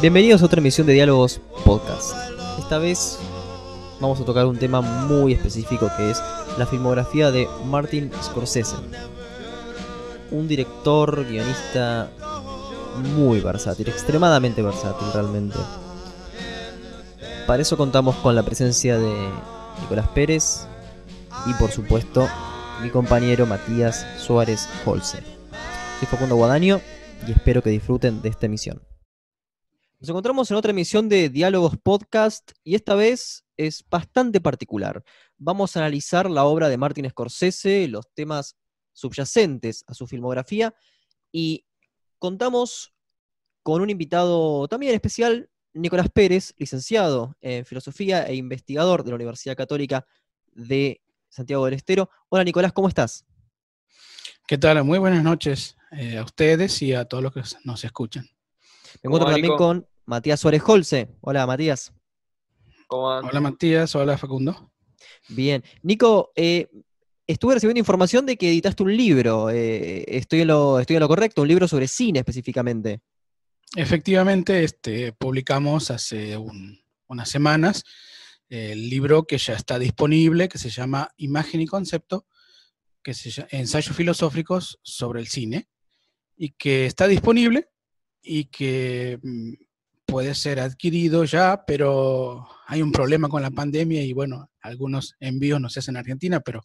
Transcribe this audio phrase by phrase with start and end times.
[0.00, 2.14] Bienvenidos a otra emisión de Diálogos Podcast.
[2.58, 3.18] Esta vez
[4.00, 6.22] vamos a tocar un tema muy específico que es
[6.56, 8.76] la filmografía de Martin Scorsese.
[10.30, 12.10] Un director, guionista
[13.16, 15.58] muy versátil, extremadamente versátil realmente.
[17.46, 19.30] Para eso contamos con la presencia de
[19.80, 20.66] Nicolás Pérez
[21.46, 22.28] y por supuesto
[22.82, 25.24] mi compañero Matías Suárez Holzer.
[25.98, 26.80] Soy Facundo Guadaño
[27.26, 28.82] y espero que disfruten de esta emisión.
[30.00, 35.04] Nos encontramos en otra emisión de Diálogos Podcast y esta vez es bastante particular.
[35.36, 38.56] Vamos a analizar la obra de Martin Scorsese, los temas
[38.92, 40.74] subyacentes a su filmografía
[41.30, 41.66] y
[42.18, 42.94] contamos
[43.62, 49.56] con un invitado también especial, Nicolás Pérez, licenciado en Filosofía e investigador de la Universidad
[49.56, 50.06] Católica
[50.52, 52.08] de Santiago del Estero.
[52.30, 53.26] Hola Nicolás, ¿cómo estás?
[54.46, 54.82] ¿Qué tal?
[54.84, 58.24] Muy buenas noches eh, a ustedes y a todos los que nos escuchan.
[59.02, 61.10] Me encuentro también con Matías Suárez Holce.
[61.20, 61.92] Hola, Matías.
[62.88, 63.94] Hola, Matías.
[63.94, 64.72] Hola, Facundo.
[65.28, 65.62] Bien.
[65.82, 66.68] Nico, eh,
[67.26, 69.50] estuve recibiendo información de que editaste un libro.
[69.50, 73.00] Eh, estoy, en lo, estoy en lo correcto, un libro sobre cine específicamente.
[73.76, 76.36] Efectivamente, este, publicamos hace
[77.06, 77.84] unas semanas
[78.48, 82.26] el libro que ya está disponible, que se llama Imagen y Concepto,
[83.02, 85.68] que se llama Ensayos Filosóficos sobre el Cine,
[86.34, 87.68] y que está disponible
[88.22, 89.52] y que mm,
[90.08, 95.60] puede ser adquirido ya, pero hay un problema con la pandemia y bueno, algunos envíos
[95.60, 96.62] no se hacen en Argentina, pero,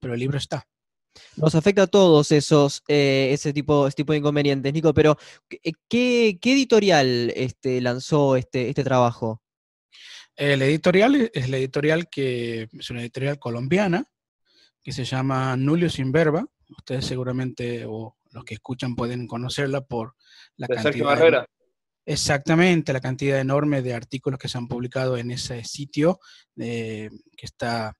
[0.00, 0.66] pero el libro está.
[1.36, 5.18] Nos afecta a todos esos, eh, ese, tipo, tipo de inconvenientes, Nico, pero
[5.50, 9.42] eh, ¿qué, qué editorial este, lanzó este, este trabajo?
[10.34, 14.04] El editorial es la editorial que es una editorial colombiana
[14.82, 16.46] que se llama Nulio Sinverba.
[16.76, 20.14] Ustedes seguramente, o los que escuchan pueden conocerla por
[20.56, 21.46] la de Sergio Barrera.
[22.08, 26.20] Exactamente, la cantidad enorme de artículos que se han publicado en ese sitio,
[26.56, 27.96] eh, que está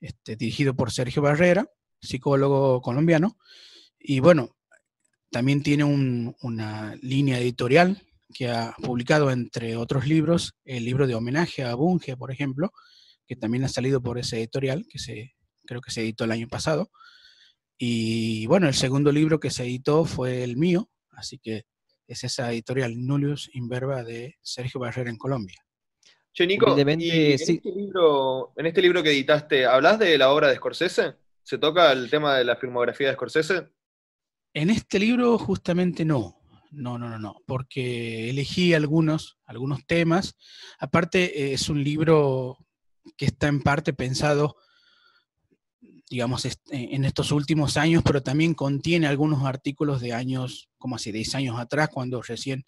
[0.00, 1.68] este, dirigido por Sergio Barrera,
[2.00, 3.36] psicólogo colombiano.
[3.98, 4.56] Y bueno,
[5.32, 8.00] también tiene una línea editorial
[8.32, 12.72] que ha publicado, entre otros libros, el libro de homenaje a Bunge, por ejemplo,
[13.26, 15.34] que también ha salido por ese editorial, que se,
[15.66, 16.92] creo que se editó el año pasado.
[17.76, 21.64] Y bueno, el segundo libro que se editó fue el mío, así que
[22.08, 25.62] es esa editorial Nullius Inverba de Sergio Barrera en Colombia.
[26.32, 30.56] Che, Nico, en, este libro, en este libro que editaste, ¿hablas de la obra de
[30.56, 31.16] Scorsese?
[31.42, 33.68] ¿Se toca el tema de la filmografía de Scorsese?
[34.54, 36.36] En este libro justamente no.
[36.70, 40.36] No, no, no, no, porque elegí algunos, algunos temas.
[40.78, 42.58] Aparte, eh, es un libro
[43.16, 44.56] que está en parte pensado
[46.10, 51.12] digamos, eh, en estos últimos años, pero también contiene algunos artículos de años, como hace
[51.12, 52.64] 10 años atrás, cuando recién,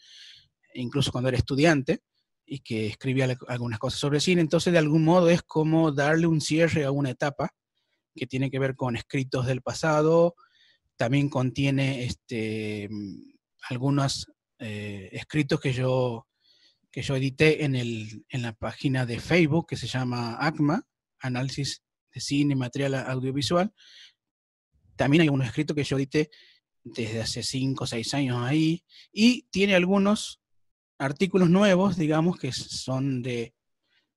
[0.75, 2.01] incluso cuando era estudiante,
[2.45, 4.41] y que escribía algunas cosas sobre cine.
[4.41, 7.55] Entonces, de algún modo es como darle un cierre a una etapa
[8.15, 10.35] que tiene que ver con escritos del pasado,
[10.97, 12.91] también contiene este,
[13.69, 14.27] algunos
[14.59, 16.27] eh, escritos que yo,
[16.91, 20.83] que yo edité en, el, en la página de Facebook que se llama ACMA,
[21.21, 21.83] Análisis
[22.13, 23.73] de cine, material audiovisual.
[24.97, 26.31] También hay unos escritos que yo edité
[26.83, 30.41] desde hace 5 o 6 años ahí, y tiene algunos
[30.99, 33.55] artículos nuevos, digamos, que son de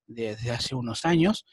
[0.08, 1.46] desde hace unos años,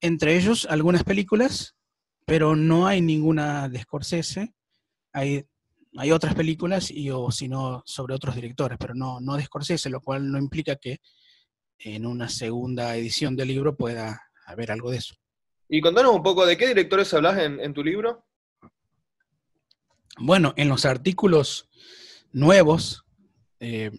[0.00, 1.76] entre ellos algunas películas,
[2.24, 4.54] pero no hay ninguna de Scorsese,
[5.12, 5.44] hay,
[5.96, 10.00] hay otras películas y o sino sobre otros directores, pero no, no de Scorsese, lo
[10.00, 11.00] cual no implica que
[11.78, 15.14] en una segunda edición del libro pueda haber algo de eso.
[15.68, 18.24] Y contanos un poco, ¿de qué directores hablas en, tu libro?
[20.18, 21.68] Bueno, en los artículos
[22.32, 23.04] nuevos,
[23.60, 23.90] eh,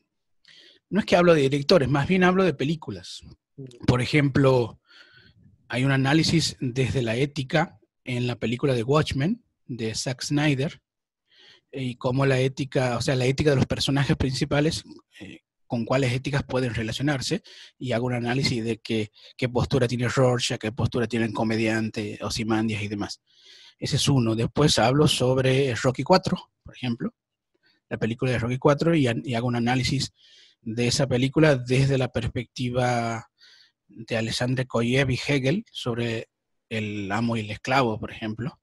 [0.90, 3.22] no es que hablo de directores, más bien hablo de películas.
[3.86, 4.80] Por ejemplo,
[5.68, 10.82] hay un análisis desde la ética en la película de Watchmen de Zack Snyder
[11.72, 14.84] y cómo la ética, o sea, la ética de los personajes principales
[15.20, 17.44] eh, con cuáles éticas pueden relacionarse
[17.78, 22.18] y hago un análisis de qué, qué postura tiene Rorschach, qué postura tiene el comediante,
[22.24, 23.22] Ozymandias y demás.
[23.78, 24.36] Ese es uno.
[24.36, 27.14] Después hablo sobre Rocky 4, por ejemplo,
[27.88, 30.12] la película de Rocky 4 y, y hago un análisis
[30.62, 33.30] de esa película desde la perspectiva
[33.88, 36.30] de Alexandre Koyev y Hegel sobre
[36.68, 38.60] El amo y el esclavo, por ejemplo.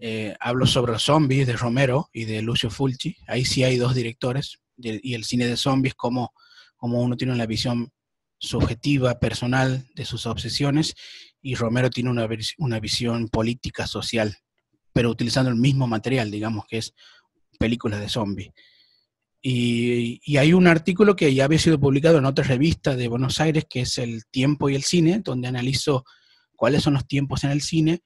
[0.00, 3.16] Eh, hablo sobre los zombies de Romero y de Lucio Fulci.
[3.26, 4.60] Ahí sí hay dos directores.
[4.82, 6.32] Y el cine de zombies, como,
[6.76, 7.90] como uno tiene una visión
[8.38, 10.94] subjetiva, personal de sus obsesiones,
[11.42, 12.28] y Romero tiene una,
[12.58, 14.36] una visión política, social,
[14.92, 16.94] pero utilizando el mismo material, digamos, que es
[17.58, 18.50] películas de zombies.
[19.42, 23.64] Y, hay un artículo que ya había sido publicado en otra revista de Buenos Aires,
[23.68, 26.04] que es El tiempo y el cine, donde analizo
[26.56, 28.02] cuáles son los tiempos en el cine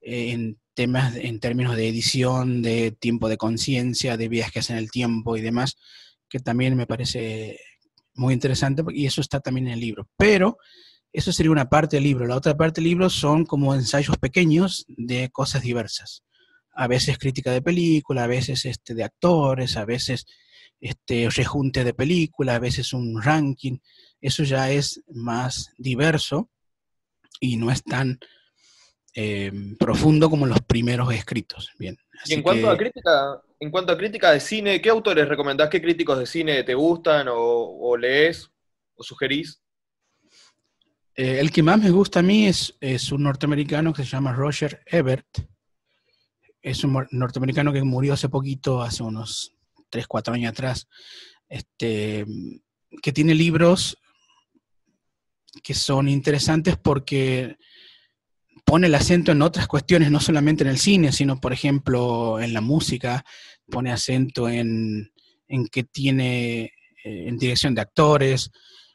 [0.00, 4.90] eh, en temas, en términos de edición, de tiempo de conciencia, de viajes en el
[4.90, 5.76] tiempo y demás,
[6.32, 7.60] que también me parece
[8.14, 10.08] muy interesante y eso está también en el libro.
[10.16, 10.56] Pero
[11.12, 12.26] eso sería una parte del libro.
[12.26, 16.22] La otra parte del libro son como ensayos pequeños de cosas diversas.
[16.72, 20.24] A veces crítica de película, a veces este, de actores, a veces
[20.80, 23.76] este, rejunte de película, a veces un ranking.
[24.18, 26.48] Eso ya es más diverso
[27.40, 28.18] y no es tan
[29.14, 31.72] eh, profundo como los primeros escritos.
[31.78, 31.98] Bien.
[32.26, 35.68] Y en cuanto, a crítica, en cuanto a crítica de cine, ¿qué autores recomendás?
[35.68, 38.50] ¿Qué críticos de cine te gustan o, lees
[38.94, 39.60] o sugerís?
[41.14, 44.32] Eh, el que más me gusta a mí es, es, un norteamericano que se llama
[44.32, 45.26] Roger Ebert.
[46.60, 49.54] Es un norteamericano que murió hace poquito, hace unos
[49.90, 50.88] 3, 4 años atrás,
[51.48, 52.24] este,
[53.02, 53.98] que tiene libros
[55.62, 57.58] que son interesantes porque
[58.64, 62.54] pone el acento en otras cuestiones, no solamente en el cine, sino, por ejemplo, en
[62.54, 63.24] la música,
[63.70, 65.12] pone acento en,
[65.48, 66.72] en que tiene
[67.04, 68.50] eh, en dirección de actores.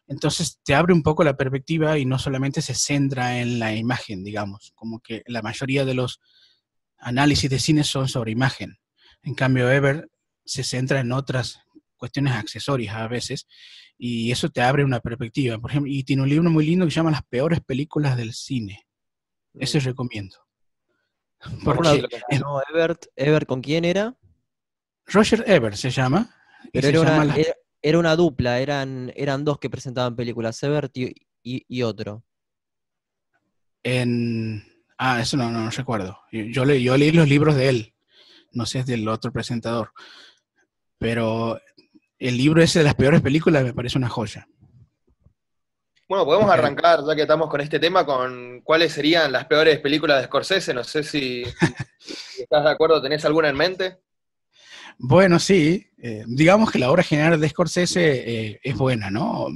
[0.07, 4.23] Entonces te abre un poco la perspectiva y no solamente se centra en la imagen,
[4.23, 6.21] digamos, como que la mayoría de los
[6.97, 8.77] análisis de cine son sobre imagen.
[9.23, 10.09] En cambio, Ever
[10.45, 11.59] se centra en otras
[11.97, 13.47] cuestiones accesorias a veces
[13.97, 15.57] y eso te abre una perspectiva.
[15.57, 18.33] Por ejemplo, y tiene un libro muy lindo que se llama Las peores películas del
[18.33, 18.86] cine.
[19.59, 20.37] Ese recomiendo.
[21.63, 22.03] Porque,
[22.39, 22.61] no,
[23.15, 24.15] Ebert, ¿con quién era?
[25.05, 26.29] Roger Ebert se llama.
[26.73, 26.87] Pero
[27.81, 32.23] era, una, dupla, eran, eran dos que presentaban películas, Ebert y, otro.
[33.83, 34.63] En...
[34.97, 36.19] Ah, eso no, no, recuerdo.
[36.31, 37.93] Yo, yo leí los libros de él,
[38.51, 39.91] no sé, es del otro presentador.
[40.97, 41.59] Pero
[42.17, 44.47] el libro ese de las peores películas me parece una joya.
[46.09, 50.19] Bueno, podemos arrancar, ya que estamos con este tema, con cuáles serían las peores películas
[50.19, 50.73] de Scorsese.
[50.73, 51.43] No sé si,
[52.39, 53.97] estás de acuerdo, ¿tenés alguna en mente?
[54.97, 55.85] Bueno, sí.
[55.97, 59.47] Eh, digamos que la obra general de Scorsese eh, es buena, ¿no?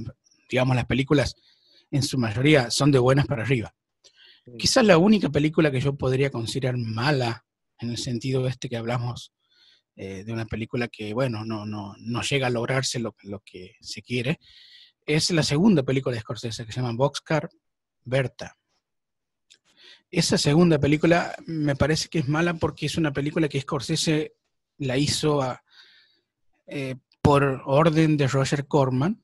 [0.49, 1.35] Digamos, las películas
[1.89, 3.73] en su mayoría son de buenas para arriba.
[4.45, 4.57] Mm.
[4.57, 7.45] Quizás la única película que yo podría considerar mala,
[7.79, 9.31] en el sentido este que hablamos
[9.95, 13.75] eh, de una película que, bueno, no, no, no llega a lograrse lo, lo que
[13.79, 14.39] se quiere,
[15.05, 17.49] es la segunda película de Scorsese que se llama Boxcar
[18.03, 18.57] Berta.
[20.09, 24.35] Esa segunda película me parece que es mala porque es una película que Scorsese
[24.77, 25.41] la hizo
[26.67, 29.23] eh, por orden de Roger Corman,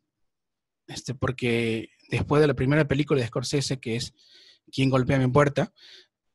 [0.88, 4.14] este, porque después de la primera película de Scorsese, que es
[4.72, 5.74] Quien golpea mi puerta,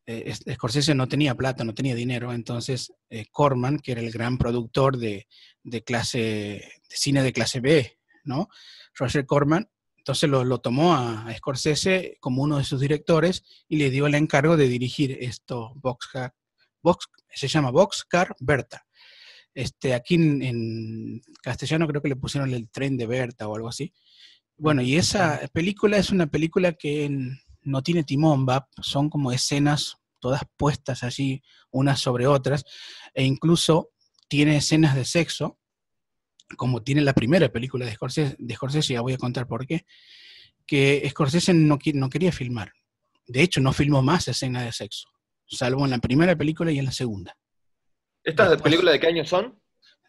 [0.04, 4.36] eh, Scorsese no tenía plata, no tenía dinero, entonces eh, Corman, que era el gran
[4.36, 5.28] productor de,
[5.62, 8.48] de, clase, de cine de clase B, ¿no?
[8.94, 9.68] Roger Corman,
[10.02, 14.56] entonces lo, tomó a, Scorsese como uno de sus directores y le dio el encargo
[14.56, 16.34] de dirigir esto, Boxcar,
[16.82, 18.84] Box, se llama Boxcar Berta.
[19.54, 23.92] Este, aquí en, castellano creo que le pusieron el tren de Berta o algo así.
[24.56, 27.08] Bueno, y esa película es una película que
[27.62, 32.64] no tiene timón, va, son como escenas todas puestas allí unas sobre otras,
[33.14, 33.90] e incluso
[34.28, 35.58] tiene escenas de sexo,
[36.56, 39.86] como tiene la primera película de Scorsese, de Scorsese, ya voy a contar por qué,
[40.66, 42.72] que Scorsese no, no quería filmar.
[43.26, 45.08] De hecho, no filmó más escenas de sexo,
[45.46, 47.36] salvo en la primera película y en la segunda.
[48.24, 49.60] ¿Estas películas de qué año son?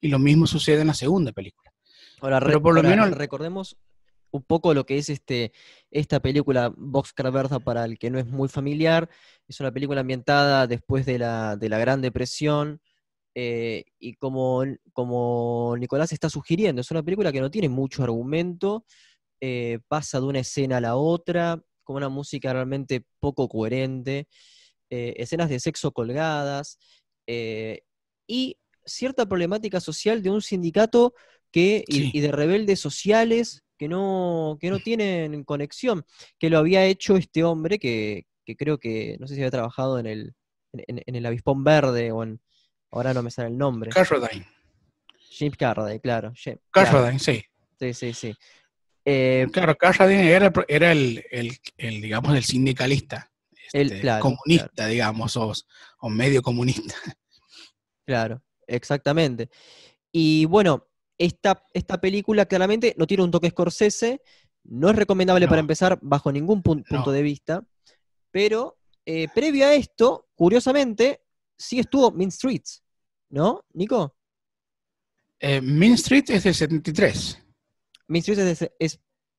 [0.00, 1.72] Y lo mismo sucede en la segunda película.
[2.20, 3.76] Ahora, pero por lo menos recordemos
[4.32, 5.52] un poco lo que es este,
[5.90, 9.08] esta película Boxcar Bertha para el que no es muy familiar.
[9.46, 12.80] Es una película ambientada después de la, de la Gran Depresión.
[13.34, 18.84] Eh, y como, como Nicolás está sugiriendo, es una película que no tiene mucho argumento,
[19.40, 24.28] eh, pasa de una escena a la otra, con una música realmente poco coherente,
[24.90, 26.78] eh, escenas de sexo colgadas,
[28.26, 31.14] y cierta problemática social de un sindicato
[31.52, 36.04] que, y, de rebeldes sociales que no, que no tienen conexión,
[36.38, 38.26] que lo había hecho este hombre que,
[38.58, 40.34] creo que, no sé si había trabajado en el,
[40.72, 42.40] en, el Avispón Verde o en,
[42.90, 43.90] ahora no me sale el nombre.
[43.90, 44.46] Carradine.
[45.30, 46.32] James Carradine, claro.
[46.70, 47.44] Carradine, sí.
[47.78, 48.34] Sí, sí, sí.
[49.04, 53.30] Eh, claro, Carradine era, era el, el, digamos, el sindicalista.
[53.72, 55.52] el, este, comunista, digamos, o,
[56.00, 56.94] o medio comunista.
[58.06, 59.50] Claro, exactamente.
[60.10, 64.20] Y bueno, esta, esta película claramente no tiene un toque Scorsese,
[64.64, 67.62] no es recomendable para empezar bajo ningún punto de vista,
[68.30, 71.22] pero eh, previo a esto, curiosamente,
[71.60, 72.82] sí estuvo Mean Streets,
[73.28, 74.16] ¿no, Nico?
[75.38, 77.38] Eh, Mean Street es del 73.
[78.08, 78.98] Mean Streets es,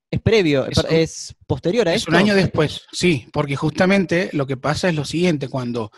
[0.09, 2.11] es, previo, es, posterior a esto.
[2.11, 5.91] Es un año después, sí, porque justamente lo que pasa es lo siguiente, cuando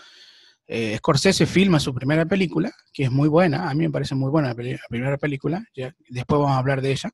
[0.66, 4.30] eh, Scorsese filma su primera película, que es muy buena, a mí me parece muy
[4.30, 4.56] buena la,
[4.90, 7.12] primera película, ya, después vamos a hablar de ella,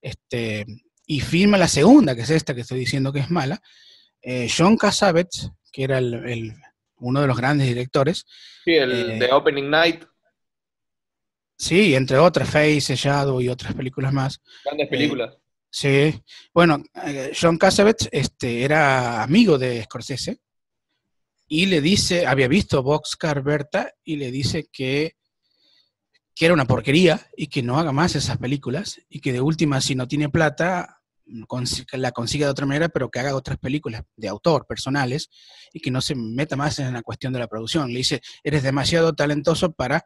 [0.00, 0.66] este,
[1.06, 3.60] y filma la segunda, que es esta que estoy diciendo que es mala.
[4.22, 6.54] Eh, John Cassavetes, que era el,
[6.98, 8.26] uno de los grandes directores.
[8.64, 10.04] Sí, el eh, de Opening Night.
[11.58, 14.40] Sí, entre otras, Face, Shadow y otras películas más.
[14.64, 15.34] Grandes películas.
[15.70, 16.22] sí,
[16.52, 16.82] bueno,
[17.38, 20.40] John Cassavetes este, era amigo de Scorsese
[21.48, 25.16] y le dice, había visto Boxcar Berta y le dice que,
[26.34, 29.80] que era una porquería y que no haga más esas películas y que de última,
[29.80, 31.00] si no tiene plata,
[31.92, 35.28] la consiga de otra manera, pero que haga otras películas de autor, personales,
[35.72, 37.92] y que no se meta más en la cuestión de la producción.
[37.92, 40.04] Le dice, eres demasiado talentoso para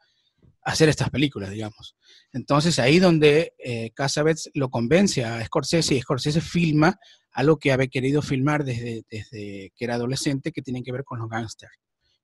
[0.63, 1.97] hacer estas películas, digamos.
[2.33, 6.99] Entonces ahí donde eh, Casabets lo convence a Scorsese y Scorsese filma
[7.33, 11.19] algo que había querido filmar desde, desde que era adolescente que tiene que ver con
[11.19, 11.73] los gángsters.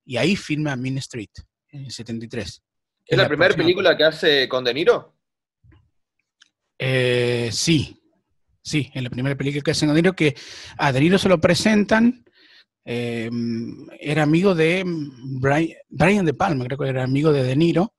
[0.05, 1.31] Y ahí filma Mean Street,
[1.71, 2.63] en el 73.
[3.07, 5.15] ¿Es la, primera película que hace con De Niro?
[6.79, 8.01] Eh, sí,
[8.67, 10.35] sí, es la primera película que hace Niro, que
[10.77, 12.25] a De Niro se lo presentan,
[12.85, 13.31] eh,
[14.01, 17.95] era amigo de Brian, Brian, De Palma, creo que era amigo de De Niro,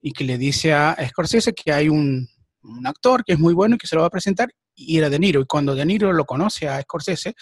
[0.00, 2.28] y que le dice a Scorsese que hay un,
[2.62, 5.08] un actor que es muy bueno y que se lo va a presentar, y era
[5.08, 5.40] De Niro.
[5.40, 7.34] Y cuando De Niro lo conoce a Scorsese,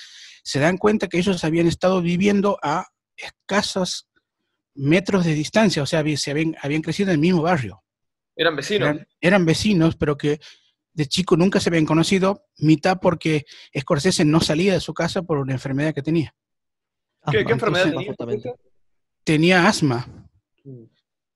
[0.43, 4.07] se dan cuenta que ellos habían estado viviendo a escasos
[4.75, 7.83] metros de distancia, o sea, se habían, habían crecido en el mismo barrio.
[8.37, 8.99] Eran vecinos.
[9.21, 10.41] Eran, vecinos, pero que
[10.97, 13.45] de chico nunca se habían conocido, mitad porque
[13.79, 16.35] Scorsese no salía de su casa por una enfermedad que tenía.
[17.31, 18.15] ¿Qué, enfermedad tenía?
[19.23, 20.07] Tenía asma.
[20.65, 20.85] Mm.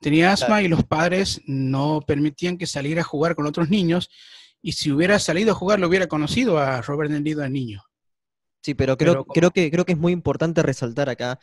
[0.00, 4.08] Tenía asma y los padres no permitían que saliera a jugar con otros niños
[4.62, 7.82] y si hubiera salido a jugar lo hubiera conocido a Robert De Niro de niño.
[8.62, 11.38] Sí, pero creo, creo, que, creo que es muy importante resaltar acá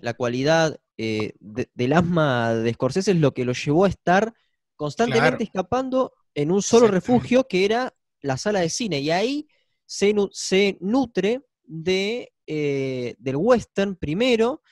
[0.00, 4.32] la cualidad eh, del asma de Scorsese es lo que lo llevó a estar
[4.74, 9.00] constantemente escapando en un solo refugio que era la sala de cine.
[9.00, 9.48] Y ahí
[9.86, 14.62] se, se nutre de, eh, del western primero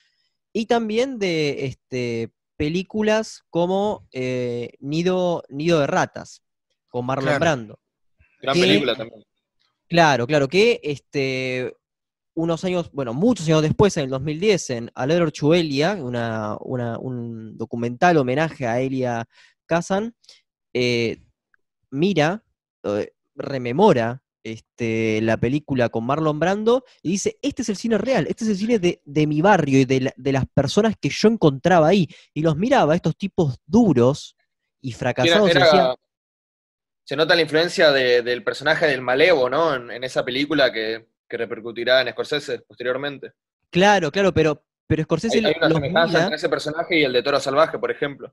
[0.53, 6.43] y también de este, películas como eh, Nido, Nido de Ratas,
[6.89, 7.79] con Marlon Brando.
[8.41, 9.25] Gran película también.
[9.89, 11.77] Claro, claro, que este,
[12.35, 18.17] unos años, bueno, muchos años después, en el 2010, en Aledor Chuelia, una, un documental
[18.17, 19.29] homenaje a Elia
[19.65, 20.15] Kazan,
[20.73, 21.23] eh,
[21.91, 22.45] mira,
[22.85, 28.27] eh, rememora este, la película con Marlon Brando y dice, este es el cine real,
[28.29, 32.09] este es el cine de, mi barrio y de, las personas que yo encontraba ahí.
[32.33, 34.37] Y los miraba, estos tipos duros
[34.81, 35.51] y fracasados.
[37.03, 39.75] se nota la influencia del personaje del Malevo, ¿no?
[39.75, 43.33] En, esa película que, repercutirá en Scorsese posteriormente.
[43.69, 45.45] Claro, claro, pero, pero Scorsese...
[45.45, 48.33] Hay, una semejanza entre ese personaje y el de Toro Salvaje, por ejemplo.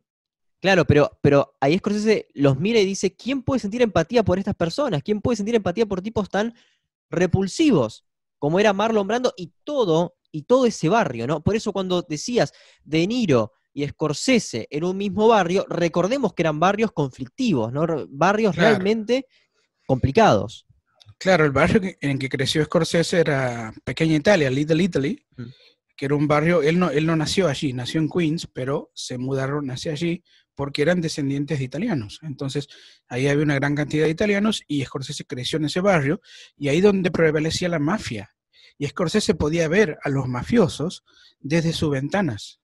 [0.63, 4.55] Claro, pero, pero ahí Scorsese los mira y dice, ¿quién puede sentir empatía por estas
[4.55, 5.03] personas?
[5.03, 6.55] ¿Quién puede sentir empatía por tipos tan
[7.10, 8.05] repulsivos
[8.39, 11.43] como era Marlon Brando y todo, y todo ese barrio, ¿no?
[11.43, 16.62] Por eso cuando decías De Niro y Scorsese en un mismo barrio, recordemos que eran
[16.62, 17.86] barrios conflictivos, ¿no?
[18.08, 19.27] Barrios realmente
[19.86, 20.65] complicados.
[21.17, 25.43] Claro, el barrio en que creció Scorsese era Pequeña Italia, Little Italy, mm.
[25.98, 29.17] que era un barrio, él no, él no nació allí, nació en Queens, pero se
[29.17, 30.24] mudaron hacia allí
[30.56, 32.20] porque eran descendientes de italianos.
[32.22, 32.68] Entonces,
[33.08, 36.22] ahí había una gran cantidad de italianos y Scorsese creció en ese barrio
[36.58, 38.36] y ahí donde prevalecía la mafia.
[38.78, 41.04] Y Scorsese podía ver a los mafiosos
[41.40, 42.60] desde sus ventanas.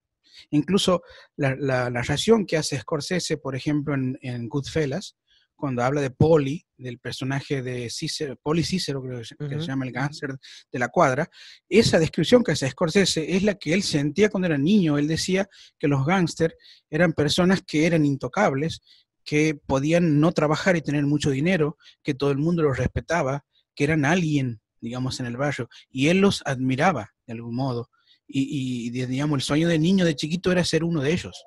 [0.51, 1.03] Incluso
[1.36, 5.17] la, la narración que hace Scorsese, por ejemplo, en, en Goodfellas,
[5.59, 9.91] cuando habla de Poli, del personaje de Cicero, Poli Cicero, creo que, se llama el
[9.91, 10.37] gánster
[10.71, 11.29] de la cuadra,
[11.67, 14.97] esa descripción que hace Scorsese es la que él sentía cuando era niño.
[14.97, 15.47] Él decía
[15.77, 16.55] que los gángsters
[16.89, 18.81] eran personas que eran intocables,
[19.25, 23.83] que podían no trabajar y tener mucho dinero, que todo el mundo los respetaba, que
[23.83, 27.89] eran alguien, digamos, en el barrio, y él los admiraba de algún modo.
[28.25, 31.43] Y, y digamos, el sueño de niño, de chiquito, era ser uno de ellos.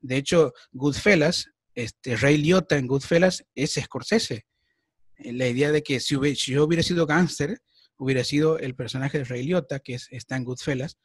[0.00, 4.46] De hecho, Goodfellas este, Ray Liotta en Goodfellas es Scorsese.
[5.16, 7.60] Eh, la idea de que si, yo hubiera sido gángster,
[7.96, 10.98] hubiera sido el personaje de Ray Liotta, que está en Goodfellas,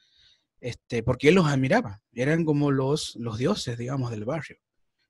[0.59, 2.01] este, porque él los admiraba.
[2.13, 4.57] Eran como los, los dioses, digamos, del barrio.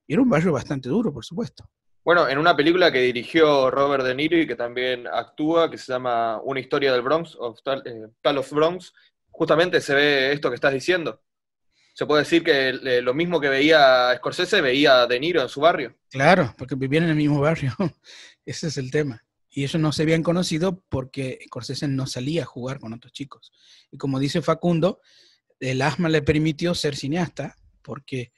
[0.05, 1.69] Y era un barrio bastante duro, por supuesto.
[2.03, 5.91] Bueno, en una película que dirigió Robert De Niro y que también actúa, que se
[5.91, 8.93] llama Una historia del Bronx, of Tal, eh, of Bronx,
[9.29, 11.21] justamente se ve esto que estás diciendo
[11.97, 15.97] se puede decir que lo mismo que veía Scorsese, veía De Niro en su barrio.
[16.11, 17.73] Claro, porque vivían en el mismo barrio.
[18.45, 19.25] Ese es el tema.
[19.49, 23.51] Y ellos no se habían conocido porque Scorsese no salía a jugar con otros chicos.
[23.89, 25.01] Y como dice Facundo,
[25.59, 28.31] el asma le permitió ser cineasta porque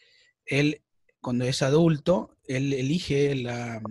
[0.45, 0.81] él,
[1.19, 3.81] cuando es adulto, él elige la...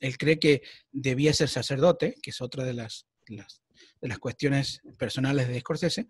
[0.00, 3.62] Él cree que debía ser sacerdote, que es otra de las, las
[4.00, 6.08] de las cuestiones personales de Scorsese,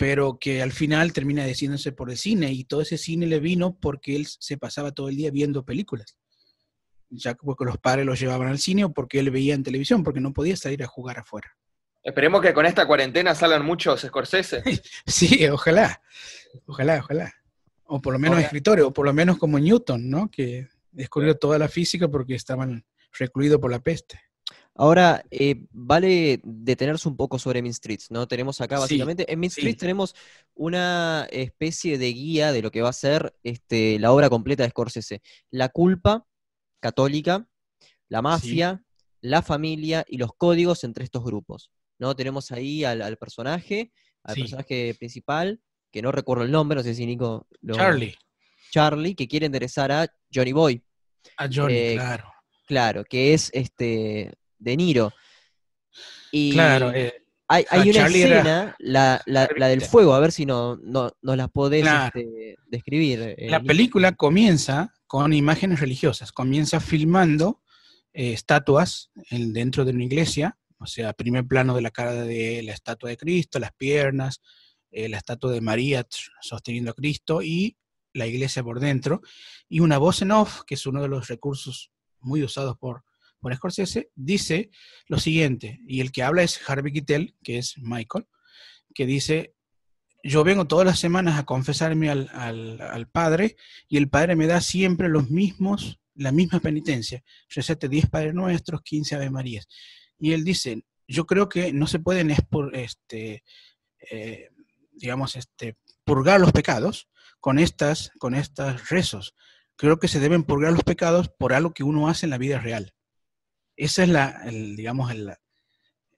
[0.00, 3.76] pero que al final termina decidiéndose por el cine y todo ese cine le vino
[3.78, 6.16] porque él se pasaba todo el día viendo películas.
[7.10, 10.20] Ya porque los padres los llevaban al cine o porque él veía en televisión, porque
[10.20, 11.54] no podía salir a jugar afuera.
[12.02, 14.62] Esperemos que con esta cuarentena salgan muchos Scorsese.
[15.06, 16.00] sí, ojalá,
[16.64, 17.34] ojalá, ojalá.
[17.84, 20.30] O por lo menos escritores, o por lo menos como Newton, ¿no?
[20.30, 22.86] Que descubrió toda la física porque estaban
[23.18, 24.18] recluidos por la peste.
[24.76, 28.26] Ahora, eh, vale detenerse un poco sobre Min Streets, ¿no?
[28.26, 30.14] Tenemos acá básicamente, en Min Streets tenemos
[30.54, 34.70] una especie de guía de lo que va a ser este, la obra completa de
[34.70, 35.22] Scorsese.
[35.50, 36.26] La culpa
[36.80, 37.46] católica,
[38.08, 38.82] la mafia,
[39.20, 41.70] la familia y los códigos entre estos grupos.
[41.98, 42.16] ¿no?
[42.16, 45.60] Tenemos ahí al, personaje, al personaje principal,
[45.92, 47.74] que no recuerdo el nombre, no sé si Nico lo...
[47.74, 48.16] Charlie.
[48.70, 50.82] Charlie, que quiere interesar a Johnny Boy.
[51.36, 52.32] A Johnny, eh, claro.
[52.66, 55.12] Claro, que es este de Niro.
[56.30, 61.48] Y claro, eh, hay, una escena, la, del fuego, a ver si no, no, la
[61.48, 63.34] podés este, describir.
[63.36, 67.60] Eh, la película comienza con imágenes religiosas, comienza filmando
[68.12, 72.72] eh, estatuas dentro de una iglesia, o sea, primer plano de la cara de la
[72.72, 74.40] estatua de Cristo, las piernas,
[74.92, 76.06] la estatua de María
[76.40, 77.76] sosteniendo a Cristo y
[78.12, 79.20] la iglesia por dentro,
[79.68, 83.04] y una voz en off, que es uno de los recursos muy usados por,
[83.40, 84.70] por Scorsese, dice
[85.06, 88.26] lo siguiente, y el que habla es Harvey Keitel, que es Michael,
[88.94, 89.54] que dice,
[90.22, 93.56] yo vengo todas las semanas a confesarme al, Padre
[93.88, 97.22] y el Padre me da siempre los mismos, la misma penitencia.
[97.48, 99.66] Recete 10 Padres Nuestros, 15 Ave Marías.
[100.18, 103.44] Y él dice, yo creo que no se pueden este,
[104.10, 104.50] eh,
[104.92, 107.08] digamos, este, purgar los pecados
[107.40, 109.34] con estas, con estas rezos.
[109.76, 112.58] Creo que se deben purgar los pecados por algo que uno hace en la vida
[112.58, 112.92] real.
[113.80, 115.32] Ese es la, el, digamos, el,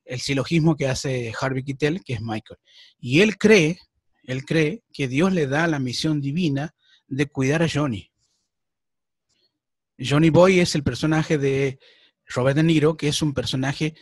[0.05, 2.59] el silogismo que hace Harvey Keitel, que es Michael.
[2.99, 3.79] Y él cree,
[4.25, 6.75] él cree que Dios le da la misión divina
[7.07, 8.11] de cuidar a Johnny.
[9.97, 11.79] Johnny Boy es el personaje de
[12.27, 13.95] Robert De Niro, que es un personaje,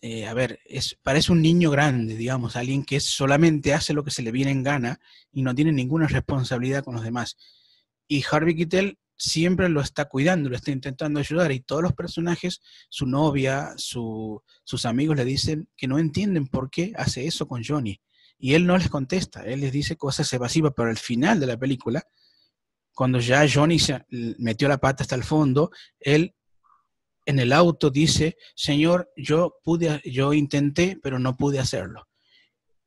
[0.00, 4.12] eh, a ver, es, parece un niño grande, digamos, alguien que solamente hace lo que
[4.12, 5.00] se le viene en gana
[5.32, 7.36] y no tiene ninguna responsabilidad con los demás.
[8.06, 12.62] Y Harvey Keitel siempre lo está cuidando, lo está intentando ayudar y todos los personajes,
[12.88, 14.40] su novia, sus
[14.84, 18.00] amigos le dicen que no entienden por qué hace eso con Johnny.
[18.38, 21.58] Y él no les contesta, él les dice cosas evasivas, pero al final de la
[21.58, 22.04] película,
[22.94, 24.06] cuando ya Johnny se
[24.38, 26.34] metió la pata hasta el fondo, él
[27.26, 32.08] en el auto dice, Señor, yo pude, yo intenté, pero no pude hacerlo.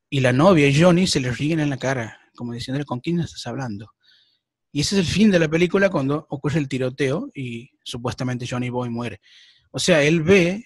[0.09, 3.19] Y la novia y Johnny se le ríen en la cara, como diciendo, ¿con quién
[3.19, 3.91] estás hablando?
[4.71, 8.69] Y ese es el fin de la película cuando ocurre el tiroteo y supuestamente Johnny
[8.69, 9.19] Boy muere.
[9.71, 10.65] O sea, él ve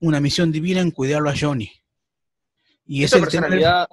[0.00, 1.70] una misión divina en cuidarlo a Johnny.
[2.86, 3.88] Y esa personalidad,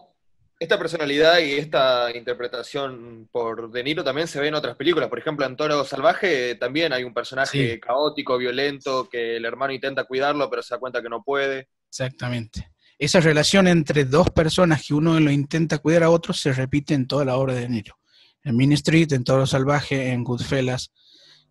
[0.60, 5.10] esta personalidad y esta interpretación por De Niro también se ve en otras películas.
[5.10, 10.04] Por ejemplo, en Toro Salvaje también hay un personaje caótico, violento, que el hermano intenta
[10.04, 11.70] cuidarlo, pero se da cuenta que no puede.
[11.90, 12.72] Exactamente.
[13.00, 17.08] Esa relación entre dos personas que uno lo intenta cuidar a otro se repite en
[17.08, 17.96] toda la obra de De Niro.
[18.44, 20.92] En Mean Street, en Toro Salvaje, en Goodfellas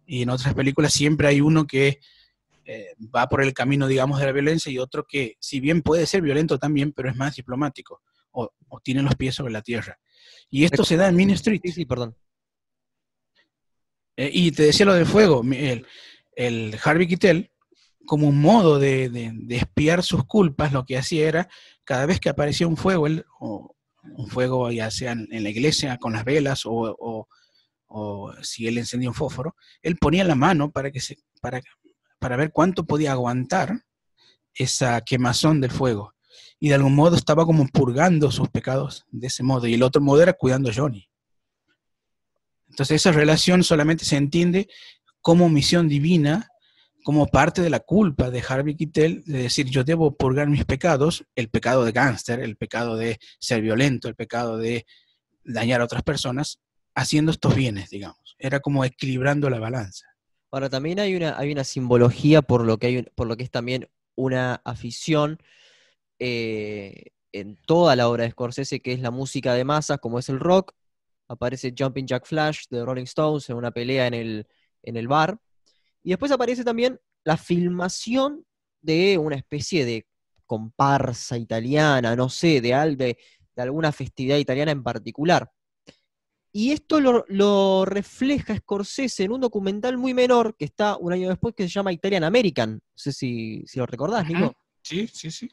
[0.07, 2.01] y en otras películas siempre hay uno que
[2.65, 6.07] eh, va por el camino, digamos, de la violencia y otro que, si bien puede
[6.07, 8.51] ser violento también, pero es más diplomático o,
[8.83, 9.99] tiene los pies sobre la tierra.
[10.51, 11.61] Y esto se da en Mean Street.
[11.65, 12.17] Sí, sí, perdón.
[14.17, 15.87] Eh, y te decía lo del fuego, el,
[16.37, 17.51] el Harvey Keitel,
[18.07, 21.49] como un modo de, de, espiar sus culpas, lo que hacía era,
[21.85, 25.99] cada vez que aparecía un fuego, él, o un fuego ya sea en la iglesia
[25.99, 27.27] con las velas o,
[27.89, 31.61] o, si él encendía un fósforo, él ponía la mano para, que se, para,
[32.19, 33.85] para ver cuánto podía aguantar
[34.55, 36.15] esa quemazón del fuego
[36.61, 40.03] y de algún modo estaba como purgando sus pecados de ese modo, y el otro
[40.03, 41.09] modo era cuidando a Johnny.
[42.69, 44.69] Entonces esa relación solamente se entiende
[45.23, 46.50] como misión divina,
[47.05, 51.25] como parte de la culpa de Harvey Keitel, de decir yo debo purgar mis pecados,
[51.35, 54.87] el pecado de gángster, el pecado de ser violento, el pecado de
[55.45, 56.61] dañar a otras personas,
[56.95, 58.37] haciendo estos bienes, digamos.
[58.39, 60.07] Era como equilibrando la balanza.
[60.51, 63.51] Ahora también hay una, hay una simbología por lo que hay, por lo que es
[63.51, 65.39] también una afición
[66.19, 70.29] eh, en toda la obra de Scorsese, que es la música de masas, como es
[70.29, 70.73] el rock.
[71.29, 74.49] Aparece Jumping Jack Flash de Rolling Stones en una pelea en el,
[74.83, 75.39] en el bar.
[76.03, 78.45] Y después aparece también la filmación
[78.81, 80.07] de una especie de
[80.47, 83.19] comparsa italiana, no sé, de, de,
[83.57, 85.51] de alguna festividad italiana en particular.
[86.53, 91.55] Y esto lo, refleja Scorsese en un documental muy menor que está un año después
[91.55, 92.75] que se llama Italian American.
[92.75, 94.57] No sé si, si lo recordás, Nico.
[94.83, 95.49] Sí, sí, sí.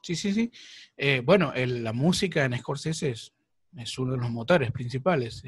[0.00, 0.52] Sí, sí, sí.
[0.96, 3.32] Eh, bueno, la música en Scorsese es,
[3.98, 5.42] uno de los motores principales.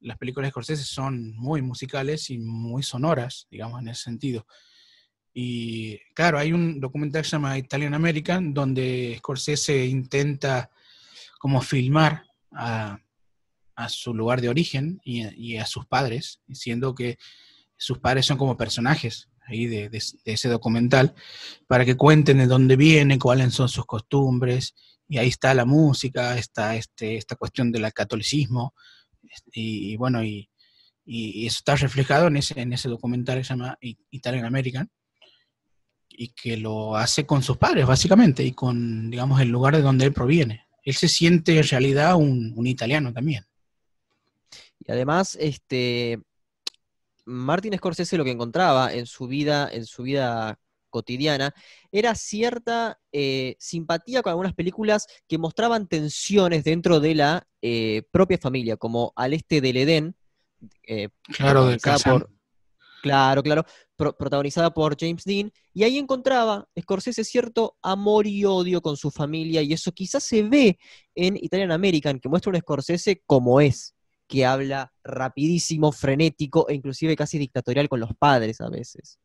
[0.00, 4.46] Las películas de Scorsese son muy musicales y muy sonoras, digamos, en ese sentido.
[5.32, 10.70] Y claro, hay un documental que se llama Italian American, donde Scorsese intenta
[11.38, 12.98] como filmar a,
[13.88, 17.18] su lugar de origen y, a sus padres, diciendo que
[17.76, 19.88] sus padres son como personajes ahí de,
[20.24, 21.14] ese documental,
[21.68, 24.74] para que cuenten de dónde viene, cuáles son sus costumbres,
[25.08, 28.74] y ahí está la música, está este, esta cuestión del catolicismo,
[29.52, 30.48] y, bueno, y,
[31.06, 33.78] eso está reflejado en ese, en ese documental que se llama
[34.10, 34.90] Italian American,
[36.08, 40.04] y que lo hace con sus padres, básicamente, y con, digamos, el lugar de donde
[40.04, 40.66] él proviene.
[40.82, 43.44] Él se siente en realidad un, un italiano también.
[44.80, 46.20] Y además, este,
[47.24, 51.54] Martin Scorsese lo que encontraba en su vida, en su vida cotidiana,
[51.92, 58.38] era cierta eh, simpatía con algunas películas que mostraban tensiones dentro de la eh, propia
[58.38, 60.16] familia, como Al Este del Edén.
[60.86, 62.30] Eh, claro, de por,
[63.02, 63.64] Claro, claro,
[63.96, 69.62] protagonizada por James Dean, y ahí encontraba Scorsese cierto amor y odio con su familia,
[69.62, 70.78] y eso quizás se ve
[71.14, 73.94] en Italian American, que muestra un Scorsese como es,
[74.26, 79.18] que habla rapidísimo, frenético e inclusive casi dictatorial con los padres a veces.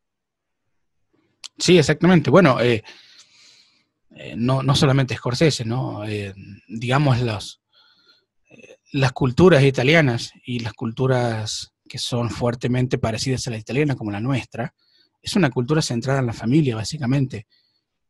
[1.57, 2.29] Sí, exactamente.
[2.29, 2.83] Bueno, eh,
[4.15, 6.05] eh, no, no, solamente Scorsese, ¿no?
[6.05, 6.33] Eh,
[6.67, 7.61] digamos los,
[8.91, 14.19] las culturas italianas y las culturas que son fuertemente parecidas a la italiana como la
[14.19, 14.73] nuestra,
[15.21, 17.47] es una cultura centrada en la familia, básicamente.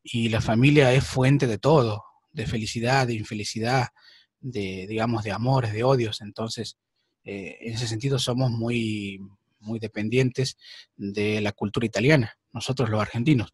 [0.04, 3.90] Y la familia es fuente de todo, de felicidad, de infelicidad,
[4.40, 6.22] de, digamos, de amores, de odios.
[6.22, 6.78] Entonces,
[7.24, 9.20] eh, en ese sentido somos muy,
[9.60, 10.58] muy dependientes
[10.96, 13.54] de la cultura italiana, nosotros los argentinos.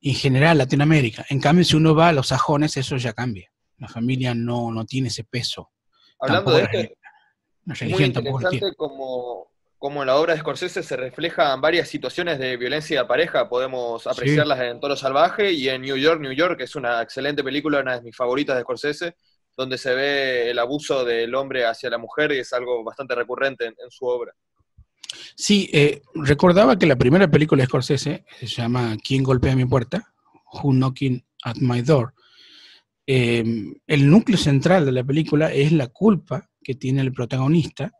[0.00, 1.26] En general, Latinoamérica.
[1.28, 3.50] En cambio, si uno va a los sajones, eso ya cambia.
[3.76, 5.70] La familia no, no tiene ese peso.
[6.18, 6.94] Hablando de esto,
[7.86, 13.02] muy interesante como, como en la obra de Scorsese se reflejan varias situaciones de violencia
[13.02, 16.76] de pareja, podemos apreciarlas en Toro Salvaje y en New York, New York, que es
[16.76, 19.16] una excelente película, una de mis favoritas de Scorsese,
[19.56, 23.66] donde se ve el abuso del hombre hacia la mujer y es algo bastante recurrente
[23.66, 24.32] en, su obra.
[25.36, 30.12] Sí, eh, recordaba que la primera película de Scorsese se llama ¿Quién golpea mi puerta?
[30.52, 32.14] Who Knocking at My Door.
[33.06, 33.44] Eh,
[33.86, 37.92] el núcleo central de la película es la culpa que tiene el protagonista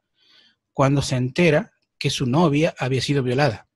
[0.72, 3.68] cuando se entera que su novia había sido violada.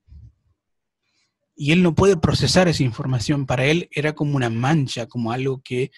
[1.56, 3.46] Y él no puede procesar esa información.
[3.46, 5.90] Para él era como una mancha, como algo que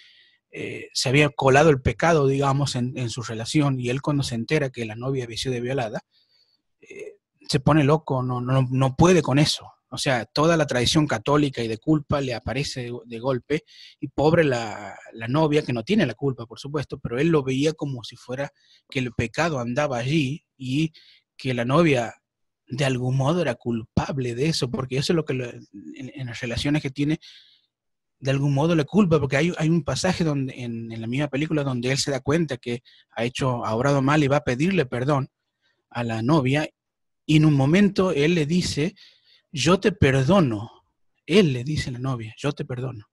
[0.50, 4.70] eh, se había colado el pecado, digamos, en, su relación, y él cuando se entera
[4.70, 6.00] que la novia había sido violada,
[6.80, 7.15] eh,
[7.48, 9.70] se pone loco, no, no, no, puede con eso.
[9.88, 13.64] O sea, toda la tradición católica y de culpa le aparece de, golpe
[14.00, 17.42] y pobre la, la, novia, que no tiene la culpa, por supuesto, pero él lo
[17.42, 18.50] veía como si fuera
[18.90, 20.92] que el pecado andaba allí y
[21.36, 22.14] que la novia
[22.68, 26.82] de algún modo era culpable de eso, porque eso es lo que en, las relaciones
[26.82, 27.20] que tiene,
[28.18, 31.28] de algún modo le culpa, porque hay, hay un pasaje donde, en, en, la misma
[31.28, 34.44] película donde él se da cuenta que ha hecho, ha obrado mal y va a
[34.44, 35.28] pedirle perdón
[35.90, 36.68] a la novia,
[37.26, 38.94] y en un momento él le dice,
[39.50, 40.70] yo te perdono.
[41.26, 43.06] Él le dice a la novia, yo te perdono.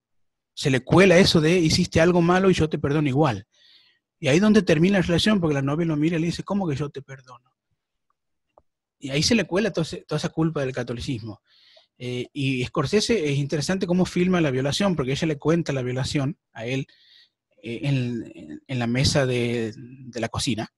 [0.53, 3.47] Se le cuela eso de, hiciste algo malo y yo te perdono igual.
[4.19, 6.43] Y ahí es donde termina la relación, porque la novia lo mira y le dice,
[6.43, 7.51] ¿cómo que yo te perdono?
[8.99, 11.41] Y ahí se le cuela toda, esa culpa del catolicismo.
[11.97, 16.37] Eh, y Scorsese es interesante cómo filma la violación, porque ella le cuenta la violación
[16.53, 16.87] a él
[17.63, 19.73] eh, en, la mesa de,
[20.13, 20.71] la cocina.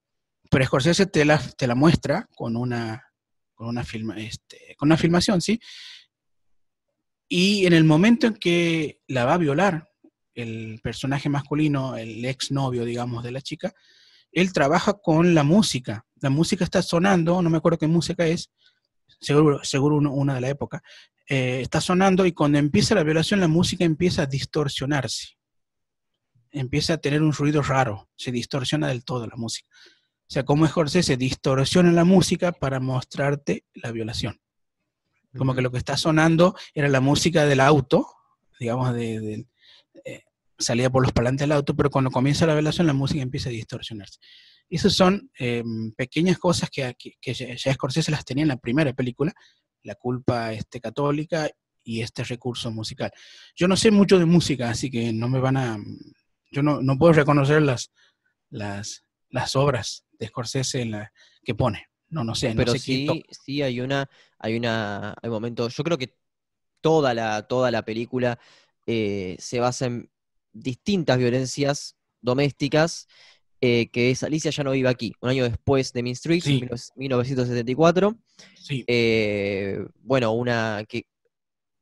[0.49, 3.03] Pero Scorsese te la, te la muestra con una,
[3.55, 5.59] con una, filma, este, filmación, ¿sí?
[7.27, 9.89] Y en el momento en que la va a violar,
[10.35, 13.73] el personaje masculino, el exnovio, digamos, de la chica,
[14.31, 16.05] él trabaja con la música.
[16.21, 18.51] La música está sonando, no me acuerdo qué música es,
[19.19, 20.83] seguro, seguro una de la época,
[21.27, 25.37] eh, está sonando y cuando empieza la violación la música empieza a distorsionarse.
[26.51, 29.67] Empieza a tener un ruido raro, se distorsiona del todo la música.
[30.27, 34.39] O sea, como se distorsiona la música para mostrarte la violación.
[35.37, 38.07] Como que lo que está sonando era la música del auto,
[38.59, 39.45] digamos, de,
[40.03, 40.23] eh,
[40.57, 43.51] salía por los parlantes del auto, pero cuando comienza la violación la música empieza a
[43.51, 44.19] distorsionarse.
[44.67, 49.31] Esas son em, pequeñas cosas que, que, ya Scorsese las tenía en la primera película,
[49.83, 51.47] la culpa este, católica
[51.83, 53.11] y este recurso musical.
[53.55, 55.77] Yo no sé mucho de música, así que no me van a...
[56.49, 57.91] Yo no, no puedo reconocer las,
[58.49, 59.04] las,
[59.35, 61.11] las obras de Scorsese en la,
[61.43, 61.87] que pone.
[62.09, 62.53] No, no sé.
[62.55, 65.67] Pero sí, sí hay una, hay una, hay momento.
[65.67, 66.15] Yo creo que
[66.79, 68.39] toda la, toda la película
[68.87, 70.09] eh, se basa en
[70.53, 73.07] distintas violencias domésticas.
[73.61, 76.43] Eh, que es Alicia ya no vive aquí, un año después de Mean Street,
[76.95, 78.15] 1974.
[78.85, 81.07] Eh, bueno, una que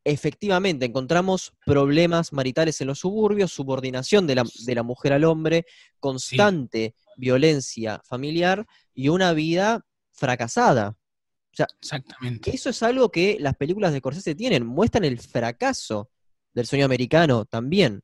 [0.04, 5.66] efectivamente encontramos problemas maritales en los suburbios, subordinación de la, de la mujer al hombre,
[6.00, 10.90] constante violencia familiar y una vida fracasada.
[10.90, 12.54] O sea, Exactamente.
[12.54, 16.10] Eso es algo que las películas de Scorsese tienen, muestran el fracaso
[16.54, 18.02] del sueño americano también.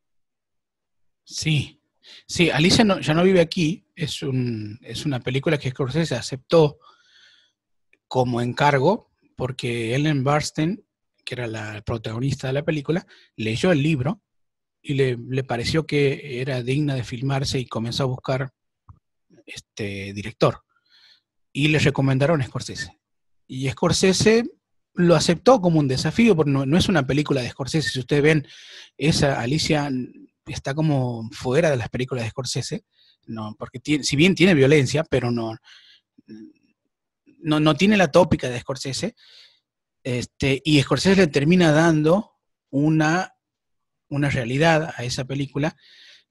[1.23, 1.81] Sí,
[2.27, 6.79] sí, Alicia ya no vive aquí, es, un, es una película que Scorsese aceptó
[8.07, 10.83] como encargo porque Ellen Barsten,
[11.23, 14.21] que era la protagonista de la película, leyó el libro
[14.81, 18.53] y le, le pareció que era digna de filmarse y comenzó a buscar
[19.49, 20.63] este director.
[21.51, 22.99] Y le recomendaron a Scorsese.
[23.47, 24.45] Y Scorsese
[24.93, 27.89] lo aceptó como un desafío, porque no, es una película de Scorsese.
[27.89, 28.47] Si ustedes ven,
[28.97, 29.89] esa Alicia
[30.45, 32.83] está como fuera de las películas de Scorsese,
[33.27, 35.55] no, porque tiene, si bien tiene violencia, pero no,
[37.39, 39.15] no, no tiene la tópica de Scorsese.
[40.03, 42.31] Este, y Scorsese le termina dando
[42.69, 43.33] una,
[44.09, 45.75] una realidad a esa película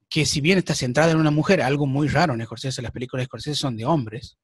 [0.09, 3.23] que si bien está centrada en una mujer, algo muy raro en Scorsese, las películas
[3.23, 4.39] de Scorsese son de hombres,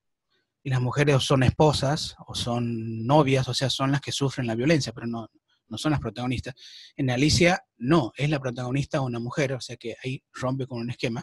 [0.62, 4.46] y las mujeres o son esposas o son novias, o sea, son las que sufren
[4.46, 5.31] la violencia, pero no,
[5.68, 6.55] no son las protagonistas.
[6.96, 10.90] En Alicia, no, es la protagonista una mujer, o sea que ahí rompe con un
[10.90, 11.22] esquema.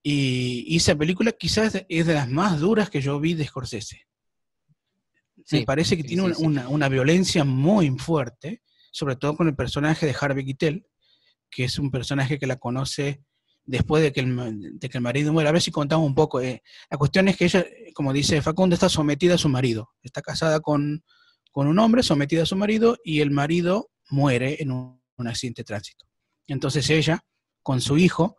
[0.00, 4.06] Y, esa película quizás es de las más duras que yo vi de Scorsese.
[5.50, 10.14] Me parece que tiene una, una, violencia muy fuerte, sobre todo con el personaje de
[10.18, 10.86] Harvey Keitel,
[11.50, 13.24] que es un personaje que la conoce
[13.72, 15.48] después de que, el, de que el marido muere.
[15.48, 16.42] A ver si contamos un poco.
[16.42, 16.62] Eh.
[16.90, 19.92] La cuestión es que ella, como dice Facundo, está sometida a su marido.
[20.02, 21.02] Está casada con,
[21.54, 26.04] un hombre, sometida a su marido, y el marido muere en un, accidente de tránsito.
[26.48, 27.24] Entonces ella,
[27.62, 28.36] con su hijo,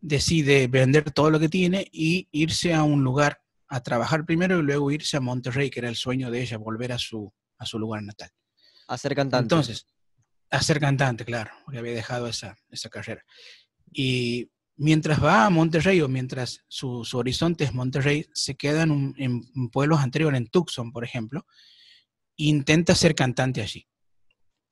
[0.00, 4.62] decide vender todo lo que tiene y irse a un lugar a trabajar primero y
[4.62, 7.78] luego irse a Monterrey, que era el sueño de ella, volver a su, a su
[7.78, 8.30] lugar natal.
[8.88, 9.44] A ser cantante.
[9.44, 9.86] Entonces,
[10.50, 13.22] a ser cantante, claro, porque había dejado esa, esa carrera.
[13.92, 20.00] Y mientras va a Monterrey o mientras su, horizonte es Monterrey, se queda en, pueblos
[20.00, 21.46] anteriores, en Tucson, por ejemplo,
[22.36, 23.86] e intenta ser cantante allí.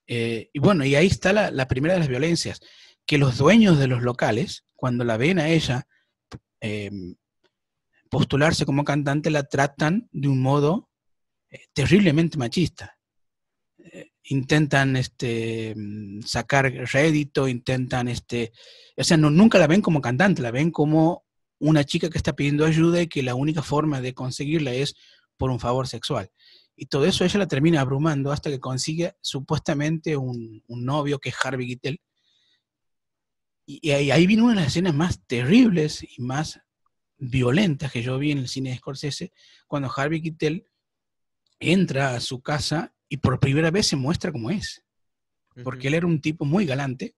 [0.06, 2.60] Eh, y bueno, y ahí está la, primera de las violencias,
[3.06, 5.86] que los dueños de los locales, cuando la ven a ella
[6.60, 7.16] em,
[8.10, 10.90] postularse como cantante, la tratan de un modo
[11.50, 12.93] eh, terriblemente machista
[14.24, 15.74] intentan este,
[16.24, 18.52] sacar rédito, intentan, este,
[18.96, 21.24] o sea, no, nunca la ven como cantante, la ven como
[21.58, 24.94] una chica que está pidiendo ayuda y que la única forma de conseguirla es
[25.36, 26.30] por un favor sexual.
[26.76, 31.36] Y todo eso ella la termina abrumando hasta que consigue supuestamente un, novio que es
[31.42, 32.00] Harvey Keitel.
[33.66, 36.60] Y, ahí, ahí vino una de las escenas más terribles y más
[37.16, 39.32] violentas que yo vi en el cine de Scorsese,
[39.66, 40.66] cuando Harvey Keitel
[41.60, 44.82] entra a su casa y por primera vez se muestra como es.
[45.62, 47.14] Porque él era un tipo muy galante,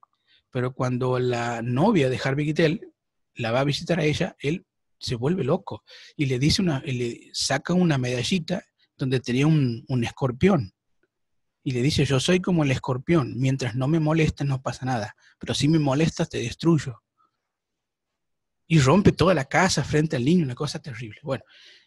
[0.50, 2.92] pero cuando la novia de Harvey Keitel
[3.34, 4.66] la va a visitar a ella, él
[4.98, 5.84] se vuelve loco
[6.16, 8.64] y le dice una, le saca una medallita
[8.96, 10.72] donde tenía un, escorpión.
[11.62, 15.16] Y le dice, yo soy como el escorpión, mientras no me molestes no pasa nada,
[15.38, 17.02] pero si me molestas te destruyo.
[18.68, 21.18] Y rompe toda la casa frente al niño, una cosa terrible.
[21.22, 21.44] Bueno,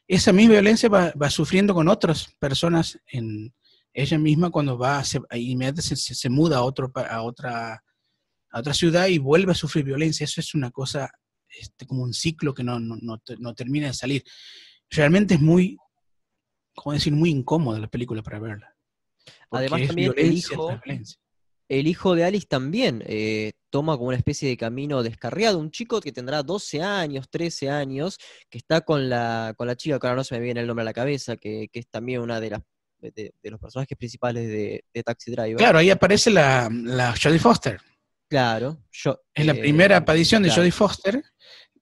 [0.07, 3.53] esa misma violencia va, sufriendo con otras personas en
[3.93, 7.83] ella misma cuando va, se, inmediatamente se, muda a, otro, a, otra,
[8.51, 10.23] a otra ciudad y vuelve a sufrir violencia.
[10.23, 11.11] Eso es una cosa
[11.49, 14.23] este, como un ciclo que no, no, termina de salir.
[14.89, 15.77] Realmente es muy,
[16.75, 17.13] ¿cómo decir?
[17.13, 18.75] Muy incómoda la película para verla.
[19.51, 20.79] Además también el hijo,
[21.69, 25.59] el hijo de Alice también eh, toma como una especie de camino descarriado.
[25.59, 28.17] Un chico que tendrá 12 años, 13 años,
[28.49, 30.81] que está con la, con la chica, que ahora no se me viene el nombre
[30.81, 32.61] a la cabeza, que, es también una de las
[32.99, 35.57] de, los personajes principales de, Taxi Driver.
[35.57, 37.79] Claro, ahí aparece la, la Jodie Foster.
[38.29, 41.23] Claro, yo, es la eh, primera aparición de Jodie Foster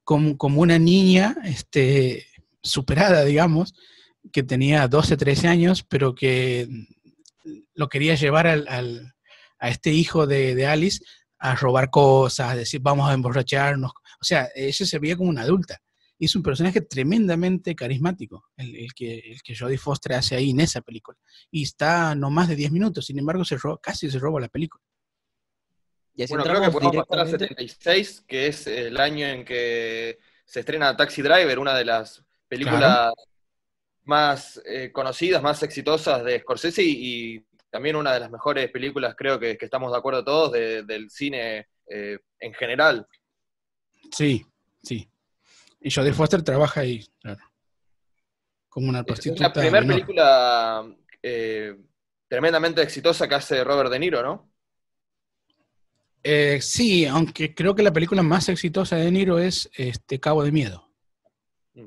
[0.04, 2.26] como, como, una niña este,
[2.62, 3.74] superada, digamos,
[4.32, 6.68] que tenía 12, 13 años, pero que
[7.74, 9.14] lo quería llevar al,
[9.60, 11.04] a este hijo de, Alice
[11.40, 13.92] a robar cosas, a decir, vamos a emborracharnos.
[14.20, 15.80] O sea, ella se veía como una adulta.
[16.20, 20.60] Y es un personaje tremendamente carismático, el, que, el que Jodie Foster hace ahí en
[20.60, 21.18] esa película.
[21.52, 24.84] Y está no más de 10 minutos, sin embargo, se casi se roba la película
[26.30, 30.98] bueno, creo que podemos pasar al 76, que es el año en que se estrena
[30.98, 33.14] Taxi Driver, una de las películas
[34.06, 39.38] más eh, conocidas, más exitosas de Scorsese y, también una de las mejores películas, creo
[39.38, 43.06] que, estamos de acuerdo todos, del cine eh, en general.
[44.12, 44.44] Sí,
[44.82, 45.08] sí.
[45.88, 47.40] Y Jodie Foster trabaja ahí, claro.
[48.68, 49.48] Como una prostituta.
[49.48, 50.86] Es la primera película
[51.24, 51.78] eh,
[52.28, 54.52] tremendamente exitosa que hace Robert De Niro, ¿no?
[56.22, 60.52] Eh, sí, aunque creo que la película más exitosa de Niro es este Cabo de
[60.52, 60.92] Miedo.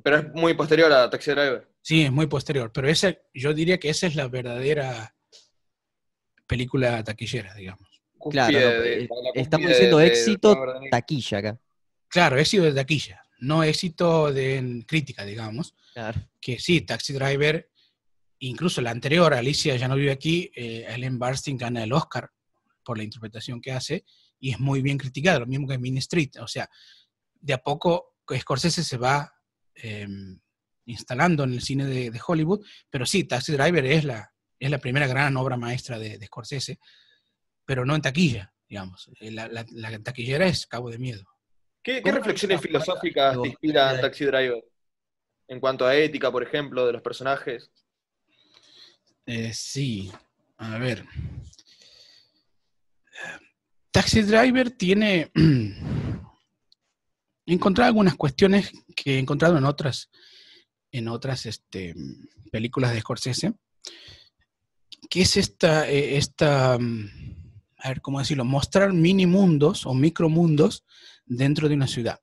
[0.03, 1.69] Pero es muy posterior a Taxi Driver.
[1.83, 5.15] Sí, es muy posterior, pero ese, yo diría que esa es la verdadera
[6.47, 8.01] película taquillera, digamos.
[8.31, 8.59] Claro,
[9.35, 10.57] estamos diciendo éxito
[10.91, 11.61] taquilla acá.
[12.09, 15.75] Claro, éxito de taquilla, no éxito de crítica, digamos.
[15.93, 16.21] Claro.
[16.41, 17.71] Que sí, Taxi Driver,
[18.39, 22.31] incluso la anterior, Alicia ya no vive aquí, eh, Ellen Barstein gana el Oscar
[22.85, 24.05] por la interpretación que hace,
[24.39, 26.31] y es muy bien criticado, lo mismo que Mean Street.
[26.41, 26.69] O sea,
[27.41, 29.33] de a poco Scorsese se va
[29.75, 30.39] em,
[30.87, 35.07] instalando en el cine de, Hollywood, pero sí, Taxi Driver es la, es la primera
[35.07, 36.79] gran obra maestra de, Scorsese,
[37.65, 39.11] pero no en taquilla, digamos.
[39.21, 41.25] Eh, la, taquillera es Cabo de Miedo.
[41.83, 44.63] ¿Qué, reflexiones filosóficas te inspiran Taxi Driver?
[45.49, 47.71] En cuanto a ética, por ejemplo, de los personajes.
[49.27, 50.13] Eh, sí,
[50.59, 51.05] a ver.
[53.91, 55.31] Taxi Driver tiene...
[57.47, 60.11] he encontrado algunas cuestiones que he encontrado en otras,
[60.93, 61.95] en otras este,
[62.53, 63.55] películas de Scorsese,
[65.09, 68.45] que es esta, eh, esta, a ver, ¿cómo decirlo?
[68.45, 70.85] Mostrar mini mundos o micromundos
[71.31, 72.21] dentro de una ciudad.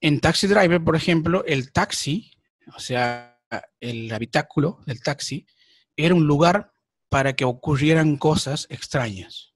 [0.00, 2.30] En Taxi Driver, por ejemplo, el taxi,
[2.74, 3.38] o sea,
[3.80, 5.46] el habitáculo del taxi,
[5.96, 6.72] era un lugar
[7.08, 9.54] para que ocurrieran cosas extrañas.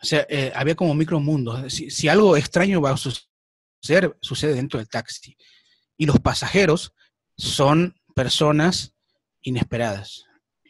[0.00, 1.72] O sea, eh, había como micromundos.
[1.72, 5.36] Si, si algo extraño va a suceder, sucede dentro del taxi.
[5.96, 6.94] Y los pasajeros
[7.36, 8.94] son personas
[9.42, 10.24] inesperadas.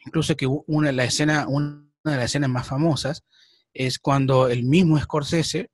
[0.05, 3.23] Incluso que una de, la escena, una de las escenas más famosas
[3.73, 5.69] es cuando el mismo Scorsese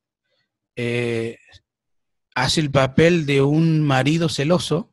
[0.75, 1.37] eh,
[2.35, 4.91] hace el papel de un marido celoso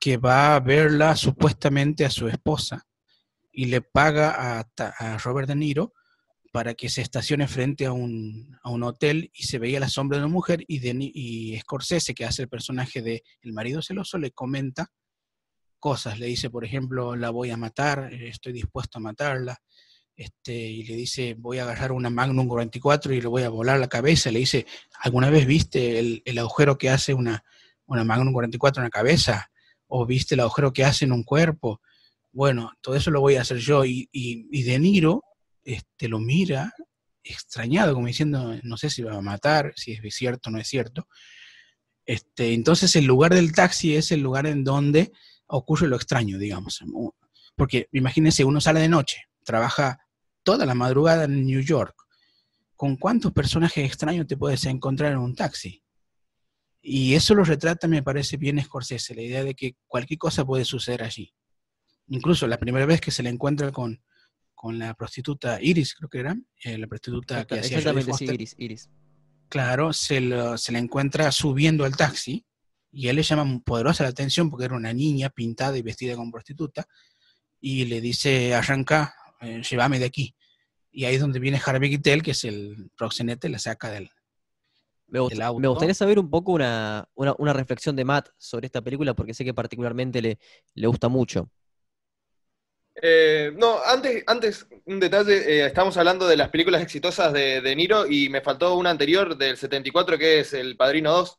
[0.00, 2.86] que va a verla supuestamente a su esposa
[3.50, 5.94] y le paga a, Robert De Niro
[6.52, 10.32] para que se estacione frente a un, hotel y se veía la sombra de una
[10.32, 14.90] mujer y, de, y Scorsese, que hace el personaje de el marido celoso, le comenta
[15.78, 16.18] cosas.
[16.18, 19.58] Le dice, por ejemplo, la voy a matar, estoy dispuesto a matarla.
[20.16, 23.78] Este, y le dice, voy a agarrar una Magnum 44 y le voy a volar
[23.78, 24.30] la cabeza.
[24.30, 24.66] Le dice,
[25.00, 27.44] ¿alguna vez viste el, agujero que hace una,
[27.86, 29.50] una Magnum 44 en la cabeza?
[29.86, 31.80] ¿O viste el agujero que hace en un cuerpo?
[32.36, 33.86] bueno, todo eso lo voy a hacer yo.
[33.86, 35.24] Y, y, De Niro
[35.64, 36.70] este, lo mira
[37.24, 40.68] extrañado, como diciendo, no sé si va a matar, si es cierto o no es
[40.68, 41.08] cierto.
[42.04, 45.12] Este, entonces el lugar del taxi es el lugar en donde
[45.46, 46.84] ocurre lo extraño, digamos.
[47.56, 50.05] Porque imagínense, uno sale de noche, trabaja
[50.46, 51.96] toda la madrugada en New York.
[52.76, 55.82] ¿Con cuántos personajes extraños te puedes encontrar en un taxi?
[56.80, 60.64] Y eso lo retrata, me parece bien Scorsese, la idea de que cualquier cosa puede
[60.64, 61.34] suceder allí.
[62.06, 64.00] Incluso la primera vez que se le encuentra con,
[64.54, 68.54] con la prostituta Iris, creo que era, eh, la prostituta que hacía Exactamente, sí, Iris,
[68.56, 68.88] Iris.
[69.48, 70.20] Claro, se,
[70.58, 72.46] se le encuentra subiendo al taxi
[72.92, 76.30] y él le llama poderosa la atención porque era una niña pintada y vestida como
[76.30, 76.86] prostituta
[77.60, 80.34] y le dice, arranca, eh, llévame de aquí.
[80.90, 84.10] Y ahí es donde viene Harvey Keitel, que es el proxenete, la saca del,
[85.08, 87.06] me, gustaría saber un poco una,
[87.52, 90.38] reflexión de Matt sobre esta película, porque sé que particularmente le,
[90.74, 91.48] le gusta mucho.
[93.00, 97.76] Eh, no, antes, antes, un detalle, eh, estamos hablando de las películas exitosas de, de,
[97.76, 101.38] Niro y me faltó una anterior del 74 que es El Padrino 2.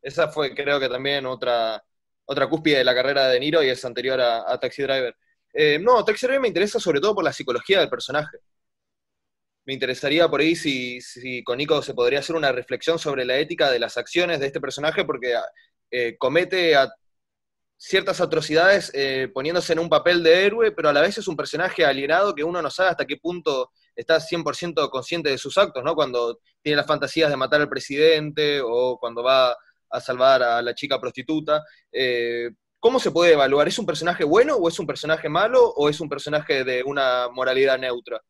[0.00, 1.84] Esa fue creo que también otra,
[2.24, 5.16] otra cúspide de la carrera de Niro y es anterior a, Taxi Driver.
[5.52, 8.38] Eh, no, Driver me interesa sobre todo por la psicología del personaje.
[9.64, 13.36] Me interesaría por ahí si, si con Nico se podría hacer una reflexión sobre la
[13.38, 15.34] ética de las acciones de este personaje porque
[16.18, 16.92] comete a
[17.84, 21.34] ciertas atrocidades eh, poniéndose en un papel de héroe, pero a la vez es un
[21.34, 25.82] personaje alienado que uno no sabe hasta qué punto está 100% consciente de sus actos,
[25.82, 25.96] ¿no?
[25.96, 29.56] Cuando tiene las fantasías de matar al presidente o cuando va
[29.90, 31.64] a salvar a la chica prostituta.
[31.90, 32.50] Eh,
[32.82, 33.68] ¿Cómo se puede evaluar?
[33.68, 37.28] ¿Es un personaje bueno o es un personaje malo o es un personaje de una
[37.28, 38.20] moralidad neutra?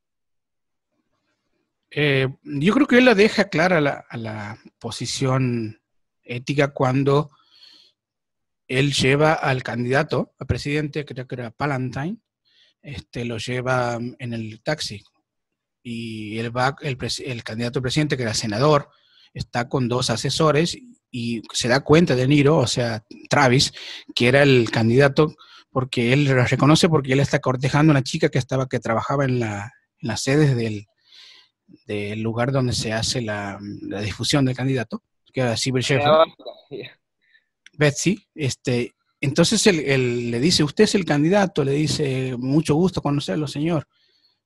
[1.90, 5.80] Eh, yo creo que él la deja clara la, a la posición
[6.22, 7.30] ética cuando
[8.68, 12.18] él lleva al candidato a presidente, creo que era Palantine,
[12.82, 15.02] este, lo lleva en el taxi.
[15.82, 18.90] Y él va, el, el candidato a presidente, que era senador,
[19.32, 20.76] está con dos asesores
[21.12, 23.72] y se da cuenta de Niro, o sea, Travis,
[24.14, 25.36] que era el candidato,
[25.70, 29.24] porque él lo reconoce porque él está cortejando a una chica que estaba, que trabajaba
[29.24, 30.86] en, la, en las sedes del,
[31.86, 35.02] del, lugar donde se hace la, la difusión del candidato,
[35.32, 35.84] que era Cyber
[37.74, 43.46] Betsy, este, entonces él, le dice, usted es el candidato, le dice, mucho gusto conocerlo,
[43.46, 43.86] señor.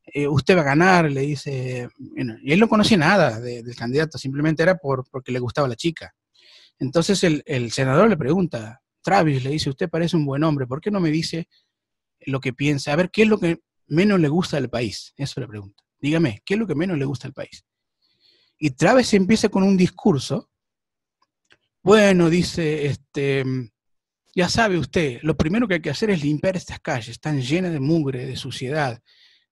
[0.05, 1.89] Eh, usted va a ganar, le dice,
[2.43, 6.15] y él no conocía nada del candidato, simplemente era por, porque le gustaba la chica.
[6.79, 10.91] Entonces el, senador le pregunta, Travis, le dice, usted parece un buen hombre, ¿por qué
[10.91, 11.49] no me dice
[12.21, 12.93] lo que piensa?
[12.93, 15.15] A ver, ¿qué es lo que menos le gusta del país?
[15.17, 15.83] Eso le pregunta.
[15.99, 17.65] Dígame, ¿qué es lo que menos le gusta al país?
[18.59, 20.51] Y Travis empieza con un discurso
[21.87, 23.45] bueno, dice, este,
[24.35, 27.71] ya sabe usted, lo primero que hay que hacer es limpiar estas calles, están llenas
[27.71, 29.01] de mugre, de suciedad.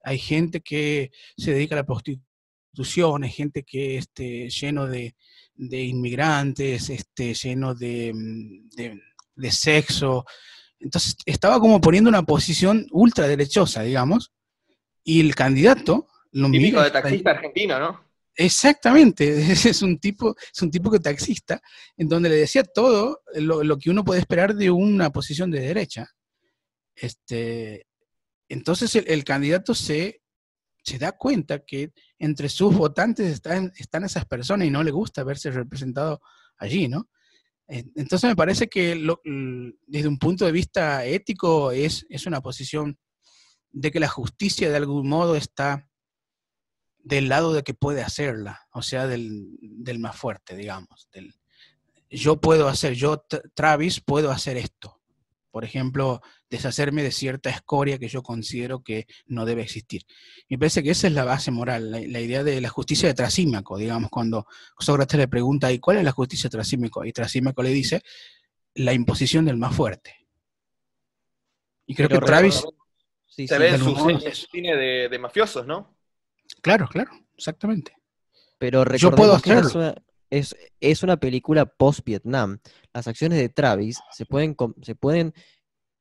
[0.03, 5.15] Hay gente que se dedica a la prostitución, hay gente que esté lleno de,
[5.57, 8.13] inmigrantes, este, lleno de,
[9.37, 10.25] de, sexo.
[10.79, 14.33] Entonces estaba como poniendo una posición ultraderechosa, digamos,
[15.03, 18.05] y el candidato lo Típico de taxista argentino, ¿no?
[18.37, 21.63] Exactamente, es un tipo, es un tipo que taxista,
[21.97, 26.11] en donde le decía todo lo, que uno puede esperar de una posición de derecha.
[26.97, 27.87] Este,
[28.49, 30.23] entonces el, candidato se,
[30.85, 35.25] se, da cuenta que entre sus votantes están, están esas personas y no le gusta
[35.25, 36.21] verse representado
[36.59, 37.09] allí, ¿no?
[37.67, 38.95] Entonces me parece que
[39.87, 42.99] desde un punto de vista ético es, es una posición
[43.73, 45.89] de que la justicia de algún modo está
[46.99, 49.59] del lado de que puede hacerla, o sea, del,
[49.99, 51.09] más fuerte, digamos.
[51.13, 51.35] Del,
[52.09, 53.25] yo puedo hacer, yo,
[53.55, 55.01] Travis, puedo hacer esto.
[55.55, 60.03] Por ejemplo, deshacerme de cierta escoria que yo considero que no debe existir.
[60.49, 63.79] Me parece que esa es la base moral, la, idea de la justicia de Trasímaco,
[63.79, 64.49] digamos, cuando
[64.81, 67.05] Sócrates le pregunta, ¿y cuál es la justicia de Trasímaco?
[67.05, 68.03] Y Trasímaco le dice,
[68.75, 70.27] la imposición del más fuerte.
[71.87, 72.65] Y creo que Travis...
[73.29, 75.97] se ve en su cine de mafiosos, ¿no?
[76.63, 77.95] Claro, claro, exactamente.
[78.59, 79.95] Pero Yo puedo hacerlo.
[80.31, 82.59] Es, una película post-Vietnam.
[82.93, 85.35] Las acciones de Travis se pueden,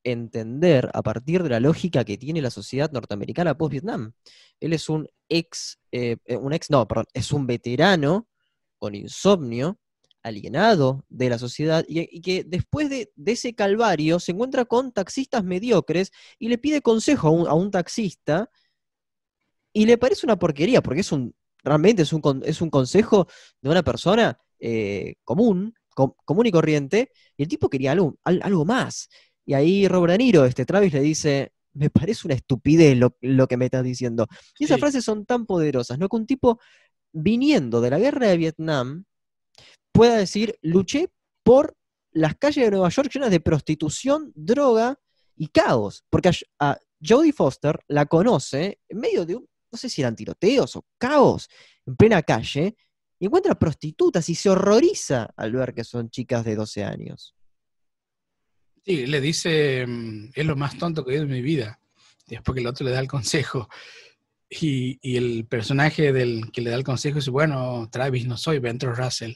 [0.05, 4.13] entender a partir de la lógica que tiene la sociedad norteamericana post-Vietnam.
[4.59, 8.27] Él es un ex, eh, un ex, no, perdón, es un veterano
[8.79, 9.79] con insomnio,
[10.23, 16.11] alienado de la sociedad y, que después de, ese calvario se encuentra con taxistas mediocres
[16.39, 18.49] y le pide consejo a un taxista
[19.73, 23.27] y le parece una porquería, porque es un, realmente es un, es un consejo
[23.61, 29.09] de una persona eh, común, común y corriente, y el tipo quería algo, algo más.
[29.45, 33.65] Y ahí Robert De este Travis, le dice, me parece una estupidez lo, que me
[33.65, 34.27] estás diciendo.
[34.57, 36.07] Y esas frases son tan poderosas, ¿no?
[36.09, 36.59] Que un tipo
[37.11, 39.05] viniendo de la guerra de Vietnam
[39.91, 41.09] pueda decir, luché
[41.43, 41.75] por
[42.11, 44.99] las calles de Nueva York llenas de prostitución, droga
[45.35, 50.01] y caos, porque a, Jodie Foster la conoce en medio de un, no sé si
[50.01, 51.49] eran tiroteos o caos,
[51.85, 52.77] en plena calle,
[53.19, 57.35] y encuentra prostitutas y se horroriza al ver que son chicas de 12 años.
[58.85, 61.79] Sí, le dice, mm, es lo más tonto que he en mi vida.
[62.27, 63.67] Después que el otro le da el consejo.
[64.49, 68.93] Y, el personaje del que le da el consejo dice, bueno, Travis, no soy Ventro
[68.93, 69.33] Russell.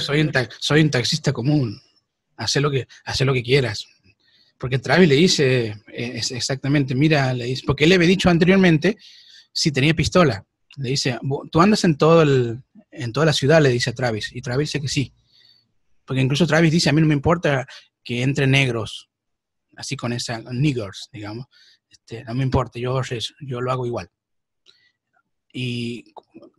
[0.00, 1.80] Soy un, soy un taxista común.
[2.36, 3.86] Haz lo, que, haz lo que quieras.
[4.58, 8.98] Porque Travis le dice eh, exactamente, mira, le dice, porque él le había dicho anteriormente
[9.52, 10.44] si tenía pistola.
[10.76, 11.18] Le dice,
[11.50, 14.30] tú andas en, todo el, en toda la ciudad, le dice a Travis.
[14.34, 15.12] Y Travis dice que sí.
[16.04, 17.66] Porque incluso Travis dice, a mí no me importa
[18.04, 19.08] que entre negros,
[19.76, 21.46] así con esa, niggers, digamos.
[21.88, 23.00] Este, no me importa, yo,
[23.40, 24.10] yo lo hago igual.
[25.52, 26.12] Y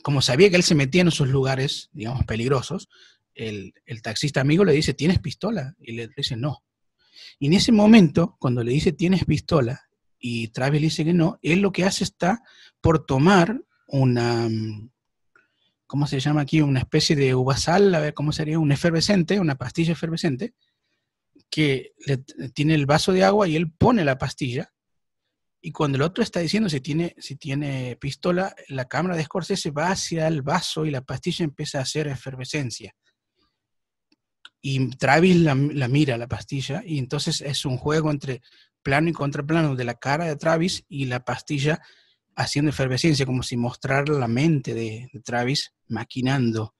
[0.03, 2.89] como sabía que él se metía en esos lugares, digamos, peligrosos,
[3.35, 5.75] el, el, taxista amigo le dice, ¿tienes pistola?
[5.79, 6.63] Y le dice, no.
[7.39, 9.81] Y en ese momento, cuando le dice, ¿tienes pistola?
[10.19, 12.43] Y Travis le dice que no, él lo que hace está
[12.81, 14.47] por tomar una,
[15.87, 16.61] ¿cómo se llama aquí?
[16.61, 20.53] Una especie de uvasal, a ver cómo sería, un efervescente, una pastilla efervescente,
[21.49, 21.93] que
[22.53, 24.71] tiene el vaso de agua y él pone la pastilla.
[25.61, 29.71] Y cuando el otro está diciendo si tiene, si tiene pistola, la cámara de Scorsese
[29.71, 32.95] va hacia el vaso y la pastilla empieza a hacer efervescencia.
[34.61, 38.41] Y Travis la, mira, la pastilla, y entonces es un juego entre
[38.81, 41.81] plano y contraplano de la cara de Travis y la pastilla
[42.35, 46.75] haciendo efervescencia, como si mostrara la mente de, Travis maquinando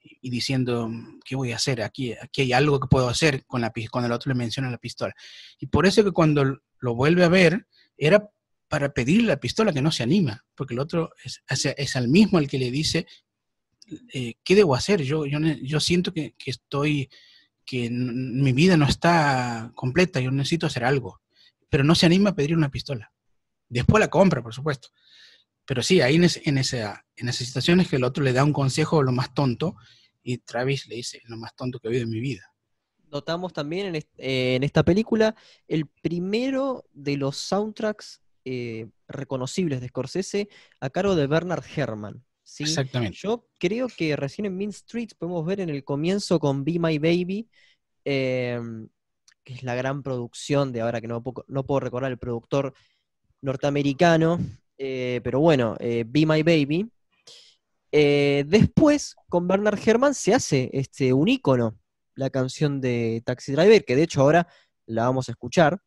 [0.00, 0.90] y diciendo,
[1.24, 1.82] ¿qué voy a hacer?
[1.82, 4.78] Aquí, aquí hay algo que puedo hacer con la, cuando el otro le menciona la
[4.78, 5.14] pistola.
[5.58, 7.66] Y por eso que cuando lo vuelve a ver,
[7.96, 8.30] era
[8.68, 12.38] para pedirle la pistola que no se anima, porque el otro es, es al mismo
[12.38, 13.06] el que le dice,
[14.12, 15.02] eh, ¿qué debo hacer?
[15.02, 17.08] Yo, yo, yo siento que, estoy,
[17.64, 21.20] que mi vida no está completa, yo necesito hacer algo,
[21.68, 23.12] pero no se anima a pedir una pistola.
[23.68, 24.88] Después la compra, por supuesto.
[25.64, 29.02] Pero sí, ahí en, esa, en esas situaciones que el otro le da un consejo
[29.02, 29.76] lo más tonto
[30.22, 32.52] y Travis le dice, lo más tonto que he oído en mi vida.
[33.10, 35.34] Notamos también en, esta película
[35.66, 40.48] el primero de los soundtracks eh, reconocibles de Scorsese
[40.80, 42.24] a cargo de Bernard Herrmann.
[42.58, 42.70] ¿Sí?
[42.70, 43.16] Exactamente.
[43.20, 46.98] Yo creo que recién en Mean Streets podemos ver en el comienzo con Be My
[46.98, 47.48] Baby,
[48.04, 48.88] em,
[49.44, 52.74] que es la gran producción de ahora que no no puedo recordar el productor
[53.40, 54.38] norteamericano,
[54.76, 56.90] eh, pero bueno, eh, Be My Baby.
[57.90, 61.78] Eh, después, con Bernard Herrmann se hace este, un ícono,
[62.14, 64.46] la canción de Taxi Driver, que de hecho ahora
[64.86, 65.80] la vamos a escuchar.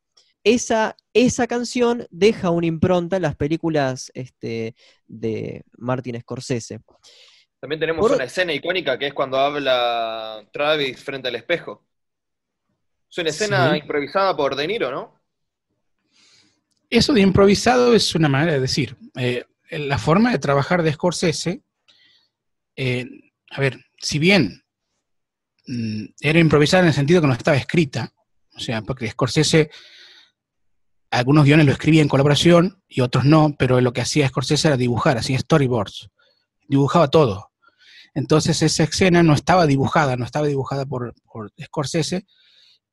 [0.43, 4.75] Esa, esa canción deja una impronta en las películas este,
[5.07, 6.79] de Martin Scorsese.
[7.59, 11.85] También tenemos una escena icónica que es cuando habla Travis frente al espejo.
[13.09, 15.21] Es una escena improvisada por De Niro, ¿no?
[16.89, 18.97] Eso de improvisado es una manera de decir.
[19.15, 21.61] Eh, la forma de trabajar de Scorsese,
[22.75, 23.05] eh,
[23.51, 24.63] a ver, si bien
[25.67, 28.11] mm, era improvisada en el sentido que no estaba escrita,
[28.55, 29.69] o sea, porque Scorsese,
[31.11, 34.77] algunos guiones lo escribía en colaboración y otros no, pero lo que hacía Scorsese era
[34.77, 36.09] dibujar, hacía storyboards,
[36.67, 37.51] dibujaba todo.
[38.13, 42.25] Entonces esa escena no estaba dibujada, no estaba dibujada por, por Scorsese,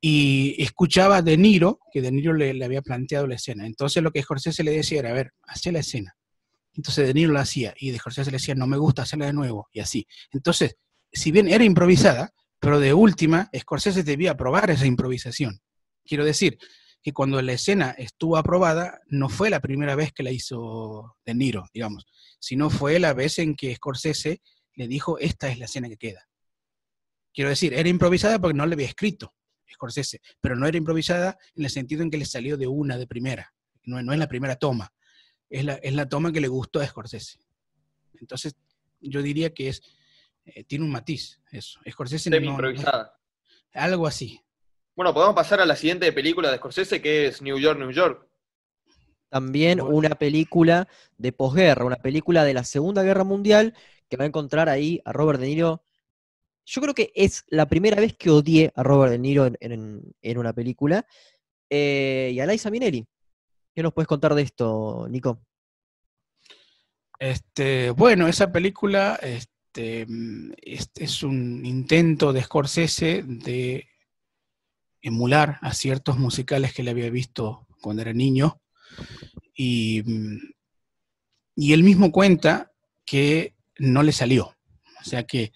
[0.01, 3.67] y escuchaba a De Niro, que De Niro le, había planteado la escena.
[3.67, 6.17] Entonces lo que Scorsese le decía era, a ver, hacé la escena.
[6.75, 9.33] Entonces De Niro la hacía y de Scorsese le decía, no me gusta hacerla de
[9.33, 10.07] nuevo, y así.
[10.33, 10.77] Entonces,
[11.13, 15.61] si bien era improvisada, pero de última, Scorsese debía aprobar esa improvisación.
[16.05, 16.59] Quiero decir
[17.03, 21.35] que cuando la escena estuvo aprobada, no fue la primera vez que la hizo De
[21.35, 22.07] Niro, digamos,
[22.41, 24.41] sino fue la vez en que Scorsese
[24.75, 26.29] le dijo, esta es la escena que queda.
[27.33, 29.35] Quiero decir, era improvisada porque no le había escrito.
[29.73, 33.07] Scorsese, pero no era improvisada en el sentido en que le salió de una de
[33.07, 33.53] primera,
[33.85, 34.93] no, no es la primera toma,
[35.49, 37.39] es la, es la toma que le gustó a Scorsese.
[38.21, 38.57] Entonces,
[39.01, 39.83] yo diría que es,
[40.45, 41.81] eh, tiene un matiz eso.
[41.89, 43.21] Scorsese no, improvisada.
[43.73, 44.41] algo así.
[44.99, 48.27] Bueno, podemos pasar a la siguiente película de Scorsese, que es New York, New York.
[49.29, 53.77] También una película de posguerra, una película de la Segunda Guerra Mundial,
[54.09, 55.85] que va a encontrar ahí a Robert De Niro
[56.67, 60.53] yo creo que es la primera vez que odié a Robert De Niro en, una
[60.53, 61.07] película.
[61.71, 63.07] Eh, y a Liza Minnelli.
[63.73, 65.39] ¿Qué nos puedes contar de esto, Nico?
[67.21, 70.09] Este, bueno, esa película este,
[70.97, 73.87] es un intento de Scorsese de
[75.03, 78.61] emular a ciertos musicales que le había visto cuando era niño.
[79.57, 80.03] Y,
[81.55, 82.73] y él mismo cuenta
[83.05, 84.55] que no le salió.
[85.01, 85.53] O sea que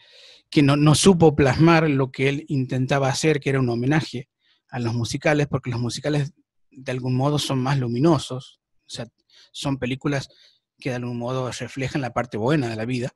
[0.53, 4.29] que no, supo plasmar lo que él intentaba hacer, que era un homenaje
[4.69, 6.35] a los musicales, porque los musicales
[6.71, 9.07] de algún modo son más luminosos, o sea,
[9.51, 10.29] son películas
[10.79, 13.15] que de algún modo reflejan la parte buena de la vida.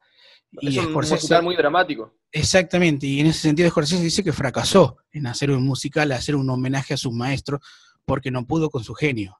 [0.53, 2.15] Es un musical muy dramático.
[2.33, 6.49] Exactamente, y en ese sentido Scorsese dice que fracasó en hacer un musical, hacer un
[6.51, 7.61] homenaje a sus maestros,
[8.05, 9.39] porque no pudo con su genio.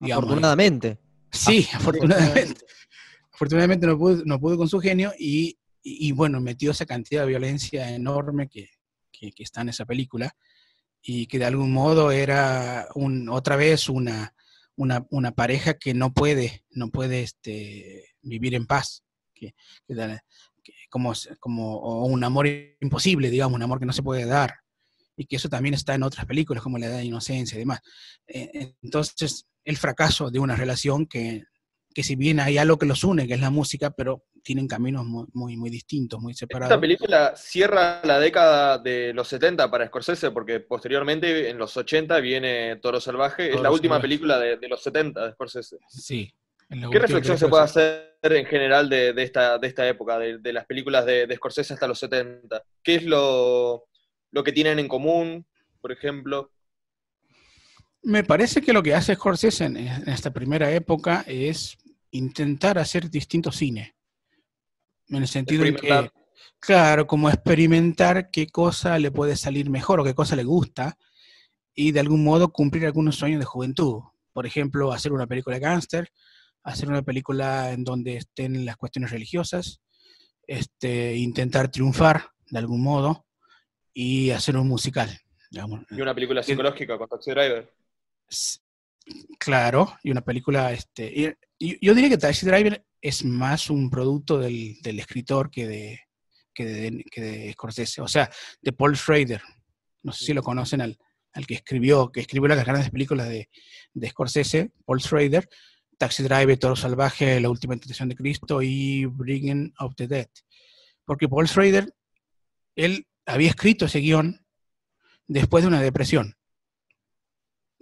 [0.00, 0.98] Afortunadamente.
[1.30, 2.64] Sí, afortunadamente.
[3.32, 7.28] afortunadamente no pudo, no pudo con su genio y, y, bueno, metió esa cantidad de
[7.28, 8.68] violencia enorme que,
[9.12, 10.34] que, que, está en esa película
[11.02, 14.34] y que de algún modo era un, otra vez una,
[14.76, 19.04] una, una pareja que no puede, no puede este, vivir en paz.
[19.34, 19.54] Que,
[20.88, 22.46] como, como un amor
[22.80, 24.54] imposible, digamos, un amor que no se puede dar,
[25.16, 27.80] y que eso también está en otras películas como La Edad de Inocencia y demás.
[28.26, 31.42] Eh, entonces, el fracaso de una relación que,
[31.92, 35.04] que, si bien hay algo que los une, que es la música, pero tienen caminos
[35.04, 36.70] muy, muy, distintos, muy separados.
[36.70, 42.20] Esta película cierra la década de los 70 para Scorsese, porque posteriormente, en los 80,
[42.20, 45.78] viene Toro Salvaje, es la última película de, de, los 70 de Scorsese.
[45.88, 46.32] Sí,
[46.68, 51.06] ¿Qué reflexión se puede hacer en general de, esta, de esta época, de, las películas
[51.06, 52.62] de, Scorsese hasta los 70?
[52.82, 53.86] ¿Qué es lo,
[54.44, 55.46] que tienen en común,
[55.80, 56.52] por ejemplo?
[58.02, 61.78] Me parece que lo que hace Scorsese en, esta primera época es
[62.10, 63.94] intentar hacer distinto cine.
[65.08, 66.10] En el sentido de que,
[66.60, 70.98] claro, como experimentar qué cosa le puede salir mejor o qué cosa le gusta
[71.74, 74.02] y de algún modo cumplir algunos sueños de juventud.
[74.34, 76.12] Por ejemplo, hacer una película de gángster,
[76.68, 79.80] hacer una película en donde estén las cuestiones religiosas,
[80.46, 83.26] este, intentar triunfar de algún modo
[83.92, 85.10] y hacer un musical.
[85.50, 87.72] Y una película psicológica con Taxi Driver.
[89.38, 94.78] Claro, y una película, este, yo diría que Taxi Driver es más un producto del,
[94.84, 96.00] escritor que de,
[96.52, 99.40] que de, Scorsese, o sea, de Paul Schrader.
[100.02, 100.98] No sé si lo conocen al,
[101.32, 103.48] al que escribió, que escribió las grandes películas de,
[103.94, 105.48] de Scorsese, Paul Schrader,
[105.98, 110.28] Taxi Driver, Toro Salvaje, La Última Tentación de Cristo y Bringing of the Dead.
[111.04, 111.92] Porque Paul Schrader,
[112.76, 114.46] él había escrito ese guion
[115.26, 116.36] después de una depresión.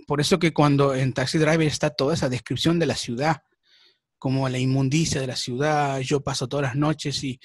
[0.06, 3.42] Por eso que cuando en Taxi Driver está toda esa descripción de la ciudad,
[4.18, 7.38] como la inmundicia de la ciudad, yo paso todas las noches y,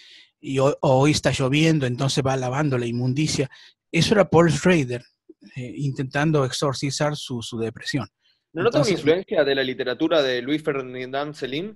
[0.79, 3.49] hoy, está lloviendo, entonces va lavando la inmundicia.
[3.91, 5.03] Eso era Paul Schrader
[5.55, 8.07] eh, intentando exorcizar su depresión.
[8.53, 11.75] ¿No notas una influencia de la literatura de Luis Ferdinand Celine?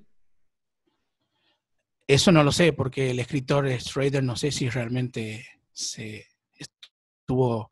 [2.08, 7.70] Eso no lo sé, porque el escritor Schrader no sé si realmente se estuvo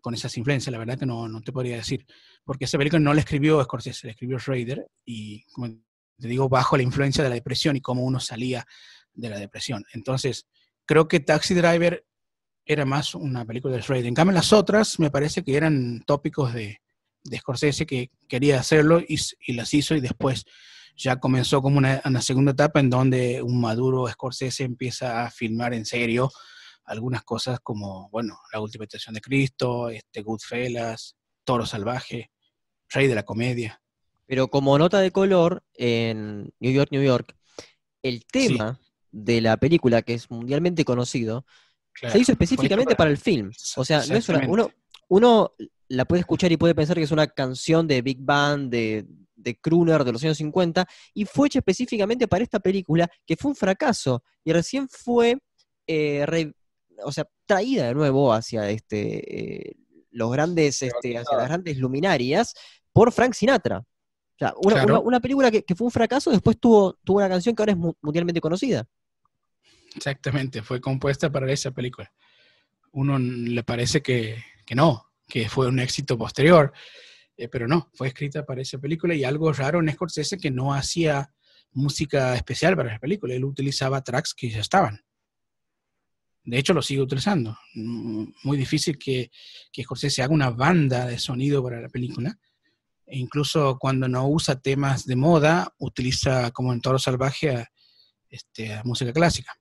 [0.00, 2.06] con esas influencias, la verdad que no, no te podría decir,
[2.44, 5.68] porque esa película no la escribió Scorsese, la escribió Schrader, y como
[6.18, 8.66] te digo, bajo la influencia de la depresión y cómo uno salía
[9.12, 9.84] de la depresión.
[9.92, 10.46] Entonces,
[10.84, 12.04] creo que Taxi Driver
[12.64, 14.06] era más una película de Schrader.
[14.06, 16.80] En cambio, las otras me parece que eran tópicos de,
[17.24, 19.18] de Scorsese que quería hacerlo y,
[19.52, 20.44] las hizo y después
[20.96, 25.84] ya comenzó como una, segunda etapa en donde un maduro Scorsese empieza a filmar en
[25.84, 26.30] serio
[26.84, 32.30] algunas cosas como, bueno, La Última Estación de Cristo, este, Goodfellas, Toro Salvaje,
[32.88, 33.80] Rey de la Comedia.
[34.26, 37.36] Pero como nota de color, en New York, New York,
[38.02, 38.80] el tema
[39.12, 41.44] de la película, que es mundialmente conocido,
[41.94, 43.52] se hizo específicamente para el film.
[43.76, 44.70] O sea, no es una, uno,
[45.08, 45.52] uno
[45.90, 49.56] la puede escuchar y puede pensar que es una canción de Big Band, de, de
[49.58, 53.56] crooner de los años 50, y fue hecha específicamente para esta película, que fue un
[53.56, 55.36] fracaso, y recién fue
[55.86, 56.52] eh,
[57.02, 59.76] o sea, traída de nuevo hacia este, eh,
[60.12, 62.54] los grandes, este, hacia las grandes luminarias
[62.92, 63.78] por Frank Sinatra.
[63.78, 64.54] O sea,
[65.02, 68.40] una, película que, fue un fracaso, después tuvo, tuvo una canción que ahora es mundialmente
[68.40, 68.86] conocida.
[69.94, 72.10] Exactamente, fue compuesta para esa película.
[72.92, 76.72] Uno le parece que, que no, que fue un éxito posterior,
[77.38, 80.74] eh, pero no, fue escrita para esa película y algo raro en Scorsese que no
[80.74, 81.32] hacía
[81.72, 85.00] música especial para esa película, él utilizaba tracks que ya estaban.
[86.42, 87.56] De hecho, lo sigue utilizando.
[87.74, 89.30] Mm, muy difícil que,
[89.72, 92.36] que Scorsese haga una banda de sonido para la película.
[93.06, 97.68] E incluso cuando no usa temas de moda, utiliza, como en Toro Salvaje,
[98.28, 99.52] este, música clásica.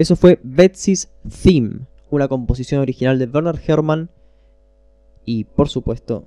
[0.00, 1.12] Eso fue Betsy's
[1.44, 4.08] Theme, una composición original de Werner Herrmann
[5.26, 6.26] y, por supuesto,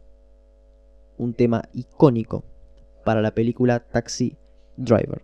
[1.18, 2.46] un tema icónico
[3.04, 4.38] para la película Taxi
[4.78, 5.24] Driver.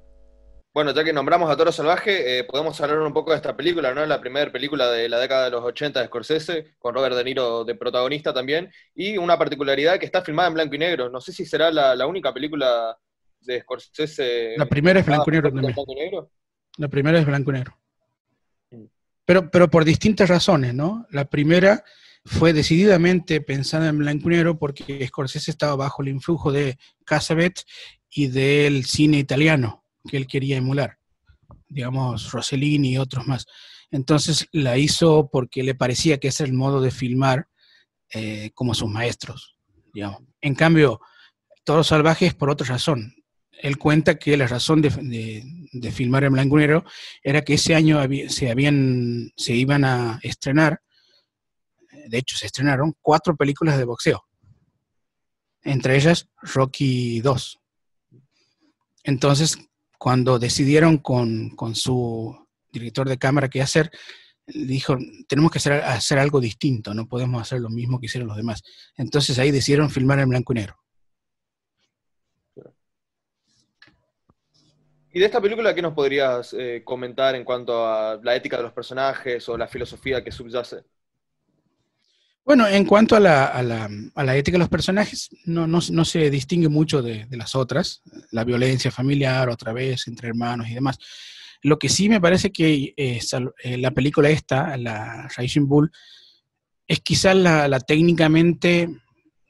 [0.73, 3.93] Bueno, ya que nombramos a Toro Salvaje, eh, podemos hablar un poco de esta película,
[3.93, 4.03] ¿no?
[4.07, 7.63] La primera película de la década de los 80 de Scorsese, con Robert De Niro
[7.65, 11.11] de protagonista también, y una particularidad que está filmada en blanco y negro.
[11.11, 12.97] No sé si será la, única película
[13.41, 14.55] de Scorsese.
[14.57, 15.75] La primera es blanco y negro también.
[16.77, 17.78] La primera es blanco y negro.
[19.29, 21.05] Pero, pero por distintas razones, ¿no?
[21.11, 21.83] La primera
[22.25, 27.61] fue decididamente pensada en blanco y negro porque Scorsese estaba bajo el influjo de Cassavet
[28.09, 30.97] y del cine italiano que él quería emular,
[31.67, 33.45] digamos, Rossellini y otros más.
[33.91, 37.49] Entonces la hizo porque le parecía que ese era el modo de filmar
[38.11, 39.57] eh, como sus maestros,
[39.93, 40.23] digamos.
[40.41, 41.01] En cambio,
[41.63, 43.13] Todos Salvajes por otra razón.
[43.61, 44.91] Él cuenta que la razón de,
[45.91, 46.85] filmar en blanco y negro
[47.21, 47.99] era que ese año
[48.29, 50.81] se, habían, se iban a estrenar,
[52.07, 54.23] de hecho se estrenaron cuatro películas de boxeo,
[55.63, 57.59] entre ellas Rocky 2.
[59.03, 59.57] Entonces,
[59.97, 63.91] cuando decidieron con, su director de cámara qué hacer,
[64.47, 64.97] dijo,
[65.27, 68.63] tenemos que hacer, hacer, algo distinto, no podemos hacer lo mismo que hicieron los demás.
[68.95, 70.77] Entonces ahí decidieron filmar en blanco y negro.
[75.11, 78.63] ¿Y de esta película qué nos podrías eh, comentar en cuanto a la ética de
[78.63, 80.83] los personajes o la filosofía que subyace?
[82.45, 87.53] Bueno, en cuanto a la, ética de los personajes, no, se distingue mucho de, las
[87.53, 88.01] otras,
[88.31, 90.97] la violencia familiar, otra vez, entre hermanos y demás.
[91.61, 93.19] Lo que sí me parece que eh,
[93.63, 95.91] eh, la película esta, la Rising Bull,
[96.87, 98.89] es quizás la, técnicamente,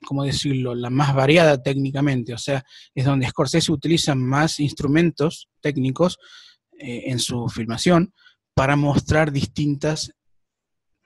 [0.06, 2.64] ¿cómo decirlo?, la más variada técnicamente, o sea,
[2.95, 6.18] es donde Scorsese utiliza más instrumentos técnicos
[6.78, 8.14] eh, en su filmación
[8.54, 10.12] para mostrar distintas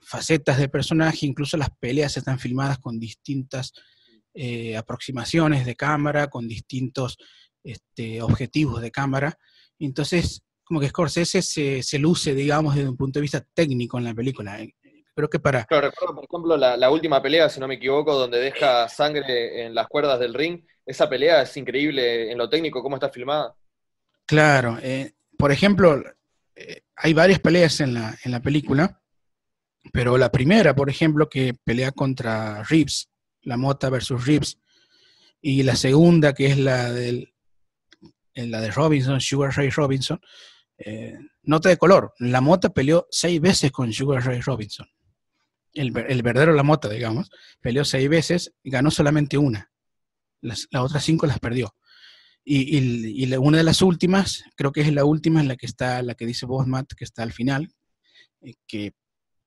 [0.01, 3.73] facetas de personaje, incluso las peleas están filmadas con distintas
[4.33, 7.17] eh, aproximaciones de cámara, con distintos
[7.63, 9.37] este, objetivos de cámara.
[9.79, 14.05] Entonces, como que Scorsese se, se, luce, digamos, desde un punto de vista técnico en
[14.05, 14.57] la película.
[15.13, 15.65] Eh, creo que para...
[15.65, 19.75] Claro, recuerdo, por ejemplo, la, última pelea, si no me equivoco, donde deja sangre en
[19.75, 20.63] las cuerdas del ring.
[20.85, 23.55] Esa pelea es increíble en lo técnico, cómo está filmada.
[24.25, 24.77] Claro.
[24.81, 26.01] Eh, por ejemplo,
[26.95, 28.99] hay varias peleas en la, en la película
[29.91, 33.09] pero la primera, por ejemplo, que pelea contra Reeves,
[33.41, 34.59] la Mota versus Reeves,
[35.41, 37.33] y la segunda, que es la, del,
[38.33, 40.21] la de Robinson, Sugar Ray Robinson,
[40.77, 42.13] eh, nota de color.
[42.19, 44.87] La Mota peleó seis veces con Sugar Ray Robinson.
[45.73, 49.71] El, verdadero La Mota, digamos, peleó seis veces y ganó solamente una.
[50.41, 51.75] Las, otras cinco las perdió.
[52.45, 56.15] Y, una de las últimas, creo que es la última en la que está, la
[56.15, 57.73] que dice Bosmat, que está al final,
[58.41, 58.93] eh, que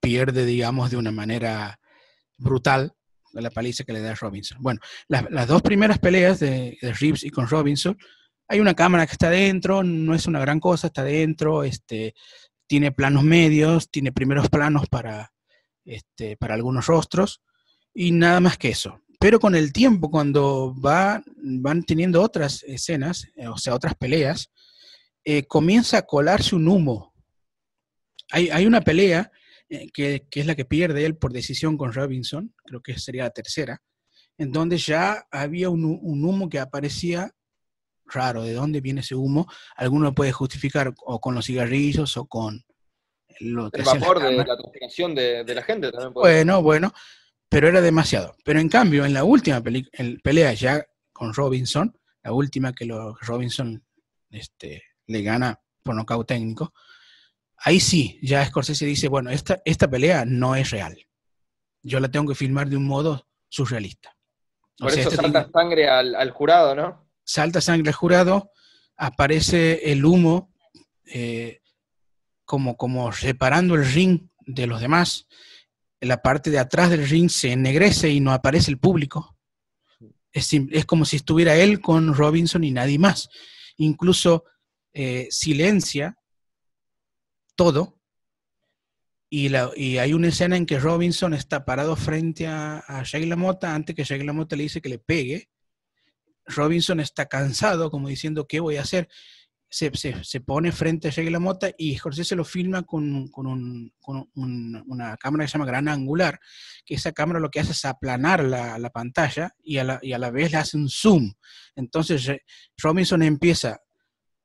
[0.01, 1.79] pierde, digamos, de una manera
[2.39, 2.93] brutal
[3.33, 4.59] la paliza que le da Robinson.
[4.63, 7.97] Bueno, las dos primeras peleas de, de, Reeves y con Robinson,
[8.49, 12.15] hay una cámara que está dentro, no es una gran cosa, está dentro, este,
[12.67, 15.33] tiene planos medios, tiene primeros planos para,
[15.87, 17.41] este, para algunos rostros
[17.95, 19.01] y nada más que eso.
[19.19, 24.51] Pero con el tiempo, cuando va, van teniendo otras escenas, eh, o sea, otras peleas,
[25.25, 27.15] eh, comienza a colarse un humo.
[28.31, 29.31] Hay, hay una pelea
[29.69, 33.31] eh, que, es la que pierde él por decisión con Robinson, creo que sería la
[33.31, 33.83] tercera,
[34.39, 37.33] en donde ya había un, humo que aparecía
[38.05, 38.45] raro.
[38.45, 39.49] ¿De dónde viene ese humo?
[39.77, 42.65] Alguno puede justificar o con los cigarrillos o con
[43.41, 46.93] lo el vapor de la transpiración de, la gente también Bueno, bueno,
[47.49, 48.37] pero era demasiado.
[48.45, 49.63] Pero en cambio, en la última
[50.23, 53.83] pelea ya con Robinson, la última que lo, Robinson
[54.31, 56.73] este, le gana por nocaut técnico,
[57.57, 60.97] ahí sí, ya Scorsese dice, bueno, esta, esta pelea no es real.
[61.83, 64.17] Yo la tengo que filmar de un modo surrealista.
[64.79, 67.09] Por eso salta sangre al, jurado, ¿no?
[67.25, 68.51] Salta sangre al jurado,
[68.97, 70.53] aparece el humo
[71.07, 71.61] eh,
[72.47, 75.27] como, como separando el ring de los demás.
[76.01, 79.37] La parte de atrás del ring se ennegrece y no aparece el público.
[80.33, 80.51] Es,
[80.87, 83.29] como si estuviera él con Robinson y nadie más.
[83.77, 84.45] Incluso
[84.93, 86.19] eh, silencia
[87.55, 88.01] todo.
[89.29, 93.27] Y, la, y, hay una escena en que Robinson está parado frente a, a Shaggy
[93.27, 95.51] LaMotta antes que Shaggy LaMotta le dice que le pegue.
[96.47, 99.09] Robinson está cansado, como diciendo, ¿qué voy a hacer?
[99.79, 105.19] Se, pone frente a Shaggy LaMotta y se lo filma con, con, un, con una
[105.19, 106.41] cámara que se llama gran angular,
[106.83, 110.15] que esa cámara lo que hace es aplanar la, la pantalla y a la, y
[110.15, 111.31] a la vez le hace un zoom.
[111.75, 112.27] Entonces
[112.79, 113.79] Robinson empieza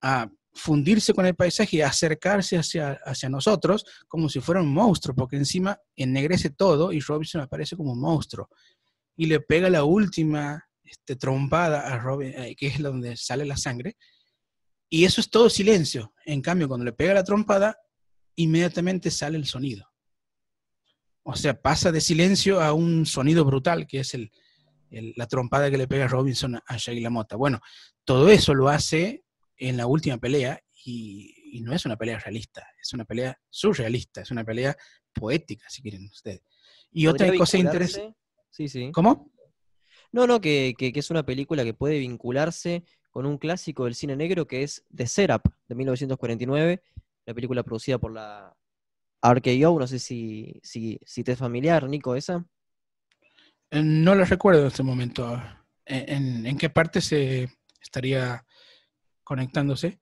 [0.02, 5.16] a fundirse con el paisaje y acercarse hacia, hacia nosotros como si fuera un monstruo,
[5.16, 8.50] porque encima ennegrece todo y Robinson aparece como un monstruo.
[9.16, 13.56] Y le pega la última este, trompada a Robin, eh, que es donde sale la
[13.56, 13.96] sangre,
[14.94, 16.14] y eso es todo silencio.
[16.26, 17.80] En cambio, cuando le pega la trompada,
[18.36, 19.90] inmediatamente sale el sonido.
[21.24, 24.32] O sea, pasa de silencio a un sonido brutal, que es el,
[24.90, 27.38] la trompada que le pega Robinson a Shaggy Mota.
[27.38, 27.62] Bueno,
[28.04, 29.24] todo eso lo hace
[29.56, 34.32] en la última pelea y, no es una pelea realista, es una pelea surrealista, es
[34.32, 34.76] una pelea
[35.14, 36.42] poética, si quieren ustedes.
[36.92, 38.18] Y otra cosa interesante.
[38.50, 38.92] Sí, sí.
[38.92, 39.32] ¿Cómo?
[40.12, 44.48] No, no, que, es una película que puede vincularse con un clásico del cine negro
[44.48, 46.82] que es The Setup, de 1949,
[47.26, 48.56] la película producida por la
[49.22, 52.46] RKO, no sé si, si, si te es familiar, Nico, esa.
[53.70, 55.42] Eh, no lo recuerdo en este momento.
[55.86, 57.50] ¿En, qué parte se
[57.82, 58.46] estaría
[59.24, 60.00] conectándose?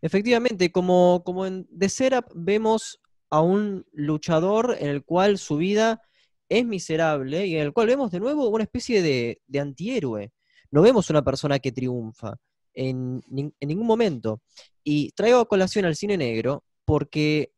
[0.00, 3.00] Efectivamente, como, como en The Setup vemos
[3.30, 6.02] a un luchador en el cual su vida
[6.48, 10.32] es miserable y en el cual vemos de nuevo una especie de, antihéroe.
[10.70, 12.36] No vemos una persona que triunfa
[12.74, 13.22] en,
[13.60, 14.40] ningún momento.
[14.84, 17.52] Y traigo a colación al cine negro porque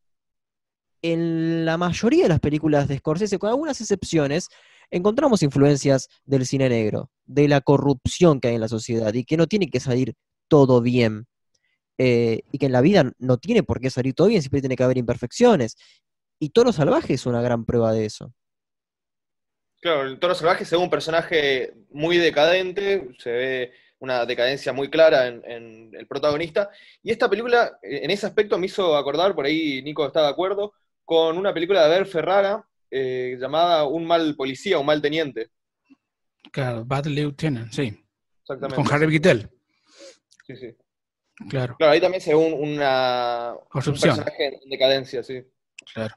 [1.01, 4.49] en la mayoría de las películas de Scorsese, con algunas excepciones,
[4.89, 9.37] encontramos influencias del cine negro, de la corrupción que hay en la sociedad y que
[9.37, 10.13] no tiene que salir
[10.47, 11.27] todo bien.
[11.97, 14.75] Eh, y que en la vida no tiene por qué salir todo bien, siempre tiene
[14.75, 15.75] que haber imperfecciones.
[16.39, 18.33] Y Toro Salvaje es una gran prueba de eso.
[19.81, 24.89] Claro, el Toro Salvaje se ve un personaje muy decadente, se ve una decadencia muy
[24.91, 26.69] clara en, el protagonista.
[27.01, 30.73] Y esta película, en ese aspecto, me hizo acordar, por ahí Nico está de acuerdo,
[31.03, 35.49] con una película de Abel Ferrara, eh, llamada Un mal policía, un mal teniente.
[36.51, 37.97] Claro, Bad Lieutenant, sí.
[38.41, 38.75] Exactamente.
[38.75, 39.49] Con Harry Keitel.
[40.45, 40.75] Sí, sí.
[41.49, 41.75] Claro.
[41.77, 44.11] Claro, ahí también se ve una Corrupción.
[44.11, 45.43] un personaje en decadencia, sí.
[45.93, 46.13] Claro.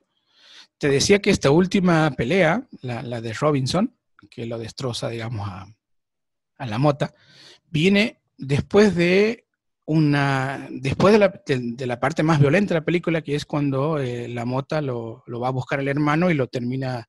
[0.85, 3.97] Te decía que esta última pelea, la, de Robinson,
[4.30, 5.66] que lo destroza, digamos, a,
[6.59, 7.14] a la mota,
[7.70, 9.47] viene después de
[9.87, 13.99] una después de la, de, la, parte más violenta de la película, que es cuando
[13.99, 17.09] eh, la mota lo, lo, va a buscar el hermano y lo termina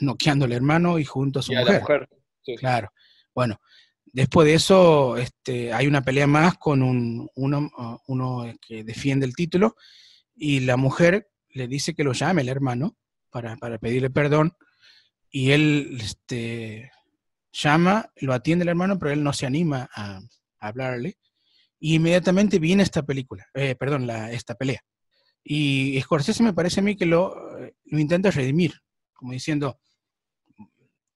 [0.00, 2.08] noqueando el hermano y junto a su mujer.
[2.56, 2.94] Claro.
[3.34, 3.60] Bueno,
[4.06, 7.70] después de eso este, hay una pelea más con un, uno,
[8.06, 9.76] uno que defiende el título
[10.34, 12.96] y la mujer le dice que lo llame el hermano
[13.32, 14.52] para, pedirle perdón.
[15.30, 16.92] Y él este,
[17.52, 20.20] llama, lo atiende el hermano, pero él no se anima a,
[20.60, 21.18] hablarle.
[21.80, 24.84] Y inmediatamente viene esta película, eh, perdón, esta pelea.
[25.42, 28.74] Y Scorsese me parece a mí que lo, lo intenta redimir,
[29.12, 29.80] como diciendo,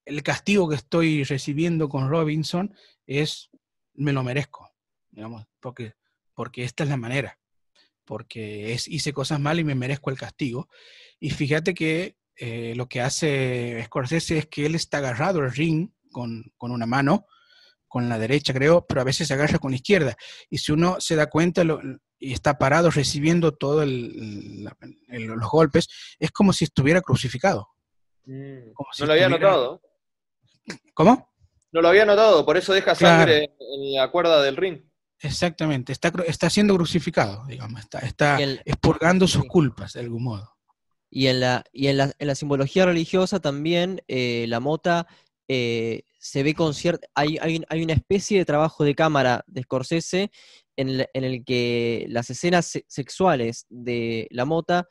[0.04, 2.74] el castigo que estoy recibiendo con Robinson
[3.06, 3.50] es,
[3.94, 4.68] me lo merezco,
[5.10, 5.94] digamos, porque,
[6.34, 7.38] porque esta es la manera,
[8.06, 10.68] porque es, hice cosas mal y me merezco el castigo.
[11.20, 15.90] Y fíjate que eh, lo que hace Scorsese es que él está agarrado al ring
[16.10, 17.26] con, con una mano
[17.88, 20.16] con la derecha, creo, pero a veces se agarra con la izquierda.
[20.50, 21.62] Y si uno se da cuenta
[22.18, 25.88] y está parado recibiendo todos los golpes,
[26.18, 27.68] es como si estuviera crucificado.
[28.24, 29.80] Mm, no lo había notado.
[30.94, 31.32] ¿Cómo?
[31.72, 34.82] No lo había notado, por eso deja sangre en la cuerda del ring.
[35.20, 40.56] Exactamente, está, está siendo crucificado, digamos, está, está expurgando sus culpas de algún modo.
[41.10, 45.06] Y en la, y en la, en la simbología religiosa también eh, la mota
[45.48, 47.06] eh, se ve con cierta.
[47.14, 50.30] Hay, hay, una especie de trabajo de cámara de Scorsese
[50.76, 54.88] en el, que las escenas sexuales de la mota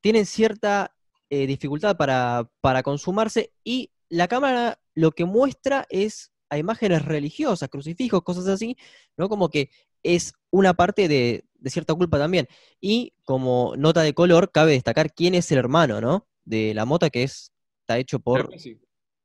[0.00, 0.94] tienen cierta
[1.28, 8.22] eh, dificultad para, consumarse y la cámara lo que muestra es a imágenes religiosas, crucifijos,
[8.22, 8.76] cosas así,
[9.16, 9.28] ¿no?
[9.28, 9.70] Como que
[10.02, 12.48] es una parte de, cierta culpa también.
[12.80, 16.26] Y como nota de color, cabe destacar quién es el hermano, ¿no?
[16.44, 18.50] De la mota que es, está hecho por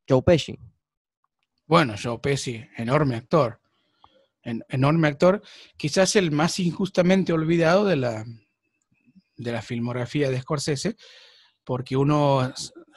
[0.08, 0.58] Joe Pesci.
[1.66, 3.60] Bueno, Joe Pesci, enorme actor.
[4.44, 5.42] enorme actor,
[5.76, 8.24] quizás el más injustamente olvidado de la,
[9.36, 10.96] de la filmografía de Scorsese,
[11.64, 12.54] porque uno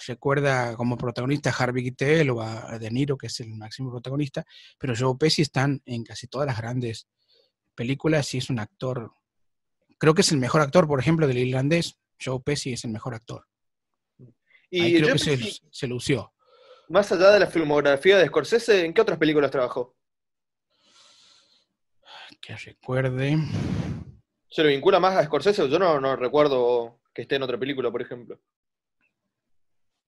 [0.06, 4.44] recuerda como protagonista a Harvey Keitel o a De Niro, que es el máximo protagonista,
[4.78, 7.08] pero Joe Pesci están en casi todas las grandes
[7.74, 9.12] películas y es un actor,
[9.98, 13.14] creo que es el mejor actor, por ejemplo, del irlandés, Joe Pesci es el mejor
[13.14, 13.46] actor.
[14.70, 15.38] Y creo que se,
[15.70, 16.32] se lució
[16.88, 19.94] más allá de la filmografía de Scorsese, ¿en qué otras películas trabajó?
[22.40, 23.36] Que recuerde.
[24.50, 25.68] ¿Se lo vincula más a Scorsese?
[25.68, 28.40] Yo no, recuerdo que esté en otra película, por ejemplo.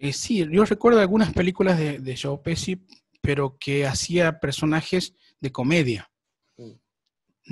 [0.02, 2.82] Eh, sí, yo recuerdo algunas películas de, Joe Pesci,
[3.20, 6.10] pero que hacía personajes de comedia.
[6.56, 6.72] Mm.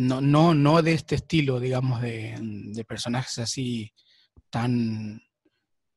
[0.06, 3.92] no, no, no de este estilo, digamos, de, de personajes así
[4.48, 5.20] tan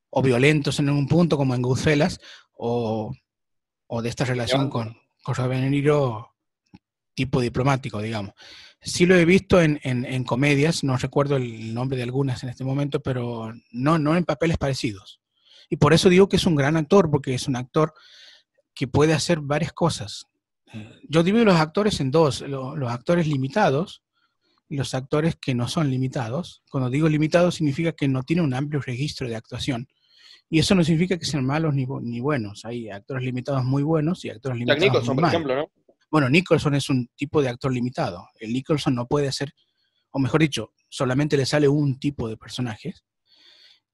[0.10, 2.20] o violentos en un punto como en Goodfellas,
[2.52, 3.14] o,
[3.88, 6.36] o de esta relación con, con Robert De Niro
[7.14, 8.34] tipo diplomático, digamos.
[8.82, 12.49] Sí lo he visto en, en, en, comedias, no recuerdo el nombre de algunas en
[12.49, 15.20] este momento, pero no, no en papeles parecidos.
[15.72, 17.93] Y por eso digo que es un gran actor, porque es un actor
[18.76, 20.28] que puede hacer varias cosas.
[21.07, 24.03] Yo divido los actores en dos, los, los actores limitados
[24.67, 26.61] y los actores que no son limitados.
[26.69, 29.88] Cuando digo limitados significa que no tiene un amplio registro de actuación.
[30.49, 32.65] Y eso no significa que sean malos ni, ni buenos.
[32.65, 35.34] Hay actores limitados muy buenos y actores Jack limitados Nicholson, muy por malos.
[35.34, 35.72] ejemplo, ¿no?
[36.11, 38.28] Bueno, Nicholson es un tipo de actor limitado.
[38.41, 39.53] El Nicholson no puede hacer,
[40.09, 43.05] o mejor dicho, solamente le sale un tipo de personajes.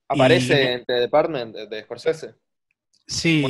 [0.10, 2.36] Aparece Y- en The Department de, de Scorsese.
[3.05, 3.43] Sí,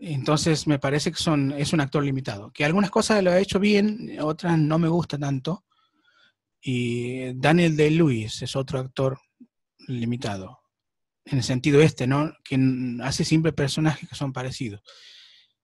[0.00, 2.50] entonces me parece que son, es un actor limitado.
[2.52, 5.64] Que algunas cosas lo ha hecho bien, otras no me gusta tanto.
[6.60, 9.18] Y Daniel Day-Lewis es otro actor
[9.86, 10.60] limitado.
[11.26, 12.32] En el sentido este, ¿no?
[12.44, 12.58] Que
[13.02, 14.82] hace siempre personajes que son parecidos.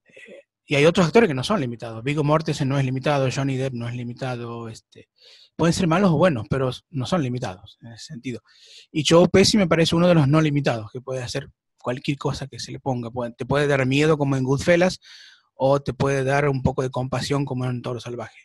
[0.06, 2.04] Eh, Y hay otros actores que no son limitados.
[2.04, 4.68] Viggo Mortensen no es limitado, Johnny Depp no es limitado.
[4.68, 5.08] Este,
[5.60, 8.40] pueden ser malos o buenos, pero no son limitados en ese sentido.
[8.90, 12.46] Y Joe Pesci me parece uno de los no limitados, que puede hacer cualquier cosa
[12.46, 13.10] que se le ponga.
[13.36, 15.00] Te puede dar miedo como en Goodfellas
[15.54, 18.38] o te puede dar un poco de compasión como en Toro Salvaje.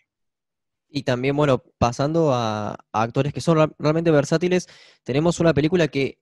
[0.90, 4.68] Y también, bueno, pasando a, actores que son realmente versátiles,
[5.06, 6.20] tenemos una película que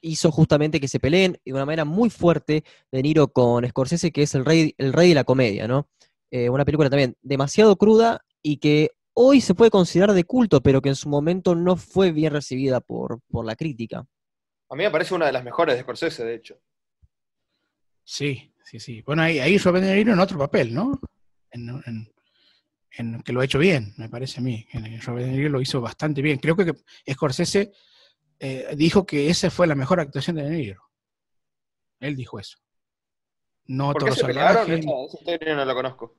[0.00, 2.62] hizo justamente que se peleen de una manera muy fuerte
[2.92, 5.88] De Niro con Scorsese, que es el rey, el rey de la comedia, ¿no?
[6.30, 10.80] Eh, una película también demasiado cruda y que hoy se puede considerar de culto, pero
[10.82, 14.06] que en su momento no fue bien recibida por, por la crítica.
[14.68, 16.56] A mí me parece una de las mejores de Scorsese, de hecho.
[18.04, 19.02] Sí, sí, sí.
[19.02, 21.00] Bueno, ahí, ahí Robert De Niro en otro papel, ¿no?
[21.50, 22.12] En, en-
[22.94, 24.66] en que lo ha hecho bien, me parece a mí.
[24.72, 26.38] En- Robert De Niro lo hizo bastante bien.
[26.38, 26.66] Creo que,
[27.04, 27.72] que Scorsese
[28.38, 30.82] eh, dijo que esa fue la mejor actuación de De Niro.
[32.00, 32.58] Él dijo eso.
[33.66, 34.66] No ¿Por qué Toro se pelearon?
[34.66, 34.80] Salvaje.
[34.80, 36.16] Esa, esa historia no la conozco.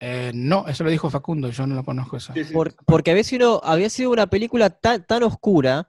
[0.00, 2.32] Eh, no, eso lo dijo Facundo, yo no lo conozco esa.
[2.34, 2.52] Sí, sí.
[2.52, 5.88] Por- porque había sido, había sido una película tan, tan oscura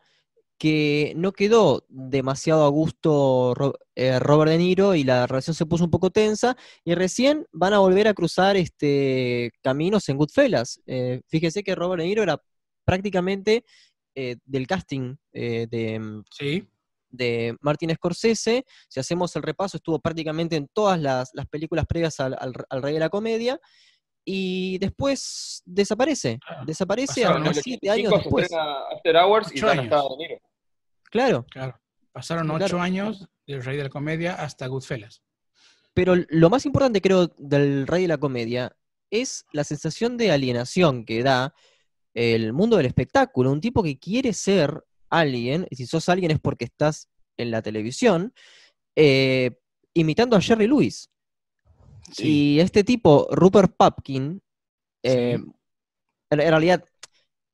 [0.58, 3.54] que no quedó demasiado a gusto
[3.96, 7.74] eh, Robert De Niro y la relación se puso un poco tensa y recién van
[7.74, 10.82] a volver a cruzar este, caminos en Goodfellas.
[10.86, 12.42] Eh, fíjese que Robert De Niro era
[12.84, 13.64] prácticamente
[14.16, 16.68] eh, del casting eh, de, Sí,
[17.10, 18.66] de Martin Scorsese.
[18.90, 22.82] Si hacemos el repaso, estuvo prácticamente en todas las, las películas previas al, al- al
[22.82, 23.62] Rey de la Comedia.
[24.26, 26.40] Y después desaparece.
[26.48, 28.54] Ah, Desaparece pasaron hasta el siete años 85 se después.
[28.94, 29.60] After Hours y.
[31.10, 31.46] Claro.
[31.50, 31.80] claro.
[32.12, 32.82] Pasaron Sí, ocho claro.
[32.82, 35.24] años del Rey de la Comedia hasta Goodfellas.
[35.94, 38.76] Pero lo más importante, creo, del Rey de la Comedia
[39.12, 41.54] es la sensación de alienación que da
[42.14, 43.52] el mundo del espectáculo.
[43.52, 47.62] Un tipo que quiere ser alguien, y si sos alguien es porque estás en la
[47.62, 48.34] televisión,
[48.96, 49.52] eh,
[49.94, 51.10] imitando a Jerry Lewis.
[52.12, 54.42] Sí, Y este tipo, Rupert Pupkin,
[55.04, 55.52] eh, Sí.
[56.32, 56.86] en, en realidad,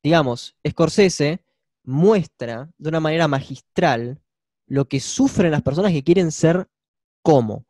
[0.03, 1.43] digamos, Scorsese
[1.83, 4.19] muestra de una manera magistral
[4.67, 6.67] lo que sufren las personas que quieren ser
[7.21, 7.65] como.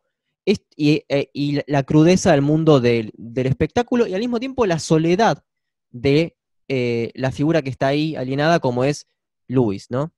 [0.46, 4.66] Es- y, eh, y la crudeza del mundo del, del espectáculo y al mismo tiempo
[4.66, 5.44] la soledad
[5.92, 6.36] de
[6.68, 9.08] eh, la figura que está ahí alienada como es
[9.48, 10.14] Lewis, ¿no?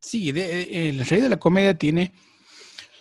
[0.00, 2.12] Sí, de- de- el Rey de la Comedia tiene.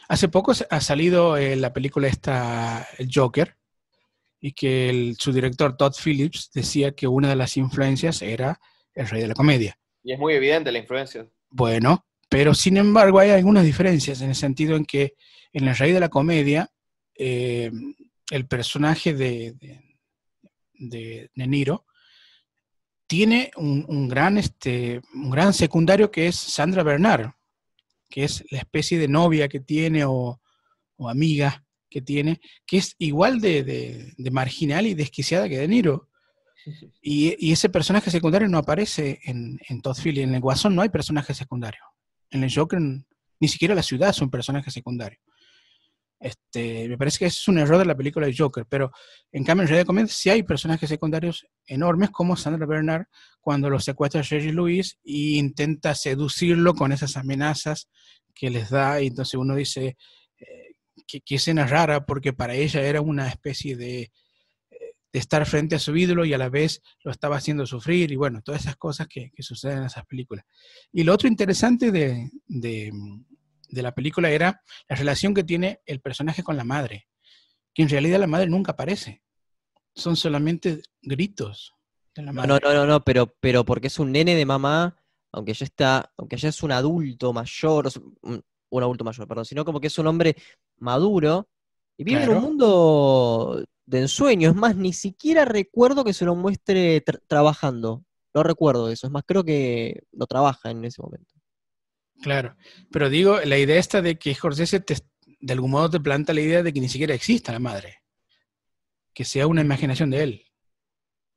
[0.07, 3.57] Hace poco ha salido eh, la película esta, El Joker,
[4.39, 8.59] y que el- su director Todd Phillips decía que una de las influencias era
[8.93, 9.77] el Rey de la Comedia.
[10.03, 11.27] Y es muy evidente la influencia.
[11.49, 15.15] Bueno, pero sin embargo hay algunas diferencias en el sentido en que
[15.53, 16.69] en el Rey de la Comedia
[17.17, 17.71] eh,
[18.29, 19.81] el personaje de, de,
[20.73, 21.85] de De Niro
[23.07, 27.31] tiene un, un gran, este, un gran secundario que es Sandra Bernard,
[28.09, 30.39] que es la especie de novia que tiene o,
[30.97, 35.67] o amiga que tiene, que es igual de, de- de marginal y desquiciada que De
[35.67, 36.09] Niro.
[37.01, 40.27] Y, y ese personaje secundario no aparece en, en Todd Phillips.
[40.27, 41.81] En el Guasón no hay personaje secundario.
[42.31, 42.79] En el Joker
[43.39, 45.19] ni siquiera la ciudad es un personaje secundario.
[46.19, 48.91] Este, me parece que es un error de la película de Joker, pero
[49.31, 53.05] en cambio en Rey de Comedia sí hay personajes secundarios enormes como Sandra Bernard
[53.41, 57.89] cuando lo secuestra Jerry Lewis e intenta seducirlo con esas amenazas
[58.33, 59.97] que les da y entonces uno dice
[60.39, 64.11] eh, que, que escena rara porque para ella era una especie de, eh,
[65.11, 68.15] de estar frente a su ídolo y a la vez lo estaba haciendo sufrir y
[68.15, 70.45] bueno, todas esas cosas que, que suceden en esas películas.
[70.91, 72.29] Y lo otro interesante de,
[73.69, 77.07] de la película era la relación que tiene el personaje con la madre,
[77.73, 79.21] que en realidad la madre nunca aparece.
[79.97, 81.73] son solamente gritos
[82.15, 82.47] de la No, madre.
[82.49, 84.97] no, no, no, no, pero, pero porque es un nene de mamá,
[85.31, 87.89] aunque ya está, aunque ya es un adulto mayor,
[88.21, 88.43] un,
[88.83, 90.35] adulto mayor, perdón, sino como que es un hombre
[90.77, 91.47] maduro
[91.97, 94.49] y vive en un mundo de ensueño.
[94.49, 98.03] Es más, ni siquiera recuerdo que se lo muestre tra- trabajando.
[98.33, 99.07] No recuerdo eso.
[99.07, 101.34] Es más, creo que lo trabaja en ese momento.
[102.21, 102.55] Claro,
[102.91, 104.97] pero digo, la idea esta de que Scorsese te-
[105.39, 107.99] de algún modo te planta la idea de que ni siquiera exista la madre,
[109.13, 110.45] que sea una imaginación de él,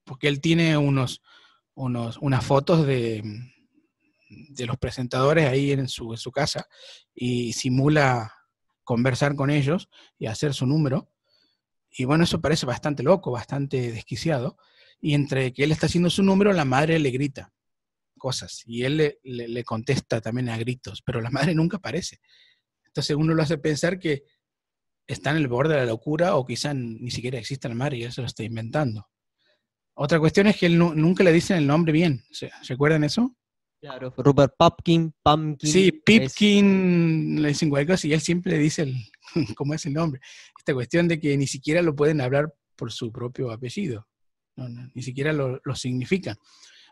[0.05, 1.23] porque él tiene unos,
[1.75, 3.23] unos, unas fotos de,
[4.51, 6.67] de los presentadores ahí en su, en su casa
[7.15, 8.33] y simula
[8.85, 9.89] conversar con ellos
[10.19, 11.11] y hacer su número.
[11.91, 14.57] Y bueno, eso parece bastante loco, bastante desquiciado.
[15.01, 17.53] Y entre que él está haciendo su número, la madre le grita
[18.19, 22.19] cosas y él le, le- le contesta también a gritos, pero la madre nunca aparece.
[22.86, 24.24] Entonces uno lo hace pensar que
[25.07, 28.03] está en el borde de la locura o quizá ni siquiera existe la madre y
[28.03, 29.09] él se lo está inventando.
[29.95, 32.23] Otra cuestión es que él nu- nunca le dicen el nombre bien.
[32.31, 33.35] ¿Se- ¿Recuerdan eso?
[33.81, 35.70] Claro, Rupert Pupkin, Pumpkin.
[35.70, 38.95] Sí, es- Pipkin le dicen cualquier cosa y él siempre le dice el,
[39.57, 40.20] cómo es el nombre.
[40.59, 44.07] Esta cuestión de que ni siquiera lo pueden hablar por su propio apellido.
[44.57, 46.36] No, no, ni siquiera lo, lo significan.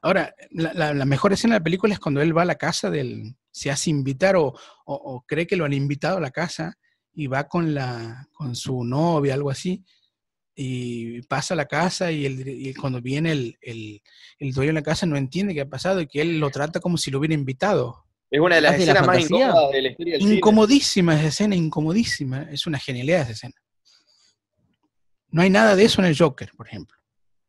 [0.02, 2.56] Ahora, la, la- la mejor escena de la película es cuando él va a la
[2.56, 4.54] casa del, se hace invitar o, o-
[4.86, 6.78] o cree que lo han invitado a la casa
[7.12, 9.84] y va con, la, con su novia, algo así,
[10.54, 14.02] y pasa a la casa y, el- y cuando viene el, el,
[14.38, 16.80] el dueño de la casa no entiende qué ha pasado y que él lo trata
[16.80, 18.04] como si lo hubiera invitado.
[18.30, 20.34] Es una de las ¿Más de la escenas más incómodas de la historia del cine.
[20.36, 22.42] Incomodísima esa escena, incomodísima.
[22.50, 23.54] Es una genialidad esa escena.
[25.28, 26.96] No hay nada de eso en el Joker, por ejemplo.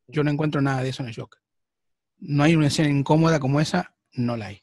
[0.08, 1.42] Yo no encuentro nada de eso en el Joker.
[2.20, 4.62] No hay una escena incómoda como esa, no la hay.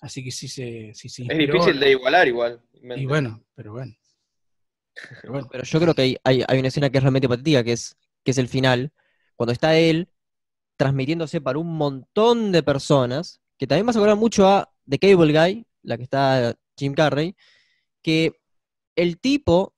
[0.00, 1.54] Así que sí se, sí se Es inspiró.
[1.54, 2.60] difícil de igualar igual.
[2.96, 3.94] Y bueno, pero bueno.
[5.20, 5.48] Pero bueno.
[5.50, 7.96] Pero yo creo que hay, hay- hay una escena que es realmente patética, que es,
[8.24, 8.92] que es el final,
[9.36, 10.08] cuando está él
[10.76, 15.32] transmitiéndose para un montón de personas, que también vas a acordar mucho a The Cable
[15.38, 17.36] Guy, la que está Jim Carrey,
[18.02, 18.32] que
[18.96, 19.74] el tipo,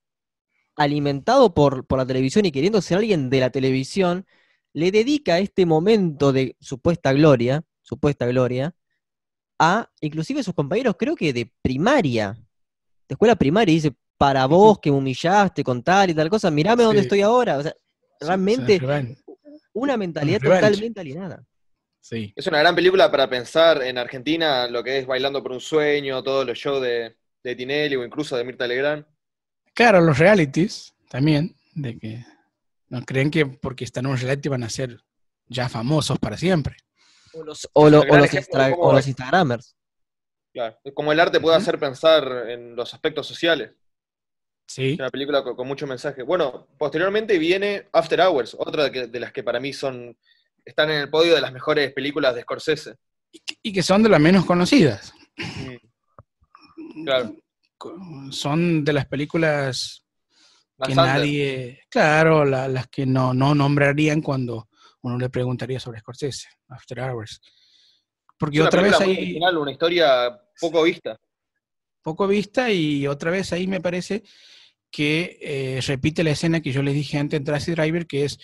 [0.76, 4.26] alimentado por, por la televisión y queriendo ser alguien de la televisión,
[4.72, 8.74] le dedica este momento de supuesta gloria, supuesta gloria,
[9.58, 12.32] a inclusive sus compañeros, creo que de primaria,
[13.08, 16.50] de escuela primaria, y dice, para vos que me humillaste con tal y tal cosa,
[16.50, 17.58] mirame dónde estoy ahora.
[17.58, 17.74] O sea,
[18.20, 18.80] realmente
[19.72, 21.44] una mentalidad totalmente alienada.
[22.00, 22.32] Sí.
[22.34, 26.22] Es una gran película para pensar en Argentina lo que es Bailando por un Sueño,
[26.22, 29.04] todos los shows de, de Tinelli o incluso de Mirta Legrand.
[29.74, 32.24] Claro, los realities también, de que
[32.92, 35.00] no creen que porque están en un reality van a ser
[35.46, 36.76] ya famosos para siempre.
[37.32, 38.06] O los, o lo- los
[38.78, 39.06] o los.
[39.06, 39.74] Instagramers.
[40.52, 40.76] Claro.
[40.94, 43.72] Como el arte puede hacer pensar en los aspectos sociales.
[44.68, 44.92] Sí.
[44.92, 46.22] Es una película con, con mucho mensaje.
[46.22, 50.14] Bueno, posteriormente viene After Hours, otra de, que- de las que para mí son
[50.64, 52.96] están en el podio de las mejores películas de Scorsese.
[53.32, 55.12] Y que, y que son de las menos conocidas.
[57.04, 57.34] Claro.
[58.30, 60.01] Son de las películas
[60.88, 64.68] Que nadie, claro, la- las que no, no nombrarían cuando
[65.02, 67.40] uno le preguntaría sobre Scorsese, After Hours.
[68.38, 71.16] Porque Es otra vez original, una historia poco vista.
[72.02, 74.22] poco vista y otra vez ahí me parece
[74.90, 78.38] que eh, repite la escena que yo les dije antes en Taxi Driver, que es,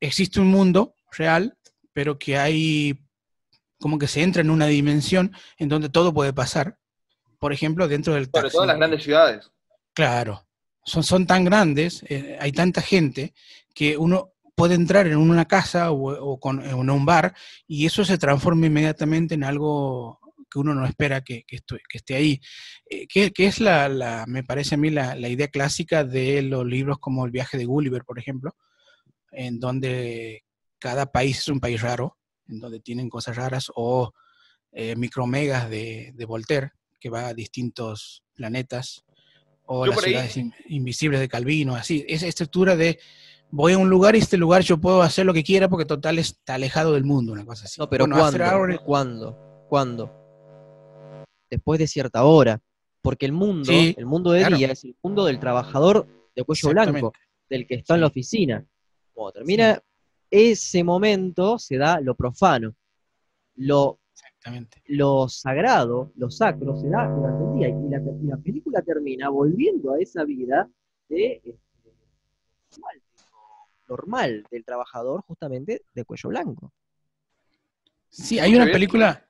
[0.00, 1.56] existe un mundo real,
[1.92, 3.00] pero que hay
[3.80, 6.78] como que se entra en una dimensión en donde todo puede pasar.
[7.38, 8.52] Por ejemplo, dentro del Sobre taxi.
[8.52, 9.50] todo en las grandes ciudades.
[9.92, 10.43] Claro,
[10.84, 13.34] son, tan grandes, eh, hay tanta gente
[13.74, 17.34] que uno puede entrar en una casa o, con, en un bar
[17.66, 21.44] y eso se transforma inmediatamente en algo que uno no espera que,
[21.92, 22.40] esté ahí.
[22.88, 27.24] Eh, que, es la, me parece a mí, la, idea clásica de los libros como
[27.24, 28.54] El viaje de Gulliver, por ejemplo,
[29.32, 30.44] en donde
[30.78, 34.12] cada país es un país raro, en donde tienen cosas raras, o
[34.70, 36.70] eh, Micromegas de Voltaire,
[37.00, 39.04] que va a distintos planetas,
[39.66, 42.98] o Yo las ahí- ciudades in- invisibles de Calvino, así, esa estructura de
[43.50, 46.18] voy a un lugar y este lugar yo puedo hacer lo que quiera porque total
[46.18, 47.80] está alejado del mundo, una cosa así.
[47.80, 48.82] No, pero Bueno, After ¿cuándo?
[48.84, 49.66] ¿Cuándo?
[49.68, 50.10] ¿Cuándo?
[51.50, 52.60] Después de cierta hora.
[53.02, 54.56] Porque el mundo, Sí, el mundo de claro.
[54.56, 57.12] día es el mundo del trabajador de cuello blanco,
[57.50, 58.64] del que está en la oficina.
[59.12, 59.78] Cuando termina
[60.30, 62.74] ese momento, se da lo profano.
[63.56, 64.00] Lo,
[64.44, 64.82] Exactamente.
[64.88, 67.68] lo sagrado, lo sacro, se da durante el día.
[67.70, 70.68] Y la, y la película termina volviendo a esa vida
[71.08, 71.58] de este,
[72.70, 73.02] normal,
[73.88, 76.72] normal del trabajador, justamente de cuello blanco.
[78.10, 79.26] Sí, hay una película,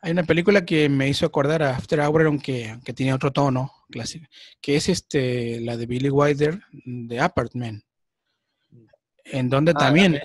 [0.00, 3.70] hay una película que me hizo acordar a After Hour, aunque, aunque tiene otro tono
[3.90, 4.26] clásico,
[4.60, 7.84] que es este, la de Billy Wilder, de Apartment.
[9.24, 10.18] en donde Ah, también.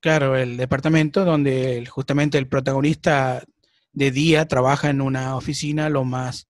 [0.00, 3.44] Claro, el departamento donde justamente el protagonista
[3.92, 6.48] de día trabaja en una oficina lo más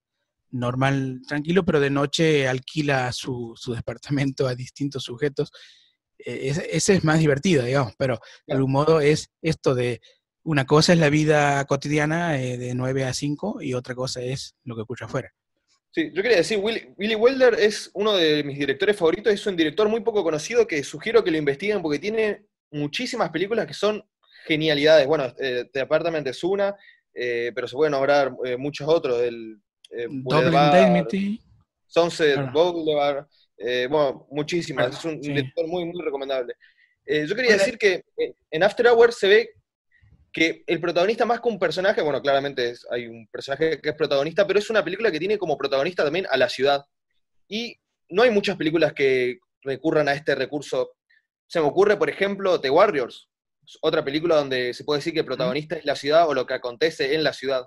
[0.51, 5.51] normal, tranquilo, pero de noche alquila su, su departamento a distintos sujetos.
[6.19, 10.01] Eh, ese, ese es más divertido, digamos, pero de algún modo es esto de
[10.47, 14.55] una cosa es la vida cotidiana eh, de 9 a 5 y otra cosa es
[14.65, 15.35] lo que ocurre afuera.
[15.91, 19.57] Sí, yo quería decir, Willy, Billy Wilder es uno de mis directores favoritos, es un
[19.57, 22.47] director muy poco conocido que sugiero que lo investiguen porque tiene
[22.77, 24.03] muchísimas películas que son
[24.47, 25.07] genialidades.
[25.07, 26.75] Bueno, eh, The Apartment es una,
[27.15, 29.59] eh, pero se pueden nombrar eh, muchos otros, el
[29.91, 31.09] eh, Double Boulevard,
[31.87, 32.53] Sunset Claro.
[32.53, 33.27] Boulevard,
[33.59, 35.31] eh, bueno, muchísimas, Claro, es un sí.
[35.33, 36.55] director muy, muy recomendable.
[37.05, 39.51] Eh, yo quería Bueno, decir que eh, en After Hours se ve
[40.33, 43.95] que el protagonista más que un personaje, bueno, claramente es- hay un personaje que es
[43.95, 46.85] protagonista, pero es una película que tiene como protagonista también a la ciudad.
[47.49, 47.75] Y
[48.11, 50.91] no hay muchas películas que recurran a este recurso.
[51.47, 53.29] Se me ocurre, por ejemplo, The Warriors,
[53.81, 56.55] otra película donde se puede decir que el protagonista es la ciudad o lo que
[56.55, 57.67] acontece en la ciudad.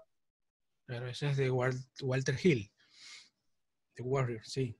[0.86, 2.72] Claro, ese es de Wal- Walter Hill.
[3.96, 4.76] The Warrior, sí.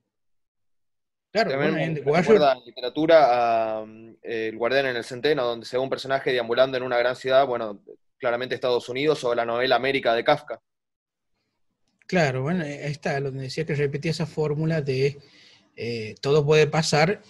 [1.32, 5.46] Claro, También bueno, en The recuerda en literatura a um, El Guardián en el Centeno,
[5.46, 7.84] donde se ve un personaje deambulando en una gran ciudad, bueno,
[8.18, 10.60] claramente Estados Unidos, o la novela América de Kafka.
[12.08, 15.20] claro, bueno, ahí está, donde decía que repetía esa fórmula de
[15.76, 17.22] eh, todo puede pasar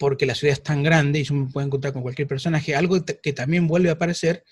[0.00, 2.96] porque la ciudad es tan grande y yo me puedo encontrar con cualquier personaje, algo
[3.04, 4.44] que también vuelve a aparecer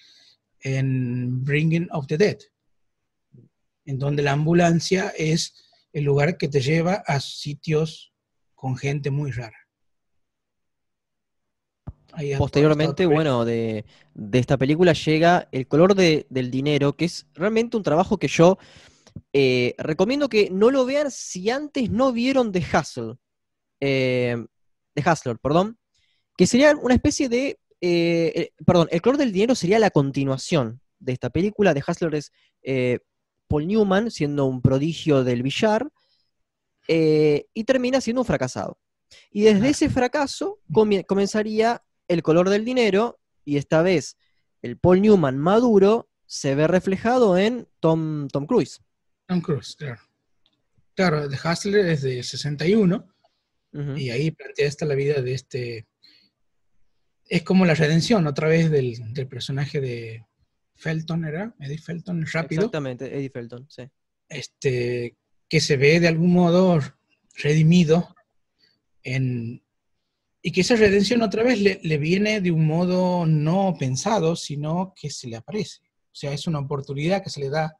[0.60, 2.36] en Bringing of the Dead,
[3.86, 5.54] en donde la ambulancia es
[5.94, 8.12] el lugar que te lleva a sitios
[8.54, 9.56] con gente muy rara.
[12.12, 17.26] Ahí Posteriormente, bueno, de, de esta película llega El color de- del dinero, que es
[17.34, 18.58] realmente un trabajo que yo
[19.32, 23.14] eh, recomiendo que no lo vean si antes no vieron The Hustle.
[23.80, 24.44] eh,
[25.00, 25.78] The Hustler, perdón.
[26.36, 27.58] Que sería una especie de.
[27.80, 31.74] eh, eh, perdón, El color del dinero sería la continuación de esta película.
[31.74, 32.98] The Hustler es eh,
[33.46, 35.88] Paul Newman siendo un prodigio del billar
[36.90, 38.78] y termina siendo un fracasado.
[39.30, 40.60] Y desde ese fracaso
[41.06, 44.16] comenzaría el color del dinero y esta vez
[44.62, 48.80] el Paul Newman maduro se ve reflejado en Tom, Tom Cruise.
[49.26, 50.00] Tom Cruise, claro.
[50.94, 53.06] Claro, The Hustler es de 61
[53.72, 55.86] Y ahí plantea esta la vida de este...
[57.26, 60.24] Es como la redención otra vez del, del personaje de
[60.74, 61.54] Felton, ¿era?
[61.60, 63.82] Eddie Felton, rápido, Exactamente, Eddie Felton, sí.
[64.28, 65.16] este,
[65.48, 66.80] que se ve de algún modo
[67.34, 68.14] redimido
[69.02, 69.62] en...
[70.40, 74.94] Y que esa redención otra vez le, le viene de un modo no pensado, sino
[74.98, 75.80] que se le aparece.
[75.84, 77.76] O sea, es una oportunidad que se le da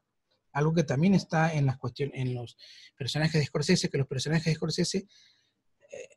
[0.52, 2.56] algo que también está en las cuestiones, en los
[2.96, 5.06] personajes de Scorsese, que los personajes de Scorsese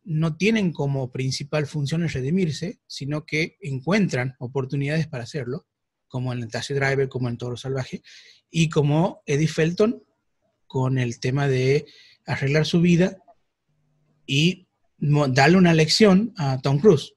[0.03, 5.67] no tienen como principal función el redimirse, sino que encuentran oportunidades para hacerlo,
[6.07, 8.01] como en el Taxi Driver, como en Toro Salvaje,
[8.49, 10.03] y como Eddie Felton
[10.67, 11.85] con el tema de
[12.25, 13.17] arreglar su vida
[14.25, 14.67] y
[14.97, 17.13] darle una lección a Tom Cruise,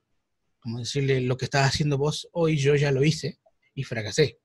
[0.59, 3.39] como decirle lo que estás haciendo vos hoy, yo ya lo hice
[3.73, 4.39] y fracasé.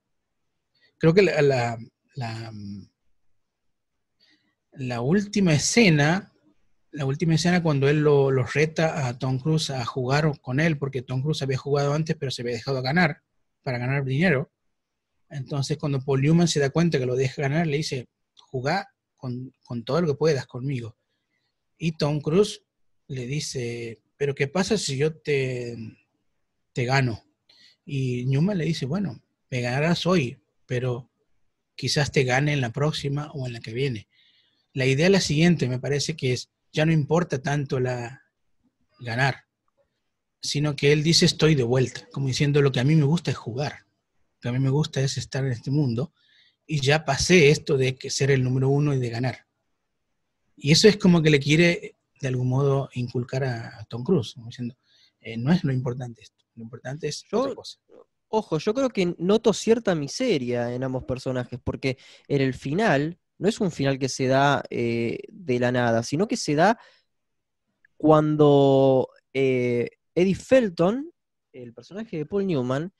[0.97, 1.23] Creo que
[4.73, 6.30] la última escena,
[6.91, 10.77] la última escena cuando él lo, lo reta a Tom Cruise a jugar con él,
[10.77, 13.23] porque Tom Cruise había jugado antes, pero se había dejado ganar
[13.63, 14.51] para ganar dinero.
[15.29, 19.53] Entonces, cuando Paul Newman se da cuenta que lo deja ganar, le dice: Jugá con,
[19.85, 20.97] todo lo que puedas conmigo.
[21.77, 22.63] Y Tom Cruise
[23.07, 25.77] le dice: Pero, ¿qué pasa si yo te,
[26.73, 27.23] te gano?
[27.85, 31.09] Y Newman le dice: Bueno, me ganarás hoy, pero
[31.75, 34.09] quizás te gane en la próxima o en la que viene.
[34.73, 38.21] La idea es la siguiente, me parece que es, ya no importa tanto la
[38.99, 39.45] ganar,
[40.41, 43.31] sino que él dice estoy de vuelta, como diciendo lo que a mí me gusta
[43.31, 43.85] es jugar,
[44.35, 46.13] lo que a mí me gusta es estar en este mundo
[46.65, 49.45] y ya pasé esto de que ser el número uno y de ganar.
[50.55, 54.33] Y eso es como que le quiere de algún modo inculcar a, a Tom Cruise,
[54.35, 54.77] como diciendo,
[55.19, 57.79] eh, no es lo importante esto, lo importante es Yo- otra cosa.
[58.33, 61.97] Ojo, yo creo que noto cierta miseria en ambos personajes, porque
[62.29, 66.27] en el final no es un final que se da eh, de la nada, sino
[66.27, 66.77] que se da
[67.97, 71.11] cuando eh, Eddie Felton,
[71.51, 72.93] el personaje de Paul Newman,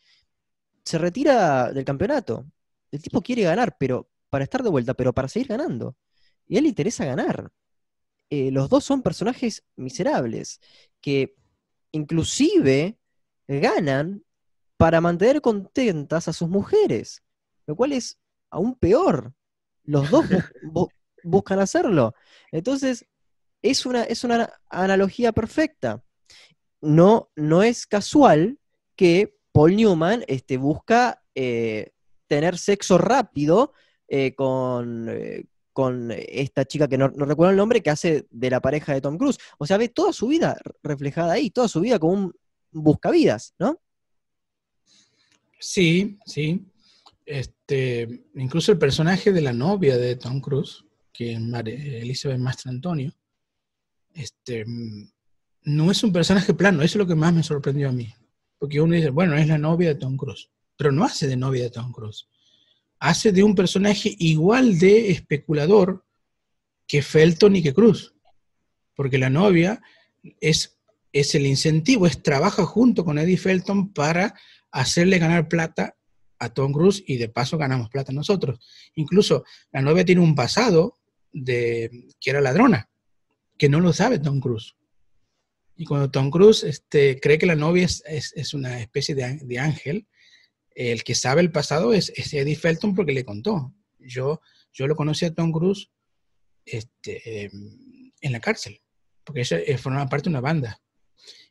[0.84, 2.48] se retira del campeonato.
[2.90, 5.96] El tipo quiere ganar, pero para estar de vuelta, pero para seguir ganando.
[6.48, 7.52] Y a él le interesa ganar.
[8.32, 10.60] Eh, los dos son personajes miserables,
[11.02, 11.36] que
[11.92, 12.98] inclusive
[13.48, 14.24] ganan
[14.76, 17.22] para mantener contentas a sus mujeres,
[17.68, 18.20] lo cual es
[18.50, 19.36] aún peor.
[19.86, 20.92] Los dos bu- bu-
[21.24, 22.14] buscan hacerlo.
[22.52, 23.06] Entonces,
[23.62, 26.04] es una, es una analogía perfecta.
[26.82, 28.58] no, no es casual
[28.96, 31.92] que Paul Newman este, busca eh,
[32.28, 33.74] tener sexo rápido
[34.08, 38.50] eh, con, eh, con esta chica que no, no, recuerdo el nombre, que hace de
[38.50, 39.38] la pareja de Tom Cruise.
[39.60, 42.34] O sea, ve toda su vida reflejada ahí, toda su vida como un
[42.72, 43.80] buscavidas, ¿no?
[45.60, 46.66] Sí, sí.
[47.32, 50.84] Este, incluso el personaje de la novia de Tom Cruise,
[51.14, 53.14] que es Elizabeth Mastrantonio,
[54.14, 54.66] este,
[55.64, 58.14] no es un personaje plano, eso es lo que más me sorprendió a mí.
[58.60, 61.64] Porque uno dice, bueno, es la novia de Tom Cruise, pero no hace de novia
[61.64, 62.28] de Tom Cruise.
[63.00, 66.04] Hace de un personaje igual de especulador
[66.86, 68.14] que Felton y que Cruz.
[68.94, 69.82] Porque la novia
[70.42, 70.78] es,
[71.14, 74.36] es el incentivo, es trabaja junto con Eddie Felton para
[74.70, 75.96] hacerle ganar plata
[76.42, 78.60] a Tom Cruise y de paso ganamos plata nosotros.
[78.96, 81.00] Incluso la novia tiene un pasado
[81.32, 82.90] de que era ladrona,
[83.58, 84.76] que no lo sabe Tom Cruise.
[85.76, 90.08] Y cuando Tom Cruise este, cree que la novia es, una especie de, ángel,
[90.76, 93.74] el que sabe el pasado es, Eddie Felton porque le contó.
[94.00, 94.42] Yo,
[94.74, 95.92] yo lo conocí a Tom Cruise
[96.66, 97.52] este,
[98.22, 98.82] en la cárcel,
[99.24, 100.82] porque ella eh, formaba parte de una banda.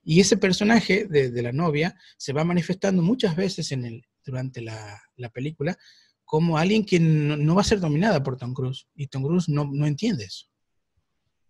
[0.02, 5.02] Y ese personaje de, la novia se va manifestando muchas veces en el, durante la,
[5.32, 5.76] película
[6.24, 8.86] como alguien que no, va a ser dominada por Tom Cruise.
[8.94, 10.46] Y Tom Cruise no, no entiende eso.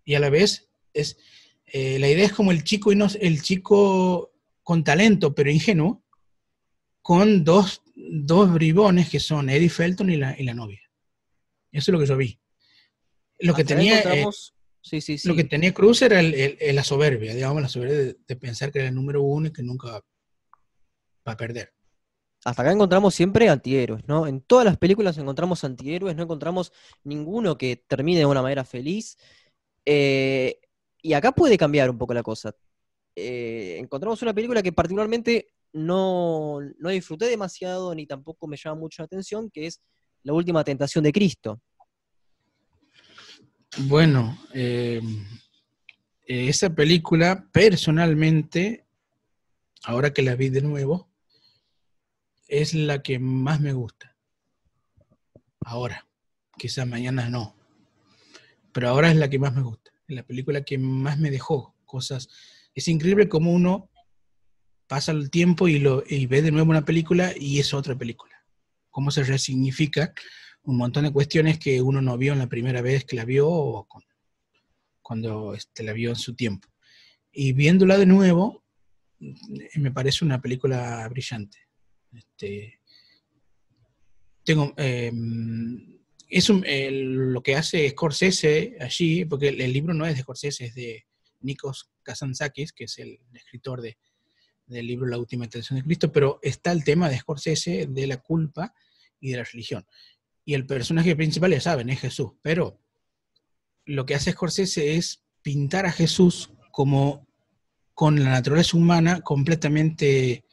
[0.05, 1.19] Y a la vez es,
[1.67, 4.33] eh, la idea es como el chico, y no, el chico
[4.63, 6.03] con talento, pero ingenuo,
[7.03, 10.81] con dos, dos bribones que son Eddie Felton y la, y la novia.
[11.73, 12.41] Eso es lo que yo vi.
[13.41, 14.01] Lo que tenía...
[14.01, 14.27] Eh,
[14.83, 15.29] sí, sí, sí.
[15.29, 18.95] Lo que tenía Cruz era la soberbia, digamos, la soberbia de, pensar que era el
[18.95, 21.73] número uno y que nunca va, a perder.
[22.45, 24.27] Hasta acá encontramos siempre antihéroes, ¿no?
[24.27, 26.73] En todas las películas encontramos antihéroes, no encontramos
[27.05, 29.19] ninguno que termine de una manera feliz.
[29.85, 30.59] Eh,
[31.03, 32.55] y acá puede cambiar un poco la cosa.
[33.15, 39.07] Eh, encontramos una película que particularmente no, disfruté demasiado ni tampoco me llama mucho la
[39.07, 39.81] atención, que es
[40.23, 41.61] La Última Tentación de Cristo.
[43.81, 45.01] Bueno, eh,
[46.25, 48.87] esa película personalmente,
[49.85, 51.10] ahora que la vi de nuevo,
[52.51, 54.17] es la que más me gusta.
[55.65, 56.07] Ahora,
[56.59, 57.57] quizás mañana no,
[58.73, 62.29] pero ahora es la que más me gusta la película que más me dejó cosas.
[62.75, 63.91] Es increíble cómo uno
[64.87, 68.35] pasa el tiempo y, lo, ve de nuevo una película y es otra película.
[68.91, 70.13] Cómo se resignifica
[70.63, 73.49] un montón de cuestiones que uno no vio en la primera vez que la vio
[73.49, 73.89] o
[75.01, 76.69] cuando este, la vio en su tiempo.
[77.33, 78.65] Y viéndola de nuevo,
[79.77, 81.59] me parece una película brillante.
[82.13, 82.81] Este,
[84.45, 85.99] tengo, em,
[86.31, 91.07] lo que hace Scorsese allí, porque el, libro no es de Scorsese, es de
[91.41, 93.99] Nikos Kazantzakis, que es el, escritor de,
[94.67, 98.19] del libro La Última Tentación de Cristo, pero está el tema de Scorsese de la
[98.19, 98.75] culpa
[99.21, 99.87] y de la religión.
[100.45, 102.81] Y el personaje principal, ya saben, es Jesús, pero
[103.85, 107.27] lo que hace Scorsese es pintar a Jesús como
[107.95, 110.45] con la naturaleza humana completamente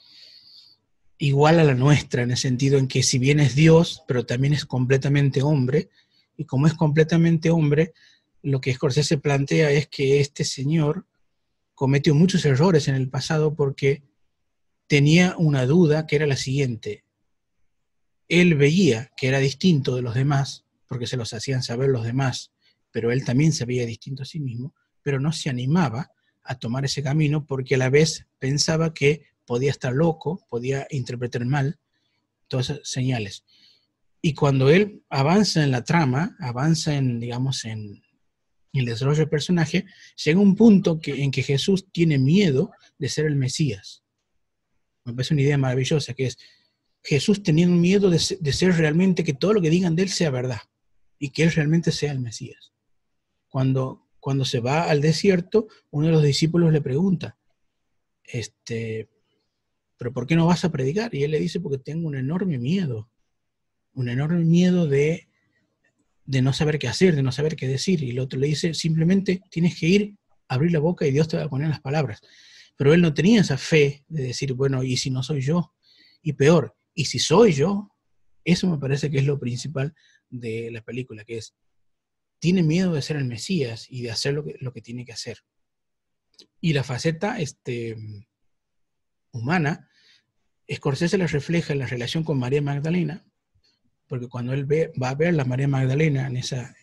[1.18, 4.54] igual a la nuestra, en el sentido en que si bien es Dios, pero también
[4.54, 5.90] es completamente hombre,
[6.38, 7.94] y como es completamente hombre,
[8.44, 11.06] lo que Scorsese plantea es que este señor
[11.74, 14.04] cometió muchos errores en el pasado porque
[14.88, 17.04] tenía una duda que era la siguiente.
[18.30, 22.52] Él veía que era distinto de los demás, porque se los hacían saber los demás,
[22.92, 26.12] pero él también se veía distinto a sí mismo, pero no se animaba
[26.44, 31.44] a tomar ese camino porque a la vez pensaba que podía estar loco, podía interpretar
[31.46, 31.80] mal,
[32.48, 33.44] todas esas señales.
[34.22, 38.04] Y cuando él avanza en la trama, avanza en, digamos, en,
[38.74, 39.86] el desarrollo del personaje,
[40.24, 42.70] llega un punto que, en que Jesús tiene miedo
[43.00, 44.04] de ser el Mesías.
[45.04, 46.38] Me parece una idea maravillosa, que es
[47.02, 50.30] Jesús teniendo miedo de, de ser realmente, que todo lo que digan de él sea
[50.30, 50.60] verdad
[51.18, 52.74] y que él realmente sea el Mesías.
[53.48, 57.36] Cuando, cuando se va al desierto, uno de los discípulos le pregunta,
[58.26, 59.10] este,
[59.98, 61.14] pero ¿por qué no vas a predicar?
[61.14, 63.10] Y él le dice, porque tengo un enorme miedo,
[63.94, 65.28] un enorme miedo de,
[66.26, 68.04] de no saber qué hacer, de no saber qué decir.
[68.04, 70.16] Y el otro le dice, simplemente tienes que ir,
[70.48, 72.22] abrir la boca y Dios te va a poner las palabras.
[72.76, 75.74] Pero él no tenía esa fe de decir, bueno, ¿y si no soy yo?
[76.22, 77.90] Y peor, ¿y si soy yo?
[78.44, 79.96] Eso me parece que es lo principal
[80.30, 81.56] de la película, que es,
[82.40, 85.14] tiene miedo de ser el Mesías y de hacer lo que, lo que tiene que
[85.14, 85.40] hacer.
[86.62, 87.98] Y la faceta, este,
[89.38, 89.88] humana,
[90.70, 93.26] Scorsese la refleja en la relación con María Magdalena,
[94.08, 96.76] porque cuando él ve, va a ver a la María Magdalena en esa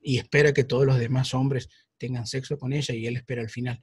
[0.00, 3.50] y espera que todos los demás hombres tengan sexo con ella y él espera al
[3.50, 3.82] final.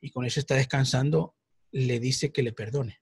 [0.00, 1.34] Y con ella está descansando,
[1.72, 3.00] le dice que le perdone.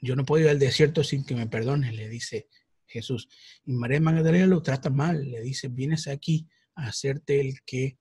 [0.00, 2.48] Yo no puedo ir al desierto sin que me perdone, le dice
[2.86, 3.28] Jesús.
[3.64, 7.98] Y María Magdalena lo trata mal, le dice, vienes aquí a hacerte el que,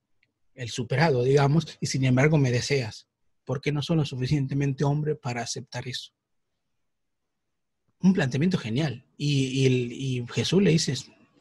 [0.53, 3.07] el superado, digamos, y sin embargo me deseas.
[3.45, 6.11] Porque no son lo suficientemente hombre para aceptar eso?
[7.99, 9.05] Un planteamiento genial.
[9.17, 10.95] Y, y Jesús le dice,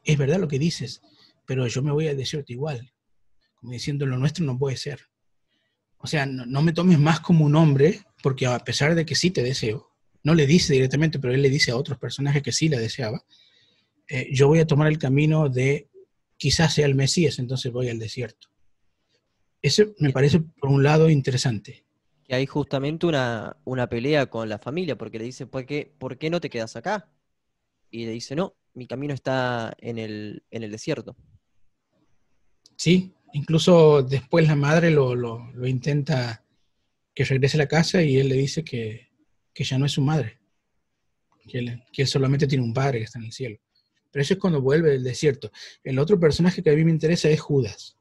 [0.04, 1.02] es verdad lo que dices,
[1.46, 2.92] pero yo me voy al desierto igual.
[3.54, 5.00] Como diciendo, lo nuestro no puede ser.
[5.98, 9.30] O sea, no, me tomes más como un hombre, porque a pesar de que sí
[9.30, 9.90] te deseo,
[10.22, 13.22] no le dice directamente, pero él le dice a otros personajes que sí la deseaba,
[14.08, 15.88] eh, yo voy a tomar el camino de
[16.38, 18.48] quizás sea el Mesías, entonces voy al desierto.
[19.60, 21.84] Eso me parece, por un lado, interesante.
[22.30, 26.16] Que hay justamente una, una pelea con la familia, porque le dice, ¿por qué, ¿por
[26.16, 27.08] qué no te quedas acá?
[27.90, 31.16] Y le dice, no, mi camino está en el, en el desierto.
[32.76, 36.44] Sí, incluso después la madre lo, lo, intenta
[37.12, 39.10] que regrese a la casa y él le dice que,
[39.56, 40.38] ya no es su madre,
[41.48, 43.58] que él, solamente tiene un padre que está en el cielo.
[44.12, 45.50] Pero eso es cuando vuelve del desierto.
[45.82, 47.96] El otro personaje que a mí me interesa es Judas,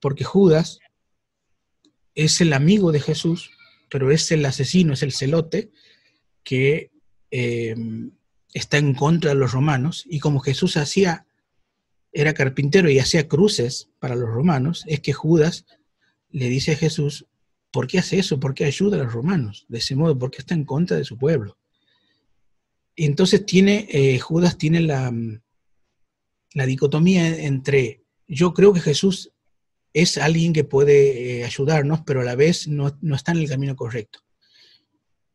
[0.00, 0.80] porque Judas
[2.14, 3.50] es el amigo de Jesús,
[3.90, 5.70] pero es el asesino, es el celote
[6.42, 6.90] que
[7.30, 7.74] eh,
[8.52, 11.26] está en contra de los romanos y como Jesús hacía,
[12.12, 15.66] era carpintero y hacía cruces para los romanos, es que Judas
[16.30, 17.26] le dice a Jesús,
[17.72, 18.38] ¿por qué hace eso?
[18.38, 19.66] ¿Por qué ayuda a los romanos?
[19.68, 21.58] De ese modo, porque está en contra de su pueblo.
[22.94, 25.12] Y entonces tiene, eh, Judas tiene la,
[26.52, 29.32] la dicotomía entre, yo creo que Jesús
[29.94, 33.74] es alguien que puede eh, ayudarnos, pero a la vez no, está en el camino
[33.74, 34.18] correcto.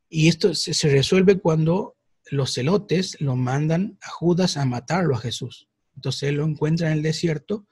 [0.09, 1.95] Y esto se resuelve cuando
[2.29, 5.67] los celotes lo mandan a Judas a matarlo a Jesús.
[5.95, 7.67] Entonces él lo encuentra en el desierto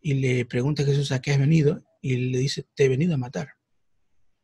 [0.00, 3.14] y le pregunta a Jesús a qué has venido y le dice, te he venido
[3.14, 3.54] a matar.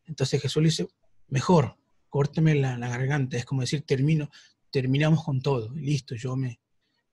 [0.06, 0.88] Entonces Jesús le dice,
[1.26, 1.76] mejor,
[2.08, 3.36] córteme la, garganta.
[3.36, 4.30] Es como decir, termino,
[4.70, 5.72] terminamos con todo.
[5.74, 6.60] Listo, yo me,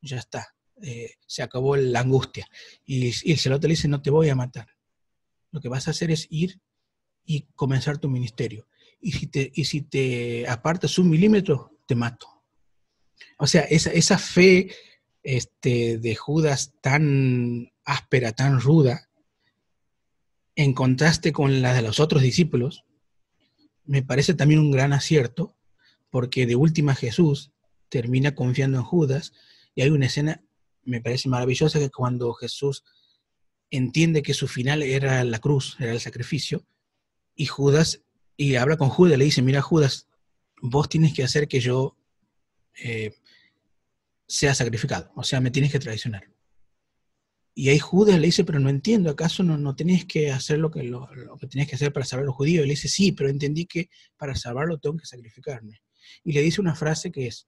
[0.01, 0.54] ya está.
[0.81, 2.47] Eh, se acabó la angustia.
[2.85, 4.67] Y, el celote le dice, no te voy a matar.
[5.51, 6.59] Lo que vas a hacer es ir
[7.23, 8.67] y comenzar tu ministerio.
[8.99, 12.27] Y si te, y si te apartas un milímetro, te mato.
[13.37, 14.69] O sea, esa, esa fe
[15.23, 19.09] este, de Judas tan áspera, tan ruda,
[20.55, 22.85] en contraste con la de los otros discípulos,
[23.85, 25.57] me parece también un gran acierto,
[26.09, 27.51] porque de última Jesús
[27.89, 29.33] termina confiando en Judas,
[29.75, 30.43] y hay una escena,
[30.85, 32.83] me parece maravillosa, que cuando Jesús
[33.69, 36.65] entiende que su final era la cruz, era el sacrificio,
[37.35, 38.01] y Judas,
[38.37, 40.07] y habla con Judas, le dice, mira Judas,
[40.61, 41.97] vos tienes que hacer que yo
[42.81, 43.13] eh,
[44.27, 46.29] sea sacrificado, o sea, me tienes que traicionar.
[47.57, 50.69] Y ahí Judas le dice, pero no entiendo, ¿acaso no, no tenías que hacer lo
[50.69, 51.07] que, lo,
[51.39, 52.65] que tenías que hacer para salvar a los judíos?
[52.65, 55.81] Y le dice, sí, pero entendí que para salvarlo tengo que sacrificarme.
[56.25, 57.47] Y le dice una frase que es,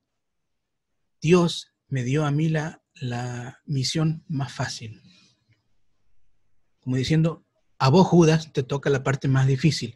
[1.21, 5.01] Dios me dio a mí la, la misión más fácil.
[6.79, 7.45] Como diciendo,
[7.79, 9.95] a vos Judas te toca la parte más difícil.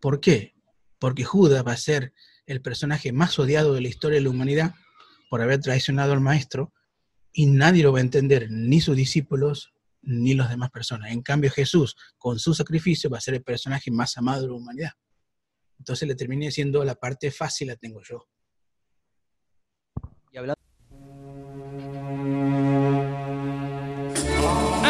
[0.00, 0.54] ¿Por qué?
[0.98, 2.12] Porque Judas va a ser
[2.46, 4.74] el personaje más odiado de la historia de la humanidad
[5.30, 6.72] por haber traicionado al maestro
[7.32, 9.72] y nadie lo va a entender, ni sus discípulos
[10.02, 11.10] ni las demás personas.
[11.10, 14.54] En cambio Jesús, con su sacrificio, va a ser el personaje más amado de la
[14.54, 14.92] humanidad.
[15.78, 18.28] Entonces le terminé diciendo, la parte fácil la tengo yo.
[20.30, 20.60] Y hablando...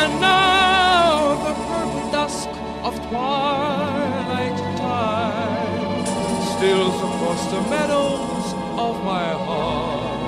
[0.04, 2.50] And now the purple dusk
[2.86, 6.04] of twilight time
[6.52, 8.46] steals across the meadows
[8.84, 10.18] of my heart.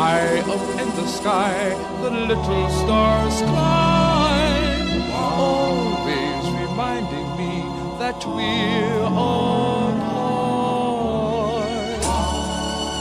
[0.00, 1.52] High up in the sky,
[2.00, 7.54] the little stars climb, always reminding me
[7.98, 10.00] that we're apart.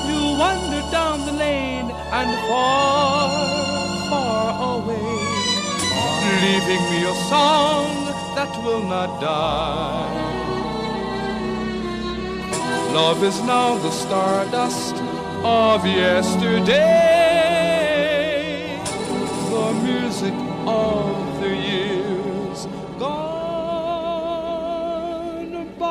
[0.09, 3.28] You wander down the lane and far,
[6.49, 7.87] leaving me a song
[8.35, 10.37] that will not die.
[12.91, 14.95] Love is now the stardust
[15.43, 16.79] of yesterday,
[19.53, 20.33] the music
[20.65, 22.59] of the years
[23.03, 23.19] gone
[25.77, 25.87] by.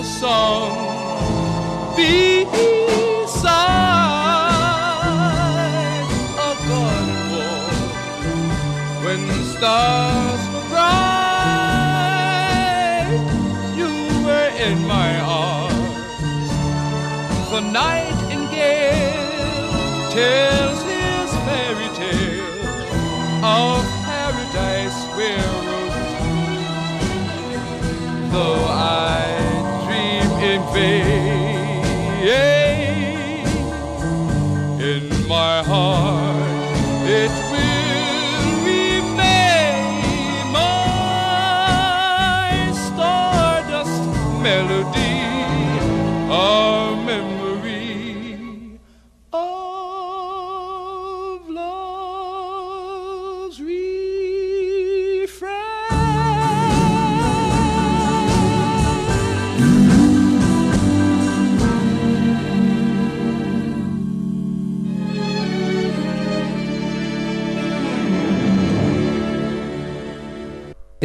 [0.01, 0.73] A song.
[1.95, 3.53] Beside
[6.49, 7.71] a garden wall.
[9.05, 11.21] When the stars were bright
[13.77, 13.91] you
[14.27, 16.51] were in my arms.
[17.53, 19.19] The nightingale
[20.17, 20.70] tells his
[30.73, 31.10] faith.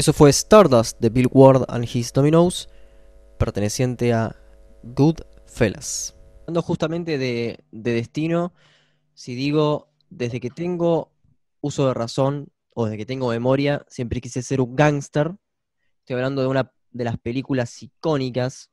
[0.05, 2.69] Eso fue Stardust de Bill Ward and His Dominoes,
[3.39, 4.35] perteneciente a
[4.83, 6.15] Goodfellas.
[6.41, 8.53] Hablando justamente de, de destino,
[9.15, 11.11] si digo, desde que tengo
[11.59, 15.35] uso de razón o desde que tengo memoria, siempre quise ser un gángster.
[16.01, 18.69] Estoy hablando de una de las películas icónicas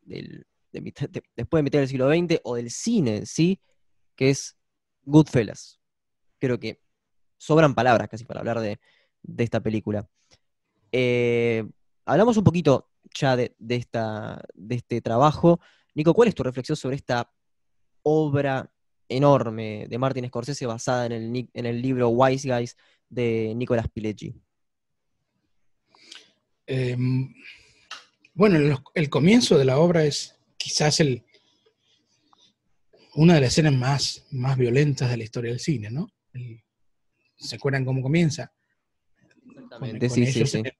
[0.00, 3.60] después de mitad del siglo XX o del cine sí,
[4.16, 4.56] que es
[5.04, 5.78] Goodfellas.
[6.38, 6.80] Creo que
[7.36, 8.78] sobran palabras casi para hablar de
[9.44, 10.08] esta película.
[10.92, 11.64] Eh,
[12.04, 15.60] hablamos un poquito ya de, de esta, de este trabajo.
[15.94, 17.32] Nico, ¿cuál es tu reflexión sobre esta
[18.02, 18.70] obra
[19.08, 22.76] enorme de Martin Scorsese basada en el, en el libro Wise Guys
[23.08, 24.34] de Nicolas Pileggi?
[26.66, 26.96] Eh,
[28.34, 31.24] bueno, el, el comienzo de la obra es quizás el,
[33.16, 36.08] una de las escenas más, más violentas de la historia del cine, ¿no?
[36.32, 36.62] El-
[37.36, 38.52] ¿Se acuerdan cómo comienza?
[39.48, 40.58] Exactamente, con sí, sí, sí.
[40.58, 40.72] En,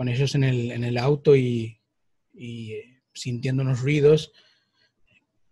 [0.00, 1.78] con ellos en el, en el auto y,
[2.32, 4.32] y, eh, sintiendo unos ruidos,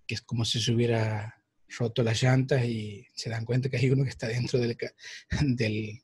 [0.07, 1.45] que es como si se hubiera
[1.79, 4.75] roto las llantas y se dan cuenta que hay uno que está dentro del,
[5.43, 6.01] del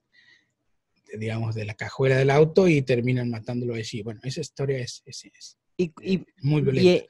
[1.07, 4.03] de, digamos, de la cajuela del auto y terminan matándolo allí.
[4.03, 6.91] Bueno, esa historia es, es- es Y, y- muy violenta.
[6.91, 7.09] eh,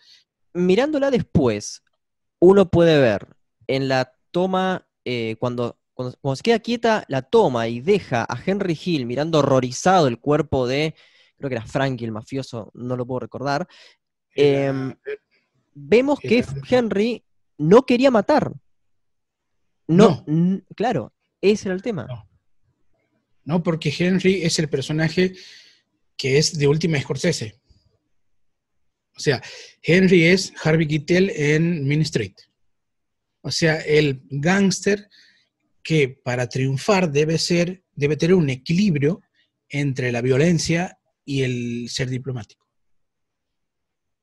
[0.52, 1.82] mirándola después,
[2.39, 3.27] uno puede ver
[3.66, 8.40] en la toma, eh, cuando, cuando, cuando se queda quieta la toma y deja a
[8.47, 10.94] Henry Hill mirando horrorizado el cuerpo de,
[11.36, 13.66] creo que era Frankie el mafioso, no lo puedo recordar,
[14.35, 14.94] em,
[15.74, 17.24] vemos que Henry
[17.59, 18.52] no quería matar.
[19.86, 20.24] No,
[20.74, 22.06] claro, ese era el tema.
[22.06, 22.28] No.
[23.44, 25.35] No, porque Henry es el personaje
[26.16, 27.61] que es de última Scorsese.
[29.16, 29.43] O sea,
[29.82, 32.35] Henry es Harvey Keitel en Main Street.
[33.43, 35.09] O sea, el gángster
[35.82, 39.20] que para triunfar debe ser, debe tener un equilibrio
[39.69, 42.66] entre la violencia y el ser diplomático.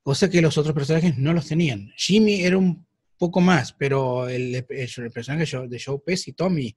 [0.02, 1.92] Cosa que los otros personajes no los tenían.
[1.96, 6.76] Jimmy era un poco más, pero el, personaje de Joe Pesci, Tommy,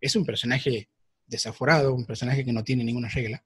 [0.00, 0.88] es un personaje
[1.26, 3.44] desaforado, un personaje que no tiene ninguna regla.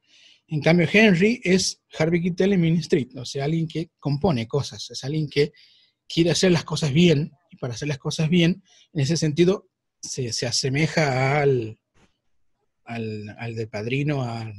[0.49, 4.91] En cambio, Henry es Harvey Keitel en Main Street, o sea, alguien que compone cosas,
[4.91, 5.53] es alguien que
[6.07, 8.63] quiere hacer las cosas bien, y para hacer las cosas bien,
[8.93, 9.69] en ese sentido,
[10.01, 11.81] se, se asemeja al,
[12.85, 14.53] al, al de Padrino, a,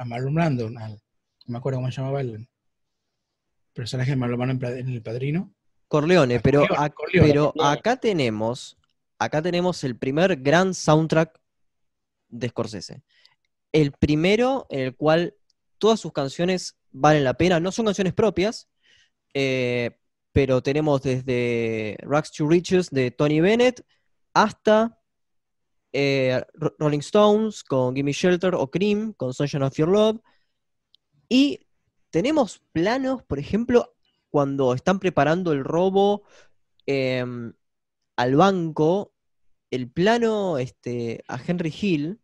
[0.00, 2.48] a Marlon Brando, al- no me acuerdo cómo se llamaba el
[3.74, 5.54] personaje de Marlon Brando en El Padrino.
[5.88, 7.78] Corleone, Ah, pero, Corleone, ac- Corleone, pero Corleone.
[7.78, 8.78] acá tenemos,
[9.18, 11.38] acá tenemos el primer gran soundtrack
[12.28, 13.02] de Scorsese.
[13.72, 15.34] El primero en el cual
[15.78, 18.68] todas sus canciones valen la pena, no son canciones propias,
[19.34, 19.98] eh,
[20.32, 23.84] pero tenemos desde Rags to Riches de Tony Bennett
[24.32, 24.96] hasta
[25.92, 30.20] eh, Ro- Rolling Stones con Gimme Shelter o Cream con Sunshine of Your Love.
[31.28, 31.60] Y
[32.10, 33.94] tenemos planos, por ejemplo,
[34.30, 36.22] cuando están preparando el robo
[36.86, 37.52] em,
[38.16, 39.14] al banco,
[39.70, 42.20] el plano este, a Henry Hill,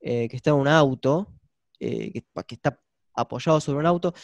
[0.00, 1.32] eh, que está en un auto,
[1.80, 2.80] eh, que, está
[3.14, 4.14] apoyado sobre un auto,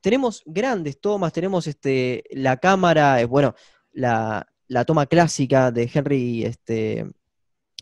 [0.00, 3.54] tenemos grandes tomas, tenemos este, la cámara, bueno,
[3.92, 7.10] la, la toma clásica de Henry este,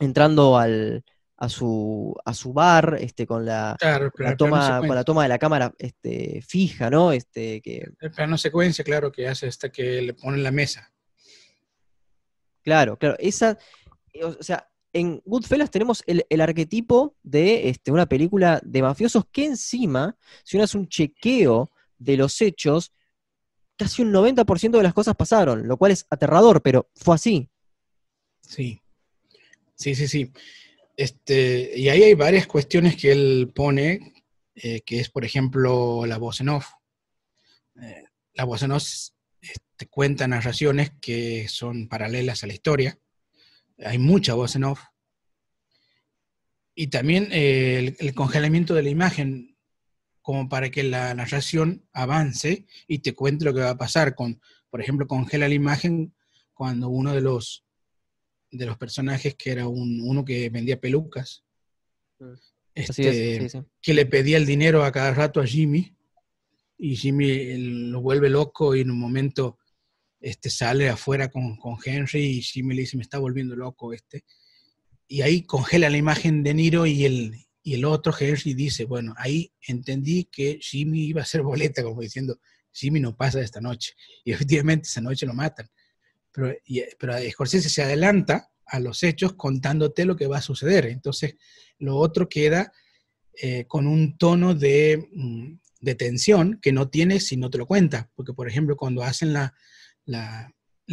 [0.00, 1.04] entrando al,
[1.36, 5.38] a, su, a su bar este, con la, Claro, toma, con la toma de la
[5.38, 7.12] cámara este, fija, ¿no?
[7.12, 10.92] Este, que, El plano secuencia, claro, que hace hasta que le ponen la mesa.
[12.62, 13.16] claro, claro.
[13.18, 13.58] Esa,
[14.12, 19.26] eh, o sea, en Goodfellas tenemos el, el arquetipo de este, una película de mafiosos
[19.30, 22.92] que encima, si uno hace un chequeo de los hechos,
[23.76, 27.50] casi un 90% de las cosas pasaron, lo cual es aterrador, pero fue así.
[28.40, 28.80] Sí.
[29.76, 30.32] Sí, sí, sí.
[30.96, 34.24] Este, y ahí hay varias cuestiones que él pone,
[34.54, 36.66] eh, que es, por ejemplo, la voz en off.
[37.80, 38.84] Eh, la voz en off
[39.40, 42.98] este, cuenta narraciones que son paralelas a la historia.
[43.84, 44.80] Hay mucha voz en off.
[46.74, 49.58] Y también eh, el, el congelamiento de la imagen,
[50.22, 54.14] como para que la narración avance y te cuente lo que va a pasar.
[54.14, 54.40] Con,
[54.70, 56.14] por ejemplo, congela la imagen
[56.54, 57.65] cuando uno de los
[58.56, 61.44] de los personajes que era un, uno que vendía pelucas,
[62.74, 63.64] este, Así es, sí, sí.
[63.80, 65.96] que le pedía el dinero a cada rato a Jimmy
[66.78, 69.58] y Jimmy eh, lo vuelve loco y en un momento
[70.20, 74.24] este, sale afuera con, con Henry y Jimmy le dice me está volviendo loco este
[75.08, 79.14] y ahí congela la imagen de Niro y el, y el otro Henry dice bueno
[79.16, 82.38] ahí entendí que Jimmy iba a ser boleta como diciendo
[82.72, 85.70] Jimmy no pasa esta noche y efectivamente esa noche lo matan
[86.36, 87.14] pero, y- pero
[87.48, 90.86] se adelanta a los hechos contándote lo que va a suceder.
[90.86, 91.36] Entonces,
[91.78, 92.72] lo otro queda
[93.40, 97.66] eh, con un tono de, mm, de tensión que no tienes si no te lo
[97.66, 98.10] cuenta.
[98.14, 99.54] Porque, por ejemplo, cuando hacen la,
[100.04, 100.52] la,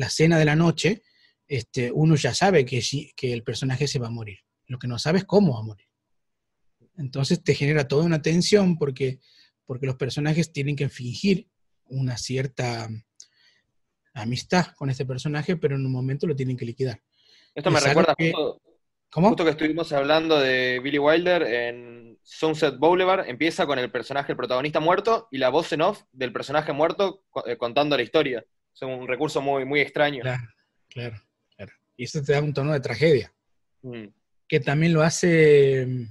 [0.10, 1.04] cena de la noche,
[1.48, 2.82] este, uno ya sabe que,
[3.16, 4.40] que el personaje se va a morir.
[4.68, 5.88] Lo que no sabe es cómo va a morir.
[6.98, 9.20] Entonces te genera toda una tensión porque,
[9.66, 11.50] porque los personajes tienen que fingir
[11.86, 12.90] una cierta
[14.14, 17.02] amistad con este personaje, pero en un momento lo tienen que liquidar.
[17.56, 18.62] Esto me es recuerda que- justo,
[19.10, 19.28] ¿Cómo?
[19.30, 23.28] justo que estuvimos hablando de Billy Wilder en Sunset Boulevard.
[23.28, 27.24] Empieza con el personaje, el protagonista muerto, y la voz en off del personaje muerto
[27.46, 28.44] eh, contando la historia.
[28.74, 30.22] Es un recurso muy, muy extraño.
[30.22, 30.44] Claro,
[30.90, 31.22] claro,
[31.56, 31.72] claro.
[31.96, 33.32] Y esto te da un tono de tragedia,
[33.84, 34.06] Mm.
[34.48, 36.06] que también lo hace mm,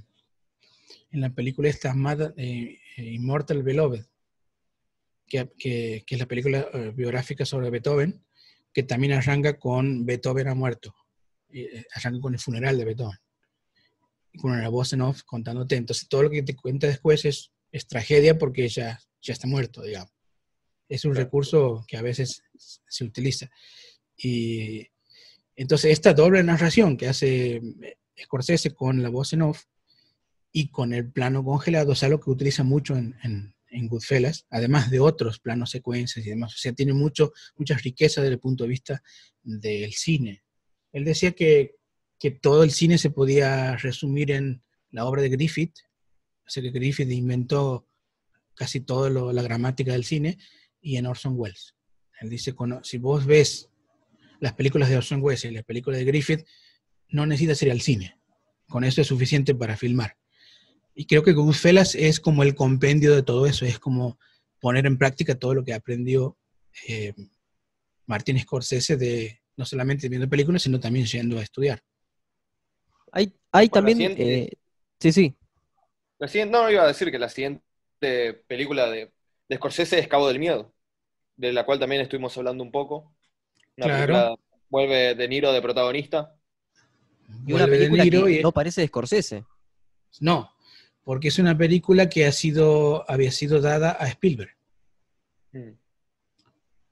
[1.11, 4.05] en la película esta Mad- eh, eh, Immortal Beloved,
[5.33, 8.23] que, que- que es la película eh, biográfica sobre Beethoven,
[8.71, 10.93] que también arranca con Beethoven ha muerto,
[11.49, 13.17] eh, arranca con el funeral de Beethoven,
[14.39, 15.75] con una voz en off contándote.
[15.75, 19.81] Entonces todo lo que te cuenta después es, es tragedia porque ya, ya está muerto,
[19.81, 20.11] digamos.
[20.89, 21.25] Es un Claro.
[21.25, 22.43] recurso que a veces
[22.87, 23.49] se utiliza.
[24.17, 24.87] Y
[25.55, 29.63] entonces esta doble narración que hace eh, Scorsese con la voz en off
[30.51, 34.89] y con el plano congelado es algo que utiliza mucho en, en, en Goodfellas, además
[34.89, 36.53] de otros planos secuencias y demás.
[36.53, 39.03] O sea, tiene mucho, mucha riqueza desde el punto de vista
[39.41, 40.43] del cine.
[40.91, 41.75] Él decía que,
[42.19, 45.75] que todo el cine se podía resumir en la obra de Griffith,
[46.45, 47.87] o sea que Griffith inventó
[48.55, 50.37] casi toda la gramática del cine,
[50.79, 51.75] y en Orson Welles.
[52.21, 53.69] Él dice, si vos ves
[54.39, 56.45] las películas de Orson Welles y las películas de Griffith,
[57.09, 58.19] no necesitas ir al cine.
[58.67, 60.17] Con eso es suficiente para filmar.
[60.95, 64.19] Y creo que Goodfellas es como el compendio de todo eso, es como
[64.59, 66.37] poner en práctica todo lo que aprendió
[66.87, 67.13] eh,
[68.05, 71.81] Martin Scorsese de no solamente viendo películas, sino también yendo a estudiar.
[73.11, 73.97] Hay, hay Bueno, también.
[73.97, 74.57] siguiente- eh,
[74.99, 75.35] sí, sí.
[76.19, 77.63] La siguiente, no, iba a decir que la siguiente
[78.47, 79.11] película de,
[79.49, 80.73] de Scorsese es Cabo del Miedo,
[81.35, 83.13] de la cual también estuvimos hablando un poco.
[83.77, 84.13] Una Claro.
[84.13, 84.35] película,
[84.69, 86.35] vuelve De Niro de protagonista.
[87.45, 89.43] Y una película Niro que y- no parece de Scorsese.
[90.19, 90.51] No,
[91.03, 94.55] porque es una película que ha sido, había sido dada a Spielberg.
[95.51, 95.71] Mm.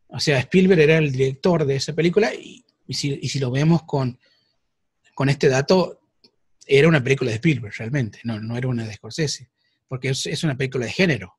[0.07, 3.49] O sea, Spielberg era el director de esa película y, y si, y si lo
[3.49, 4.19] vemos con,
[5.13, 6.01] con este dato,
[6.67, 9.49] era una película de Spielberg realmente, no, no era una de Scorsese,
[9.87, 11.37] porque es, es una película de género.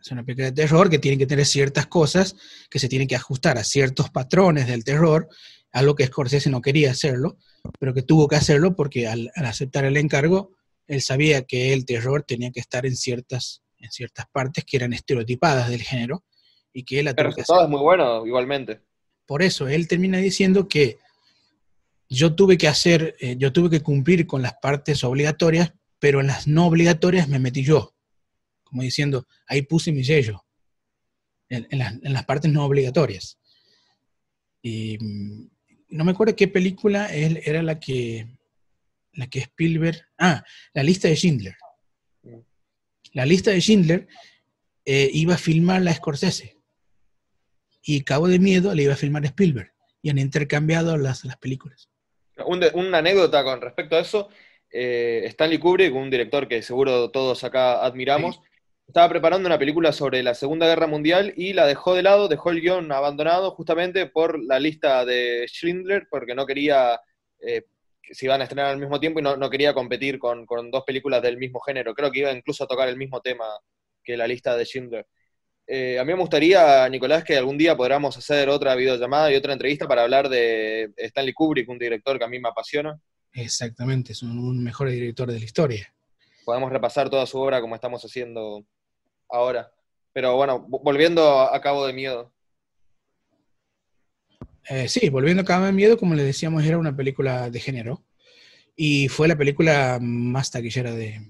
[0.00, 2.36] Es una película de terror que tiene que tener ciertas cosas
[2.70, 5.28] que se tienen que ajustar a ciertos patrones del terror,
[5.72, 7.38] algo que Scorsese no quería hacerlo,
[7.78, 10.56] pero que tuvo que hacerlo porque al, al aceptar el encargo,
[10.86, 14.92] él sabía que el terror tenía que estar en ciertas, en ciertas partes que eran
[14.92, 16.24] estereotipadas del género
[16.72, 17.26] y que él hacer.
[17.26, 18.80] resultado es muy bueno, igualmente.
[19.26, 20.98] Por eso, él termina diciendo que
[22.08, 26.28] yo tuve que hacer, eh, yo tuve que cumplir con las partes obligatorias, pero en
[26.28, 27.94] las no obligatorias me metí yo.
[28.62, 30.44] Como diciendo, ahí puse mi sello.
[31.48, 33.38] En, en las, en las partes no obligatorias.
[34.62, 35.48] Y mm,
[35.90, 38.26] no me acuerdo qué película él era la que,
[39.16, 39.98] la que Spielberg.
[40.18, 40.42] Ah,
[40.74, 41.56] la lista de Schindler.
[43.12, 44.06] La lista de Schindler
[44.84, 46.56] eh, iba a filmar la Scorsese
[47.82, 49.72] y Cabo de Miedo le iba a filmar Spielberg.
[50.02, 51.88] y han intercambiado las, las películas.
[52.46, 54.28] Un de- una anécdota con respecto a eso,
[54.70, 58.40] eh, Stanley Kubrick, un director que seguro todos acá admiramos,
[58.86, 62.50] estaba preparando una película sobre la Segunda Guerra Mundial y la dejó de lado, dejó
[62.50, 67.00] el guion abandonado justamente por la lista de Schindler, porque no quería,
[67.40, 67.62] eh,
[68.10, 70.84] se iban a estrenar al mismo tiempo y no, no quería competir con, con dos
[70.84, 71.94] películas del mismo género.
[71.94, 73.44] Creo que iba incluso a tocar el mismo tema
[74.02, 75.06] que la lista de Schindler.
[75.66, 79.52] Eh, a mí me gustaría, Nicolás, que algún día podamos hacer otra videollamada y otra
[79.52, 82.96] entrevista para hablar de Stanley Kubrick, un director que a mí me apasiona.
[83.32, 85.92] Exactamente, es un, un mejor director de la historia.
[86.44, 88.64] Podemos repasar toda su obra como estamos haciendo
[89.28, 89.72] ahora.
[90.12, 92.32] Pero bueno, vo- volviendo a Cabo de Miedo.
[94.68, 98.04] Eh, sí, volviendo a Cabo de Miedo, como le decíamos, era una película de género
[98.74, 101.20] y fue la película más taquillera de,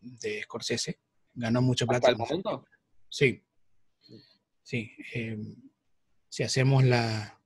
[0.00, 0.98] de Scorsese.
[1.34, 2.08] Ganó mucha plata.
[2.08, 2.66] ¿Hasta el momento?
[3.08, 3.42] Sí.
[4.62, 4.90] Sí.
[5.14, 5.38] eh,
[6.28, 7.40] si hacemos la,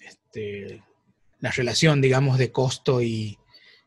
[0.00, 0.82] este,
[1.40, 3.38] la relación, digamos, de costo y,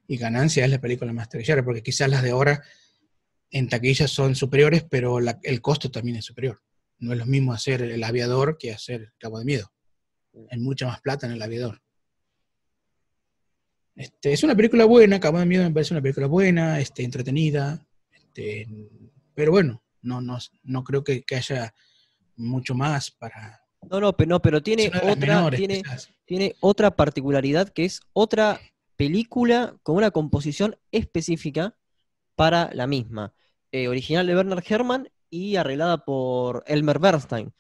[0.08, 2.64] y ganancia, es la película más taquillera, porque quizás las de ahora
[3.52, 6.62] en taquillas son superiores, pero la- el costo también es superior.
[6.98, 9.72] No es lo mismo hacer el aviador que hacer Cabo de Miedo.
[10.50, 11.82] Hay mucha más plata en el aviador.
[13.96, 17.86] Este, es una película buena, Cabo de Miedo me parece una película buena, este, entretenida,
[18.12, 18.68] este,
[19.36, 21.74] pero bueno, no, no, no creo que, que haya
[22.36, 23.62] mucho más para...
[23.90, 25.84] No, no, pero, no, pero tiene otra, menores, tiene,
[26.26, 28.60] tiene otra particularidad que es otra
[28.96, 31.76] película con una composición específica
[32.36, 33.34] para la misma.
[33.72, 37.54] Eh, original de Bernard Herrmann y arreglada por Elmer Bernstein.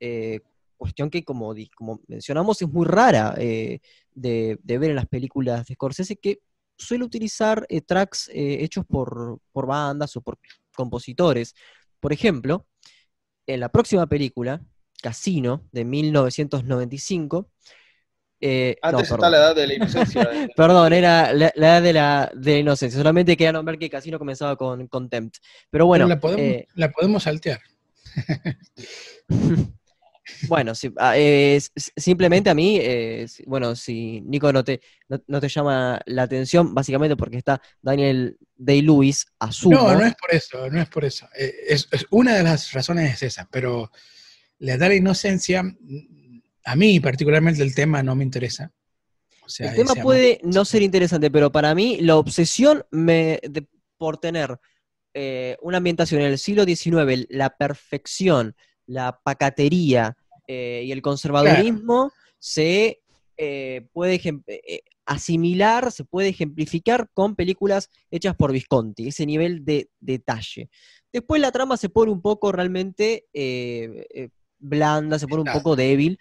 [0.00, 0.40] Eh,
[0.84, 3.80] cuestión que, como, como mencionamos, es muy rara eh,
[4.12, 6.40] de, de ver en las películas de Scorsese, que
[6.76, 10.36] suele utilizar eh, tracks eh, hechos por, por bandas o por
[10.76, 11.54] compositores.
[12.00, 12.66] Por ejemplo,
[13.46, 14.60] en la próxima película,
[15.00, 17.48] Casino, de 1995,
[18.42, 19.32] eh, no, Antes está perdón.
[19.32, 20.28] la edad de la inocencia.
[20.56, 22.98] Perdón, era la, la edad de la, de la inocencia.
[22.98, 25.38] Solamente quería nombrar que Casino comenzaba con Contempt.
[25.70, 27.60] Pero bueno, Pero la podemos, eh, la podemos saltear.
[30.48, 31.60] bueno, sí, ah, eh,
[31.96, 36.74] simplemente a mí, eh, bueno, si Nico no te, no, no te llama la atención,
[36.74, 39.76] básicamente porque está Daniel Day-Lewis, asumo.
[39.76, 41.28] No, no es por eso, no es por eso.
[41.36, 43.90] Eh, Es, es- una de las razones es esa, pero
[44.58, 48.72] la inocencia, mm, a mí particularmente el tema no me interesa.
[49.42, 53.40] O sea, El tema amor- puede no ser interesante, pero para mí la obsesión me,
[53.42, 53.66] de-
[53.98, 54.58] por tener
[55.16, 60.16] eh, una ambientación en el siglo XIX, la perfección, la pacatería
[60.46, 63.00] eh, y el conservadurismo se
[63.36, 69.64] eh, puede ejem- eh, asimilar, se puede ejemplificar con películas hechas por Visconti, ese nivel
[69.64, 70.68] de detalle.
[71.12, 74.28] Después la trama se pone un poco realmente eh, eh,
[74.58, 76.18] blanda, se pone un poco débil,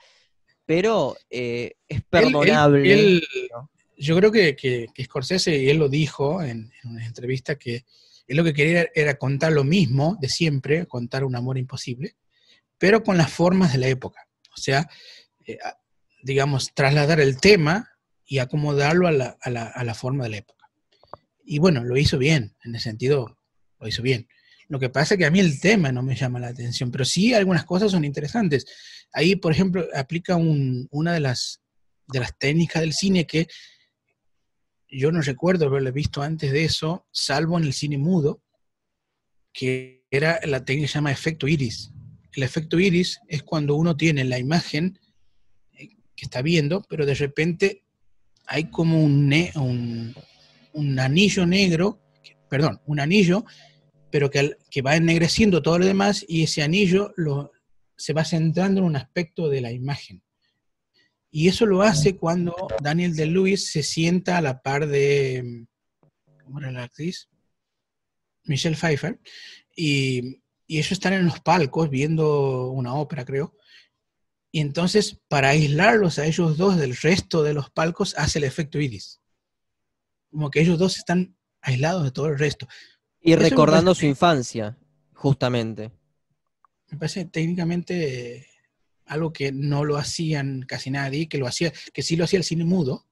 [0.65, 2.93] pero eh, es Él- él- perdonable.
[2.93, 3.69] él- ¿no?
[3.97, 7.85] yo creo que, que, que Scorsese, y él lo dijo en, en una entrevista, que
[8.27, 12.15] él lo que quería era contar lo mismo de siempre, contar un amor imposible,
[12.83, 14.27] pero con las formas de la época.
[14.53, 14.89] O sea,
[15.47, 15.57] eh,
[16.21, 17.89] digamos, trasladar el tema
[18.25, 20.69] y acomodarlo a la, a la- a la forma de la época.
[21.45, 23.39] Y bueno, lo hizo bien, en el sentido,
[23.79, 24.27] lo hizo bien.
[24.67, 27.05] Lo que pasa es que a mí el tema no me llama la atención, pero
[27.05, 28.65] sí algunas cosas son interesantes.
[29.13, 31.61] Ahí, por ejemplo, aplica un- una de las,
[32.07, 33.47] de las técnicas del cine que
[34.89, 38.43] yo no recuerdo haberlo visto antes de eso, salvo en el cine mudo,
[39.53, 41.89] que era la técnica que se llama efecto iris.
[42.33, 44.99] El efecto iris es cuando uno tiene la imagen
[45.73, 47.83] eh, que está viendo, pero de repente
[48.45, 50.15] hay como un, ne- un,
[50.73, 52.01] un anillo negro,
[52.49, 53.45] perdón, un anillo,
[54.09, 57.51] pero que, va ennegreciendo todo lo demás y ese anillo lo,
[57.97, 60.21] se va centrando en un aspecto de la imagen.
[61.31, 65.65] Y eso lo hace cuando Daniel de Lewis se sienta a la par de.
[66.43, 67.27] ¿Cómo era la actriz?
[68.43, 69.19] Michelle Pfeiffer.
[69.75, 70.42] Y,
[70.73, 73.55] y ellos están en los palcos viendo una ópera, creo.
[74.51, 78.79] Y entonces, para aislarlos a ellos dos del resto de los palcos, hace el efecto
[78.79, 79.21] iris.
[80.31, 82.67] Como que ellos dos están aislados de todo el resto.
[83.21, 84.75] Y Eso recordando parece- su infancia,
[85.13, 85.91] justamente.
[86.89, 88.47] Me parece técnicamente
[89.05, 92.45] algo que no lo hacían casi nadie, que lo hacía, que sí lo hacía el
[92.45, 93.05] cine mudo,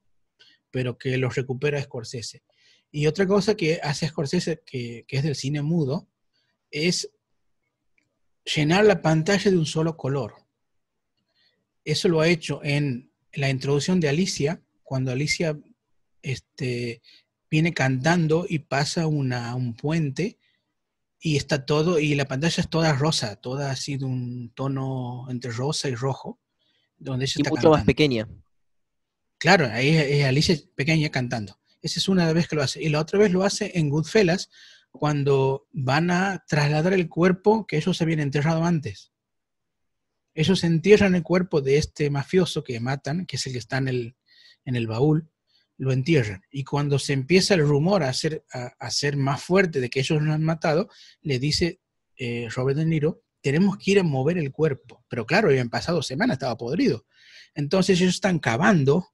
[0.72, 2.42] pero que lo recupera Scorsese.
[2.90, 6.08] Y otra cosa que hace Scorsese, que, que es del cine mudo,
[6.72, 7.08] es
[8.44, 10.34] llenar la pantalla de un solo color.
[11.84, 15.58] Eso lo ha hecho en la introducción de Alicia, cuando Alicia
[16.22, 17.02] este,
[17.50, 20.38] viene cantando y pasa una, un puente
[21.18, 25.52] y está todo, y la pantalla es toda rosa, toda así de un tono entre
[25.52, 26.40] rosa y rojo.
[26.98, 28.28] donde ella Y está mucho más pequeña.
[29.38, 31.58] Claro, ahí es es Alicia pequeña cantando.
[31.80, 32.82] Esa es una vez que lo hace.
[32.82, 34.50] Y la otra vez lo hace en Goodfellas,
[34.92, 39.12] cuando van a trasladar el cuerpo que ellos habían enterrado antes.
[40.34, 43.88] Ellos entierran el cuerpo de este mafioso que matan, que es el que está en
[43.88, 44.16] el,
[44.64, 45.28] en el baúl,
[45.78, 46.42] lo entierran.
[46.50, 50.00] Y cuando se empieza el rumor a hacer, a, a ser más fuerte de que
[50.00, 50.88] ellos lo han matado,
[51.22, 51.80] le dice
[52.16, 55.04] eh, Robert De Niro, tenemos que ir a mover el cuerpo.
[55.08, 57.06] Pero claro, habían pasado semanas, estaba podrido.
[57.54, 59.08] Entonces ellos están cavando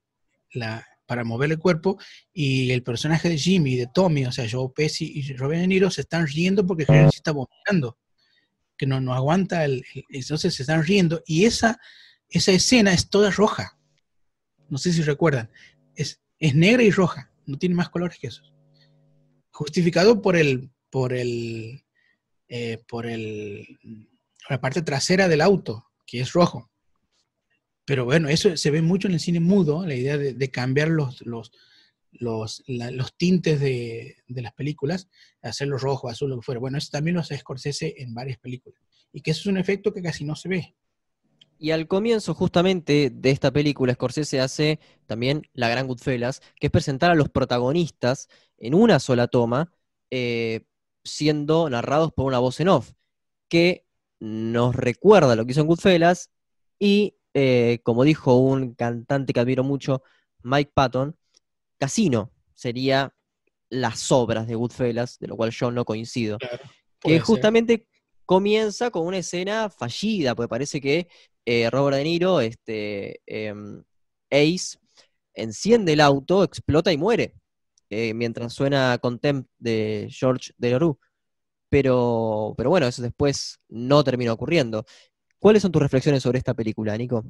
[0.51, 1.97] la, para mover el cuerpo
[2.31, 5.89] y el personaje de Jimmy, de Tommy, o sea, Joe Pesci y Robert De Niro
[5.89, 7.97] se están riendo porque Henry se está vomitando,
[8.77, 11.79] que no, no aguanta, el, el- entonces se están riendo y esa,
[12.29, 13.79] esa escena es toda roja.
[14.69, 15.49] No sé si recuerdan,
[15.95, 18.53] es, es negra y roja, no tiene más colores que esos.
[19.49, 21.83] Justificado por el, por el,
[22.49, 23.79] eh, por el,
[24.47, 26.68] la parte trasera del auto, que es rojo.
[27.89, 31.25] Pero bueno, eso se ve mucho en el cine mudo, la idea de, cambiar los,
[31.25, 31.51] los,
[32.11, 35.09] los, los tintes de, de las películas,
[35.41, 36.59] hacerlos rojo, azul, lo que fuera.
[36.59, 38.79] Bueno, eso también lo hace Scorsese en varias películas.
[39.11, 40.75] Y que eso es un efecto que casi no se ve.
[41.57, 46.71] Y al comienzo justamente de esta película, Scorsese hace también la gran Goodfellas, que es
[46.71, 48.27] presentar a los protagonistas
[48.59, 49.73] en una sola toma,
[50.11, 50.67] eh,
[51.03, 52.91] siendo narrados por una voz en off,
[53.47, 53.87] que
[54.19, 56.29] nos recuerda lo que hizo en Goodfellas
[56.77, 60.03] y, eh, como dijo un cantante que admiro mucho,
[60.43, 61.15] Mike Patton,
[61.77, 63.13] Casino sería
[63.69, 66.37] las obras de Goodfellas, de lo cual yo no coincido
[66.99, 67.21] que ser.
[67.21, 67.87] justamente
[68.25, 71.07] comienza con una escena fallida, porque parece que
[71.45, 73.83] eh, Robert De Niro, este, em,
[74.29, 74.77] Ace,
[75.33, 77.33] enciende el auto, explota y muere,
[77.89, 80.97] eh, mientras suena Contempt de George Delerue.
[81.69, 84.85] Pero, pero bueno, eso después no terminó ocurriendo.
[85.39, 87.23] ¿Cuáles son tus reflexiones sobre esta película, Nico?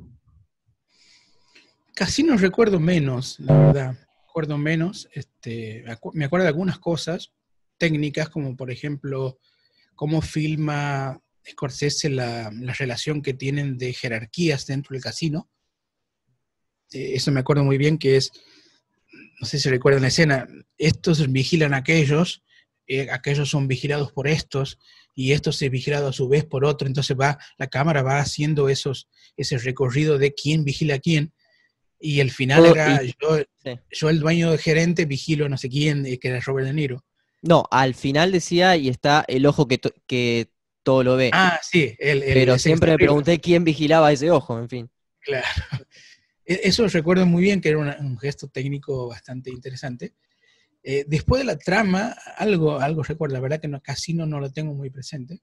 [1.94, 4.08] Casi no recuerdo menos, la verdad.
[4.28, 5.08] Recuerdo menos.
[5.14, 5.84] Este,
[6.14, 7.32] me acuerdo de algunas cosas
[7.78, 9.40] técnicas, como por ejemplo,
[9.96, 15.50] cómo filma Scorsese la, la relación que tienen de jerarquías dentro del casino.
[16.92, 18.32] Eh, eso me acuerdo muy bien que es,
[19.40, 22.44] no sé si recuerdan la escena, estos vigilan a aquellos,
[22.88, 24.80] eh, aquellos son vigilados por estos,
[25.16, 28.70] y estos es vigilado a su vez por otro, entonces va, la cámara va haciendo
[28.70, 31.34] esos, ese recorrido de quién vigila a quién,
[32.00, 33.72] y el final Todo- era y- yo, sí.
[33.92, 37.04] yo el dueño de gerente vigilo no sé quién, eh, que era Robert De Niro.
[37.42, 40.52] No, al final decía y está el ojo que, to- que
[40.84, 41.30] todo lo ve.
[41.34, 43.08] Ah, sí, el, el- pero siempre me arriba.
[43.10, 44.90] pregunté quién vigilaba ese ojo, en fin.
[45.22, 45.46] Claro.
[46.46, 50.14] E- Eso recuerdo muy bien, que era una- un gesto técnico bastante interesante.
[50.84, 54.52] Eh, después de la trama, algo, algo recuerdo, la verdad que no, Casino no lo
[54.52, 55.42] tengo muy presente,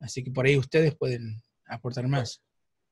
[0.00, 2.42] así que por ahí ustedes pueden aportar más.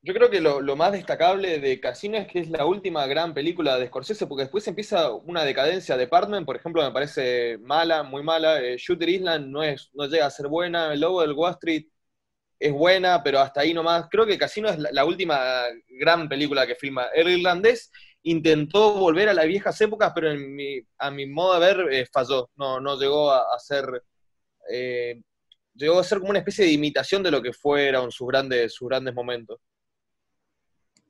[0.03, 3.79] Yo creo que lo, más destacable de Casino es que es la última gran película
[3.79, 5.97] de Scorsese, porque después empieza una decadencia.
[5.99, 8.63] Department, por ejemplo, me parece mala, muy mala.
[8.63, 10.95] Eh, Shooter Island no, es, no llega a ser buena.
[10.95, 11.85] El Lobo del Wall Street
[12.59, 14.07] es buena, pero hasta ahí nomás.
[14.11, 17.09] Creo que Casino es la, la última gran película que filma.
[17.15, 17.91] El irlandés
[18.23, 22.07] intentó volver a las viejas épocas, pero en mi- a mi modo de ver eh,
[22.13, 22.51] falló.
[22.57, 24.03] No, no llegó a, a ser...
[24.71, 25.21] eh,
[25.75, 28.89] llegó a ser como una especie de imitación de lo que fueron sus grandes, sus
[28.89, 29.59] grandes momentos.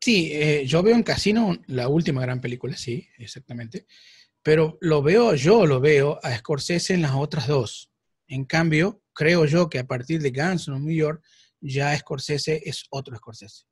[0.01, 3.87] Sí, eh, yo veo en Casino la última gran película, sí, exactamente,
[4.43, 7.91] pero lo veo, yo lo veo a Scorsese en las otras dos.
[8.27, 11.23] En cambio, creo yo que a partir de Guns of New York,
[11.61, 13.65] ya Scorsese es otro Scorsese.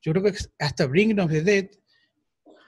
[0.00, 1.68] Yo creo que hasta Bringing of the Dead,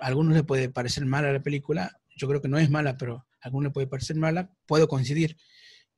[0.05, 3.27] a algunos le puede parecer mala la película, yo creo que no es mala, pero
[3.41, 5.35] a algunos le puede parecer mala, puedo coincidir.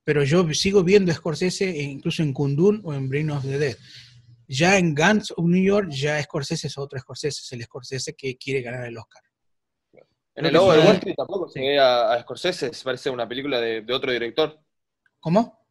[0.05, 3.59] Pero yo sigo viendo a Scorsese e incluso en Kundun o en Bringing of the
[3.59, 3.77] Dead.
[4.47, 8.37] Ya en Guns of New York, ya Scorsese es otro Scorsese, es el Scorsese que
[8.37, 9.23] quiere ganar el Oscar.
[9.93, 10.79] En Creo el Lobo de.
[10.79, 14.13] Wall Street tampoco se ve a, a Scorsese, se parece una película de, de otro
[14.13, 14.57] director.
[15.19, 15.66] ¿Cómo?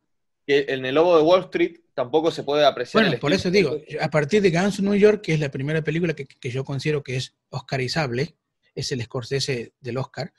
[0.45, 3.49] Que en el Lobo de Wall Street tampoco se puede apreciar Bueno, el por eso
[3.49, 6.49] digo, a partir de Guns of New York, que es la primera película que, que
[6.51, 8.35] yo considero que es oscarizable,
[8.75, 10.33] es el Scorsese del Oscar,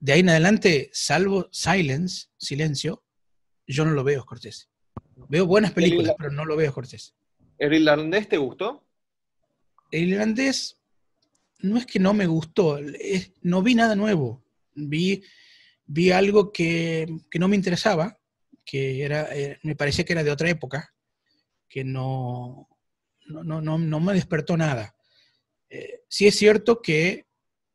[0.00, 3.04] de ahí en adelante, salvo Silence, Silencio,
[3.66, 4.66] yo no lo veo Scorsese.
[5.28, 7.12] Veo buenas películas, pero no lo veo Scorsese.
[7.58, 8.84] ¿El irlandés te gustó?
[9.90, 10.78] El irlandés
[11.60, 14.44] no es que no me gustó, es- no vi nada nuevo.
[14.74, 15.22] Vi,
[15.86, 18.18] vi algo que, que no me interesaba,
[18.66, 20.92] que era, eh, me parecía que era de otra época,
[21.68, 22.68] que no,
[23.28, 24.94] no, no, no, no me despertó nada.
[25.70, 27.26] Eh, sí es cierto que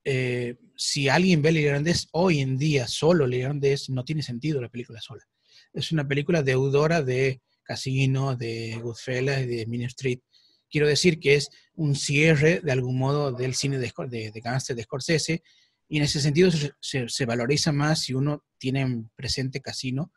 [0.03, 4.61] eh, si alguien ve el irlandés hoy en día solo el irlandés, no tiene sentido
[4.61, 5.23] la película sola.
[5.73, 10.19] Es una película deudora de Casino, de Goodfellas de Mean Street.
[10.69, 14.84] quiero decir que es un cierre de algún modo del cine de, de, de de
[14.84, 15.43] Scorsese,
[15.88, 20.11] y en ese sentido se, se- se valoriza más si uno tiene en presente Casino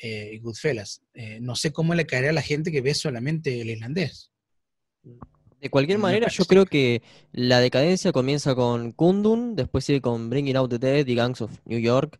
[0.00, 1.02] eh, y Goodfellas.
[1.14, 4.30] Eh, no sé cómo le caería a la gente que ve solamente el irlandés.
[5.60, 7.02] De cualquier Me manera, yo creo que
[7.32, 11.52] la decadencia comienza con Kundun, después sigue con Bringing Out the Dead y Gangs of
[11.66, 12.18] New York.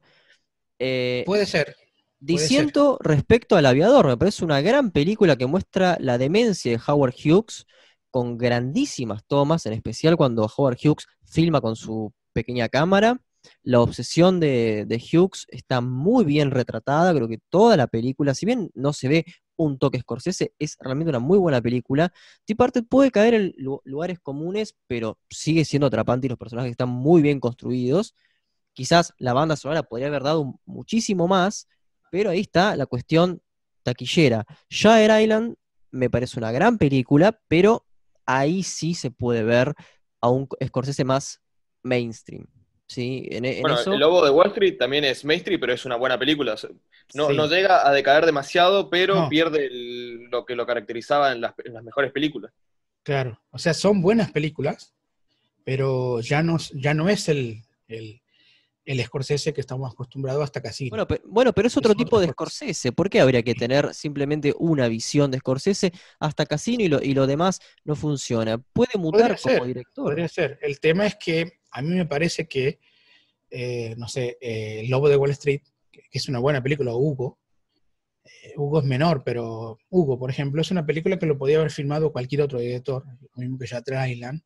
[0.78, 1.74] Eh, Puede ser.
[1.74, 1.76] puede
[2.18, 7.14] Diciendo respecto al aviador, me parece una gran película que muestra la demencia de Howard
[7.14, 7.66] Hughes
[8.10, 13.20] con grandísimas tomas, en especial cuando Howard Hughes filma con su pequeña cámara.
[13.62, 18.46] La obsesión de, de Hughes está muy bien retratada, creo que toda la película, si
[18.46, 19.24] bien no se ve
[19.56, 22.12] un toque Scorsese, es realmente una muy buena película.
[22.44, 26.70] Tea Parted puede caer en lu- lugares comunes, pero sigue siendo atrapante y los personajes
[26.70, 28.14] están muy bien construidos.
[28.72, 31.68] Quizás la banda sonora podría haber dado muchísimo más,
[32.10, 33.42] pero ahí está la cuestión
[33.82, 34.46] taquillera.
[34.70, 35.56] Shire Island
[35.90, 37.84] me parece una gran película, pero
[38.26, 39.74] ahí sí se puede ver
[40.20, 41.40] a un Scorsese más
[41.82, 42.46] mainstream.
[42.90, 43.28] ¿Sí?
[43.30, 45.94] En, en Bueno, eso, El Lobo de Wall Street también es mainstream, pero es una
[45.96, 46.56] buena película.
[47.14, 47.36] No, Sí.
[47.36, 49.28] no llega a decaer demasiado, pero No.
[49.28, 52.52] pierde el- lo que lo caracterizaba en las, en las mejores películas.
[53.04, 54.92] Claro, o sea, son buenas películas,
[55.64, 58.20] pero ya no, ya no es el, el,
[58.84, 60.90] el Scorsese que estamos acostumbrados hasta Casino.
[60.90, 62.28] bueno, pe- bueno, pero es otro tipo de.
[62.28, 62.90] Scorsese.
[62.92, 67.14] ¿Por qué habría que tener simplemente una visión de Scorsese hasta Casino y lo, y
[67.14, 68.58] lo demás no funciona?
[68.58, 70.04] Puede mutar Podría como ser, director.
[70.04, 70.58] Podría ser.
[70.60, 72.80] El tema es que a mí me parece que,
[73.50, 77.38] eh, no sé, eh, Lobo de Wall Street, que, es una buena película, Hugo,
[78.24, 81.70] eh, Hugo es menor, pero Hugo, por ejemplo, es una película que lo podía haber
[81.70, 84.42] filmado cualquier otro director, lo mismo que Shutter Island.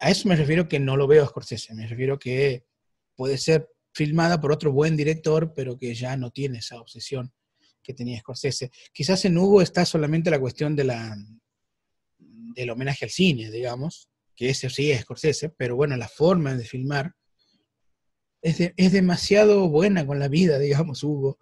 [0.00, 2.64] A eso me refiero que no lo veo a Scorsese, me refiero que
[3.16, 7.32] puede ser filmada por otro buen director, pero que ya no tiene esa obsesión
[7.82, 8.70] que tenía Scorsese.
[8.92, 11.16] Quizás en Hugo está solamente la cuestión de la,
[12.18, 14.08] del homenaje al cine, digamos,
[14.38, 17.12] que ese sí es Scorsese, pero bueno, la forma de filmar
[18.40, 21.40] es, es demasiado buena con la vida, digamos, Hugo.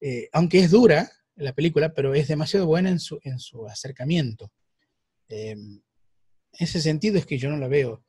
[0.00, 4.52] Eh, aunque es dura la película, pero es demasiado buena en su, en su acercamiento.
[5.28, 5.82] Eh, en
[6.52, 8.04] ese sentido es que yo no la veo.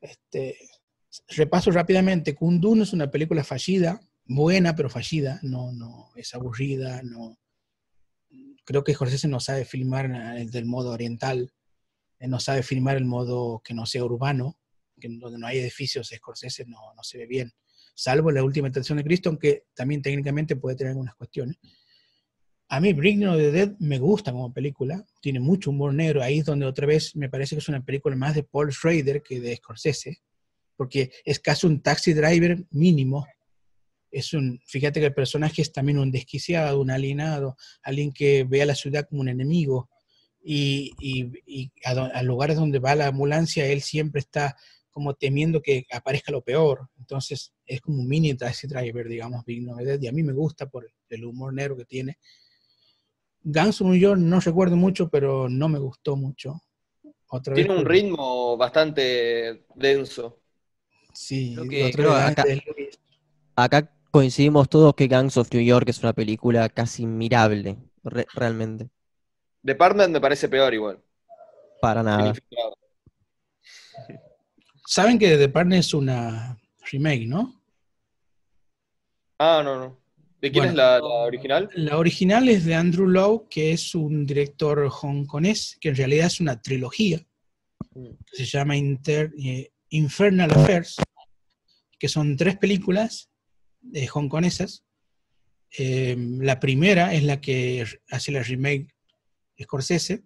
[0.00, 0.56] Este,
[1.30, 7.40] repaso rápidamente, Kundun es una película fallida, buena pero fallida, no, no es aburrida, no.
[8.64, 10.08] Creo que Scorsese no sabe filmar
[10.46, 11.52] del modo oriental,
[12.20, 14.58] no sabe filmar el modo que no sea urbano,
[15.00, 17.52] que donde no hay edificios, Scorsese no, no se ve bien,
[17.94, 21.56] salvo la última tentación de Cristo, aunque también técnicamente puede tener algunas cuestiones.
[22.68, 26.38] A mí Bringing of the Dead me gusta como película, tiene mucho humor negro, ahí
[26.38, 29.40] es donde otra vez me parece que es una película más de Paul Schrader que
[29.40, 30.22] de Scorsese,
[30.76, 33.26] porque es casi un taxi driver mínimo.
[34.10, 38.62] Es un, fíjate que el personaje es también un desquiciado, un alienado, alguien que ve
[38.62, 39.90] a la ciudad como un enemigo,
[40.44, 44.56] y, y- y a, a lugares donde va la ambulancia, él siempre está
[44.90, 46.88] como temiendo que aparezca lo peor.
[46.98, 50.66] Entonces es como un mini taxi driver, digamos, Big Novedad, y a mí me gusta
[50.68, 52.18] por el humor negro que tiene.
[53.42, 56.62] Guns of New York no recuerdo mucho, pero no me gustó mucho.
[57.28, 60.40] Otra Tiene vez un ritmo bastante denso.
[61.12, 62.14] Sí, que- creo
[63.56, 68.88] acá- coincidimos todos que Gangs of New York es una película casi mirable, re- realmente.
[69.64, 71.02] The Partner me parece peor igual.
[71.80, 72.32] Para nada.
[74.86, 76.58] Saben que The Partner es una
[76.90, 77.60] remake, ¿no?
[79.38, 80.00] Ah, no, no.
[80.40, 80.70] ¿De quién Bueno.
[80.72, 81.70] es la, la original?
[81.74, 86.40] La original es de Andrew Lowe, que es un director hongkonés, que en realidad es
[86.40, 87.26] una trilogía,
[87.94, 90.96] que se llama Inter- eh, Infernal Affairs,
[91.98, 93.30] que son tres películas
[93.94, 94.84] eh, hongkonesas.
[95.78, 98.93] Eh, la primera es la que hace la remake
[99.62, 100.24] Scorsese.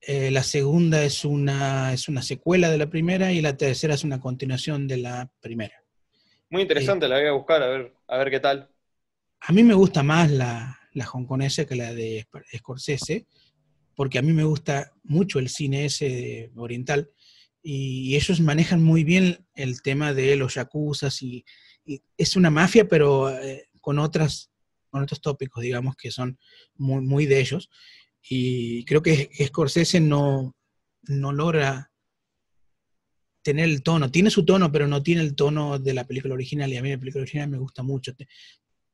[0.00, 4.04] Eh, la segunda es una, es una secuela de la primera y la tercera es
[4.04, 5.74] una continuación de la primera.
[6.48, 8.70] Muy interesante, la voy a buscar a ver, a ver qué tal.
[9.40, 12.26] A mí me gusta más la, la hongkonesa que la de
[12.56, 13.26] Scorsese,
[13.94, 17.10] porque a mí me gusta mucho el cine ese oriental
[17.62, 21.44] y ellos manejan muy bien el tema de los yakuzas y,
[21.84, 24.50] y es una mafia, pero eh, con, otras,
[24.88, 26.38] con otros tópicos, digamos, que son
[26.74, 27.70] muy, muy de ellos.
[28.28, 30.54] Y creo que Scorsese no,
[31.02, 31.90] no logra
[33.42, 36.70] tener el tono, tiene su tono, pero no tiene el tono de la película original
[36.72, 38.12] y a mí la película original me gusta mucho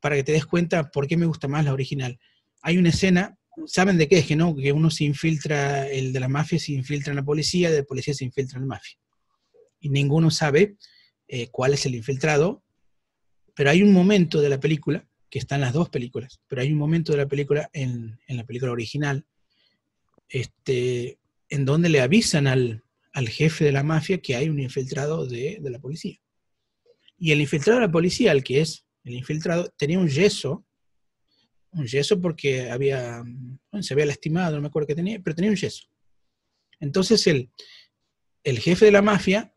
[0.01, 2.19] para que te des cuenta por qué me gusta más la original.
[2.63, 3.37] Hay una escena,
[3.67, 4.27] ¿saben de qué es?
[4.27, 7.71] Que no, que uno se infiltra, el de la mafia se infiltra en la policía,
[7.71, 8.97] de la policía se infiltra en la mafia.
[9.81, 10.77] Y ninguno sabe
[11.27, 12.63] eh, cuál es el infiltrado,
[13.55, 16.73] pero hay un momento de la película, que está en las dos películas, pero hay
[16.73, 19.27] un momento de la película, en, en la película original,
[20.31, 21.19] este,
[21.51, 22.83] en donde le avisan al,
[23.13, 26.19] al jefe de la mafia que hay un infiltrado de, de la policía.
[27.19, 30.65] Y el infiltrado de la policía, el que es el infiltrado, tenía un yeso,
[31.73, 33.23] un yeso porque había,
[33.71, 35.87] bueno, se había lastimado, no me acuerdo qué tenía, pero tenía un yeso.
[36.81, 37.51] Entonces el,
[38.43, 39.55] el jefe de la mafia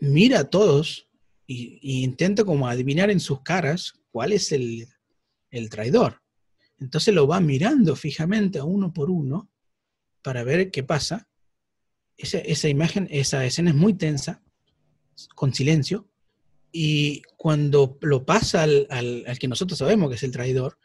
[0.00, 1.08] mira a todos
[1.46, 4.88] y intenta como adivinar en sus caras cuál es el,
[5.56, 6.22] el traidor.
[6.78, 9.50] Entonces lo va mirando fijamente a uno por uno
[10.22, 11.28] para ver qué pasa.
[12.16, 14.42] Esa, esa imagen, esa escena es muy tensa,
[15.34, 16.08] con silencio,
[16.72, 20.78] y cuando lo pasa al, al- al que nosotros sabemos que es el traidor,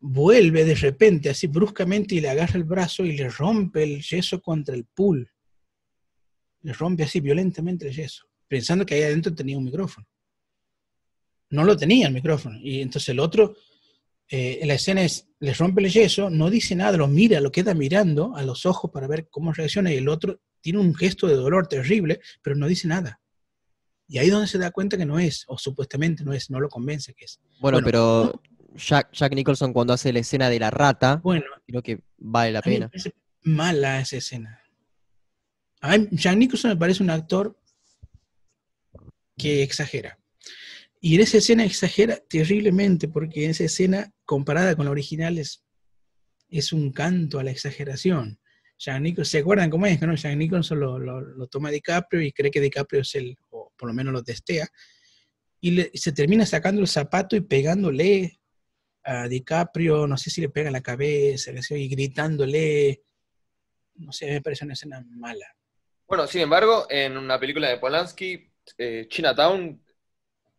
[0.00, 4.40] vuelve de repente, así bruscamente, y le agarra el brazo y le rompe el yeso
[4.42, 5.30] contra el pool.
[6.62, 10.06] Le rompe así violentamente el yeso, pensando que ahí adentro tenía un micrófono.
[11.50, 12.58] No lo tenía el micrófono.
[12.60, 13.54] Y entonces el otro,
[14.28, 17.74] eh, la escena es, le rompe el yeso, no dice nada, lo mira, lo queda
[17.74, 21.34] mirando a los ojos para ver cómo reacciona, y el otro tiene un gesto de
[21.34, 23.20] dolor terrible, pero no dice nada.
[24.08, 26.60] Y ahí es donde se da cuenta que no es, o supuestamente no es, no
[26.60, 27.40] lo convence que es.
[27.60, 28.42] Bueno, Bueno, pero
[28.76, 32.58] Jack, Jack Nicholson cuando hace la escena de la rata, Bueno, creo que vale la
[32.58, 32.88] a mí me pena.
[32.88, 34.60] parece mala esa escena.
[35.80, 37.58] A mí, Jack Nicholson me parece un actor
[39.36, 40.18] que exagera.
[41.06, 45.62] Y en esa escena exagera terriblemente, porque en esa escena, comparada con la original, es,
[46.48, 48.40] es un canto a la exageración.
[49.02, 50.00] Nicholson, ¿se acuerdan cómo es?
[50.00, 50.14] no?
[50.14, 53.88] Jack Nicholson lo, lo- lo toma DiCaprio y cree que DiCaprio es el, o por
[53.90, 54.66] lo menos lo testea,
[55.60, 58.40] y, se termina sacando el zapato y pegándole
[59.02, 63.02] a DiCaprio, no sé si le pega en la cabeza, y gritándole,
[63.96, 65.54] no sé, me parece una escena mala.
[66.08, 69.83] Bueno, sin embargo, en una película de Polanski, eh, Chinatown,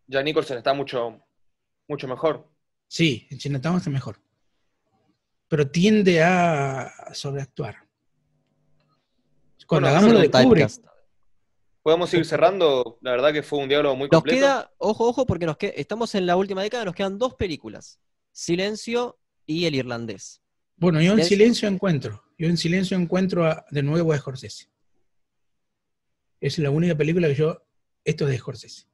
[0.07, 1.19] Jack Nicholson está mucho,
[1.87, 2.47] mucho mejor.
[2.87, 4.19] Sí, en Chinatown está mejor.
[5.47, 7.75] Pero tiende a sobreactuar.
[9.67, 10.69] Cuando Bueno, hagamos lo de Kubrick.
[11.81, 14.37] Podemos ir cerrando, la verdad que fue un diálogo muy Nos completo.
[14.39, 17.99] queda, ojo, ojo, porque nos que- estamos en la última década, nos quedan dos películas.
[18.31, 20.41] Silencio y El Irlandés.
[20.77, 21.37] bueno, yo en Silencio.
[21.37, 24.67] silencio encuentro, yo en silencio encuentro a- de nuevo a Scorsese.
[26.41, 27.61] Es la única película que yo,
[28.03, 28.87] esto es de Scorsese.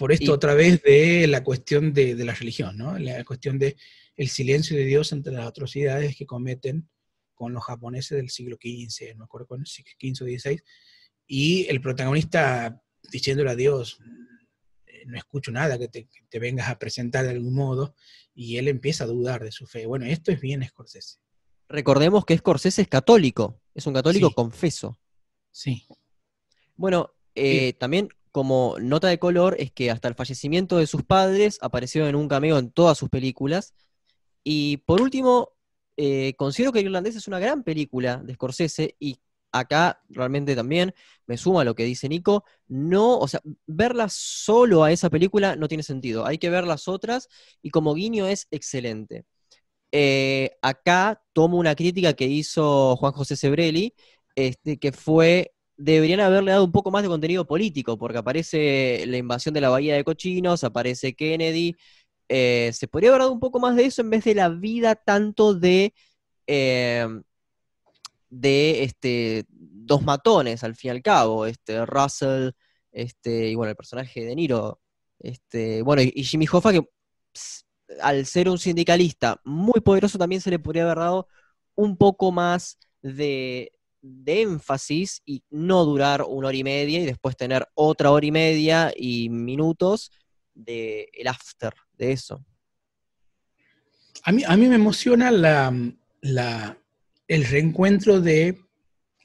[0.00, 2.98] Por esto Y- otra vez de la cuestión de, de la religión, ¿no?
[2.98, 3.76] La cuestión de
[4.16, 6.88] el silencio de Dios ante las atrocidades que cometen
[7.34, 10.58] con los japoneses del siglo XV, no me acuerdo cuándo, si XV o XVI,
[11.26, 12.82] y el protagonista
[13.12, 13.98] diciéndole a Dios,
[14.86, 17.94] eh, no escucho nada que te, que te vengas a presentar de algún modo,
[18.34, 19.84] y él empieza a dudar de su fe.
[19.84, 21.18] Bueno, esto es bien Scorsese.
[21.68, 24.34] Recordemos que Scorsese es católico, es un católico Sí.
[24.34, 24.98] confeso.
[25.50, 25.86] Sí.
[26.76, 31.58] Bueno, eh, también como nota de color es que hasta el fallecimiento de sus padres
[31.62, 33.74] apareció en un cameo en todas sus películas.
[34.44, 35.50] Y por último,
[35.96, 39.20] eh, considero que El Irlandés es una gran película de Scorsese y
[39.52, 40.94] acá realmente también
[41.26, 42.44] me suma lo que dice Nico.
[42.68, 46.26] No, o sea, verla solo a esa película no tiene sentido.
[46.26, 47.28] Hay que ver las otras
[47.62, 49.24] y como guiño es excelente.
[49.92, 53.94] Eh, acá tomo una crítica que hizo Juan José Sebrelli,
[54.36, 59.16] este, que fue deberían haberle dado un poco más de contenido político, porque aparece la
[59.16, 61.76] invasión de la Bahía de Cochinos, aparece Kennedy.
[62.28, 64.94] eh, se podría haber dado un poco más de eso en vez de la vida
[64.94, 65.94] tanto de,
[66.46, 67.06] eh,
[68.28, 72.50] de este, dos matones, al fin y al cabo, este, Russell,
[72.92, 74.80] este, y bueno, el personaje de Niro,
[75.18, 76.88] este, bueno, y, Jimmy Hoffa, que
[78.02, 81.28] al ser un sindicalista muy poderoso, también se le podría haber dado
[81.74, 87.36] un poco más de, de énfasis y no durar una hora y media y después
[87.36, 90.10] tener otra hora y media y minutos
[90.54, 92.44] de el after de eso.
[94.24, 95.74] A mí, a mí me emociona la,
[96.20, 96.76] la-
[97.28, 98.58] el reencuentro de,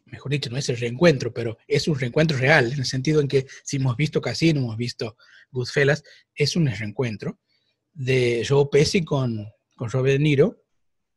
[0.05, 3.27] mejor dicho, no es el reencuentro, pero es un reencuentro real, en el sentido en
[3.27, 5.17] que si hemos visto Casino, hemos visto
[5.51, 6.03] Goodfellas,
[6.35, 7.39] es un reencuentro
[7.93, 10.63] de Joe Pesci con, con Robert De Niro,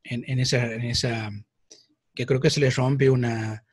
[0.03, 1.31] en, en esa, en esa,
[2.19, 3.65] que creo que se le rompe una,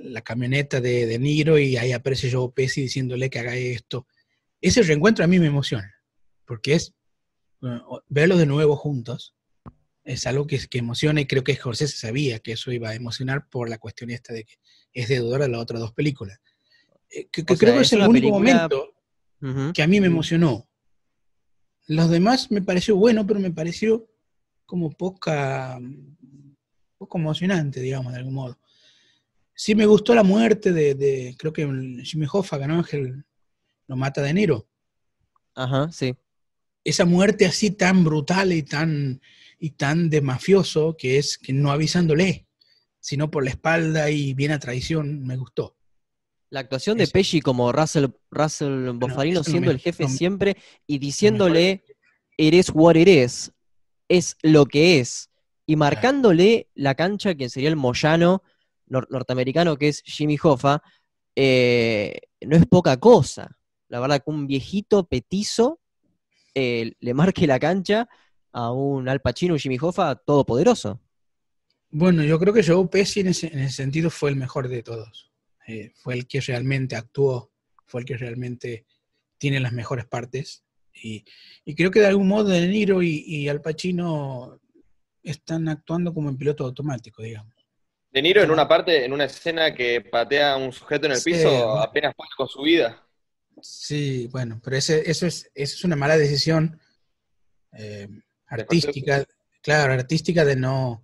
[0.00, 4.08] la camioneta de De Niro y ahí aparece Joe Pesci diciéndole que haga esto.
[4.60, 5.94] Ese reencuentro a mí me emociona,
[6.44, 6.92] porque es
[7.60, 9.36] bueno, verlos de nuevo juntos
[10.02, 12.96] es algo que, que emociona y creo que Jorge se sabía que eso iba a
[12.96, 14.54] emocionar por la cuestión esta de que
[14.92, 16.40] es deudor a las otras dos películas.
[17.10, 20.00] Eh, que, que O sea, creo que es el único película- momento que a mí
[20.00, 20.68] me emocionó.
[21.86, 24.08] Los demás me pareció bueno, pero me pareció
[24.66, 25.78] como poca,
[27.02, 28.58] poco emocionante, digamos, de algún modo.
[29.54, 31.62] Sí me gustó la muerte de, de creo que
[32.04, 32.82] Jimmy Hoffa, ¿no?
[32.84, 33.24] Que el-
[33.88, 34.68] lo mata de enero.
[35.54, 36.14] Ajá, sí.
[36.84, 39.20] esa muerte así tan brutal y tan,
[39.58, 42.46] y tan de mafioso que es que no avisándole.
[43.04, 45.76] sino por la espalda y bien a traición, me gustó.
[46.50, 50.56] La actuación de Pesci como Russell, Russell Boffarino no siendo me- el jefe no siempre
[50.86, 51.82] y diciéndole,
[52.38, 53.50] eres what is,
[54.08, 55.30] es lo que es,
[55.66, 58.42] y marcándole la cancha a quien sería el Moyano
[58.88, 60.82] nor- norteamericano que es Jimmy Hoffa,
[61.36, 63.56] eh, no es poca cosa.
[63.88, 65.80] La verdad que un viejito petizo
[66.54, 68.08] eh, le marque la cancha
[68.52, 71.00] a un Al Pacino, un Jimmy Hoffa todopoderoso.
[71.90, 74.82] Bueno, yo creo que Joe Pesci en ese, en ese sentido fue el mejor de
[74.82, 75.30] todos.
[75.68, 77.52] Eh, fue el que realmente actuó,
[77.86, 78.86] fue el que realmente
[79.38, 80.64] tiene las mejores partes.
[80.94, 81.24] Y,
[81.64, 84.60] y creo que de algún modo De Niro y, y Al Pacino
[85.22, 87.54] están actuando como en piloto automático, digamos.
[88.10, 91.18] De Niro en una parte, en una escena que patea a un sujeto en el
[91.18, 91.80] Sí, piso, bueno.
[91.80, 93.02] apenas puede con su vida.
[93.60, 96.78] Sí, bueno, pero ese, eso, es, eso es una mala decisión
[97.78, 98.08] eh,
[98.46, 99.24] artística,
[99.62, 101.02] claro, artística de no,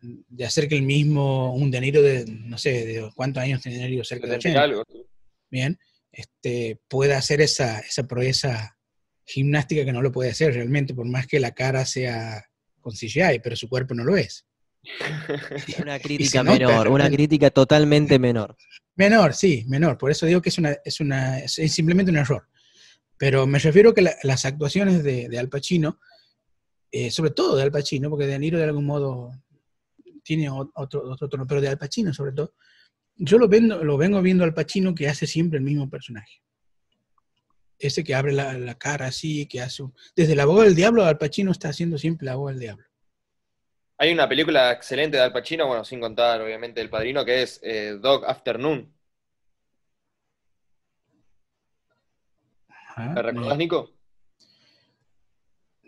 [0.00, 3.78] de hacer que el mismo, un De Niro de, no sé, de cuántos años tiene
[3.78, 4.84] De Niro, cerca de 70 y 80, algo.
[5.50, 5.78] bien,
[6.12, 8.78] este, pueda hacer esa, esa proeza
[9.26, 12.44] gimnástica que no lo puede hacer realmente, por más que la cara sea
[12.80, 14.46] con CGI, pero su cuerpo no lo es.
[15.82, 17.16] Una crítica nota, menor, una realmente.
[17.16, 18.56] crítica totalmente menor.
[18.96, 19.96] Menor, sí, menor.
[19.98, 22.48] Por eso digo que es, una, es, una, es simplemente un error.
[23.16, 26.00] Pero me refiero que la- las actuaciones de, de Al Pacino,
[26.90, 29.30] eh, sobre todo de Al Pacino, porque De Niro de algún modo
[30.22, 32.54] tiene otro, otro tono, pero de Al Pacino sobre todo,
[33.16, 36.40] yo lo, vendo, lo vengo viendo Al Pacino que hace siempre el mismo personaje.
[37.80, 39.82] Ese que abre la, la cara así, que hace...
[39.82, 42.84] un- Desde la voz del diablo, Al Pacino está haciendo siempre la voz del diablo.
[43.96, 47.58] Hay una película excelente de Al Pacino, bueno, sin contar obviamente El Padrino, que es
[47.62, 48.92] eh, Dog Afternoon.
[52.68, 53.14] Ajá.
[53.14, 53.90] ¿La recordás, Nico?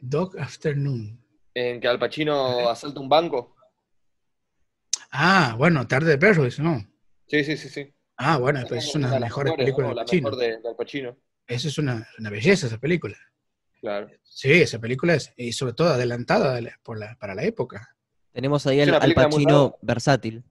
[0.00, 1.18] Dog Afternoon.
[1.54, 3.54] En que Al Pacino asalta un banco.
[5.10, 6.86] Ah, bueno, Tarde de Perros, ¿no?
[7.26, 7.92] Sí, sí, sí, sí.
[8.16, 11.16] Ah, bueno, pues es una de las mejores películas de Al Pacino,
[11.54, 13.16] Esa es una, una belleza, esa película.
[13.80, 14.08] claro.
[14.24, 17.94] Sí, esa película es, y sobre todo adelantada de la- por la- para la época.
[18.32, 19.74] Tenemos ahí al, al Pacino rara.
[19.76, 20.44] Ahí versátil.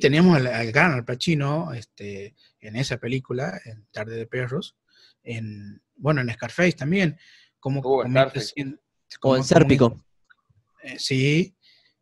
[0.00, 4.76] tenemos al, al gran Al Pacino este, en esa película, en Tarde de Perros,
[5.22, 7.18] en, bueno, en Scarface también,
[7.60, 8.18] como Uh, O como-
[8.56, 8.80] en
[9.20, 10.02] como- Sérpico.
[10.82, 11.54] eh, sí.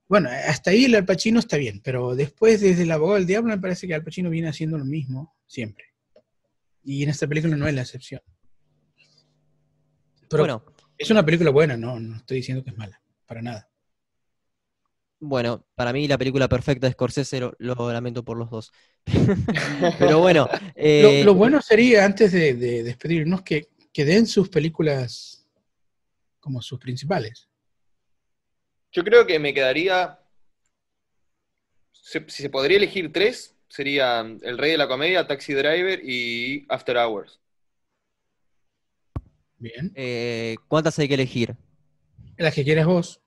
[0.08, 3.48] Bueno, hasta ahí el Al Pacino está bien, pero después desde El abogado del diablo
[3.54, 5.86] me parece que Al Pacino viene haciendo lo mismo siempre.
[6.84, 8.20] Y en esta película no es la excepción.
[10.28, 10.64] Pero Bueno,
[10.98, 13.68] es una película buena, no, no estoy diciendo que es mala, para nada.
[15.20, 18.72] bueno, para mí la película perfecta de Scorsese lo, lo lamento por los dos.
[19.98, 24.48] Pero bueno, eh, lo, lo bueno sería, antes de, de despedirnos, que, que den sus
[24.48, 25.46] películas
[26.40, 27.48] como sus principales.
[28.90, 30.18] Yo creo que me quedaría.
[31.92, 36.66] Si, si se podría elegir tres, serían El Rey de la Comedia, Taxi Driver y
[36.68, 37.40] After Hours.
[39.56, 39.90] Bien.
[39.94, 41.56] eh, ¿cuántas hay que elegir?
[42.36, 43.22] Las que quieras vos.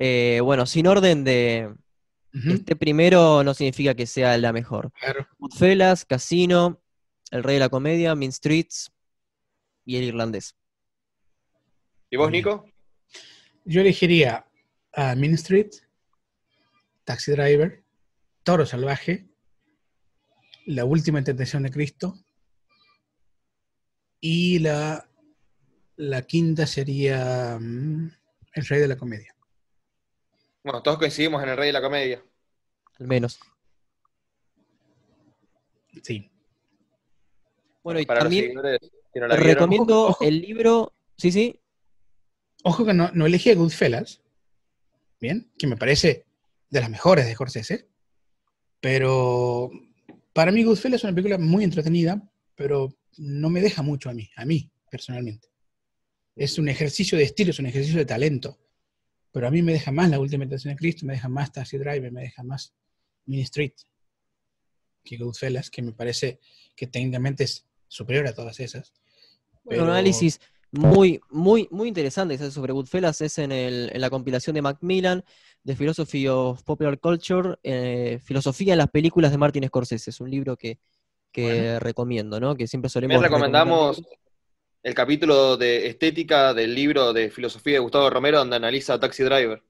[0.00, 1.72] Eh, bueno, sin orden de
[2.32, 4.90] este primero no significa que sea la mejor.
[4.98, 5.28] Claro.
[5.38, 6.82] Goodfellas, Casino,
[7.30, 8.90] El Rey de la Comedia, Mean Streets
[9.84, 10.56] y El Irlandés.
[12.10, 12.32] ¿Y vos.
[12.32, 12.68] Nico?
[13.64, 14.44] Yo elegiría
[14.92, 15.70] a Mean Street,
[17.04, 17.84] Taxi Driver,
[18.42, 19.26] Toro Salvaje,
[20.66, 22.18] La Última Tentación de Cristo
[24.20, 25.08] y la,
[25.96, 28.10] la quinta sería mm,
[28.52, 29.34] El Rey de la Comedia.
[30.64, 32.24] Bueno, todos coincidimos en El Rey de la Comedia.
[32.98, 33.38] Al menos.
[36.02, 36.30] Sí.
[37.84, 38.62] Bueno, y Para también no
[39.36, 40.24] recomiendo Ojo, ojo.
[40.24, 40.92] el libro.
[41.16, 41.60] Sí, sí.
[42.64, 44.22] Ojo que no, no elegí a Goodfellas,
[45.20, 46.26] bien, que me parece
[46.68, 47.88] de las mejores de Scorsese,
[48.80, 49.70] pero
[50.36, 52.22] para mí Goodfellas es una película muy entretenida,
[52.54, 55.48] pero no me deja mucho a mí, a mí personalmente.
[56.36, 58.58] Es un ejercicio de estilo, es un ejercicio de talento,
[59.32, 61.78] pero a mí me deja más La Última Tentación de Cristo, me deja más Taxi
[61.78, 62.72] Driver, me deja más
[63.24, 63.72] Mini Street
[65.04, 66.38] que Goodfellas, que me parece
[66.74, 68.92] que técnicamente es superior a todas esas.
[69.64, 70.40] Bueno, un pero- análisis
[70.72, 75.24] muy, muy, muy interesante sobre Goodfellas es en, el- en la compilación de Macmillan
[75.66, 80.10] de Philosophy of Popular Culture, eh, Filosofía en las películas de Martin Scorsese.
[80.10, 80.78] Es un libro que,
[81.32, 81.78] que Bueno.
[81.80, 82.54] recomiendo, ¿no?
[82.54, 84.00] Que siempre solemos También recomendamos
[84.84, 89.60] el capítulo de estética del libro de filosofía de Gustavo Romero, donde analiza Taxi Driver.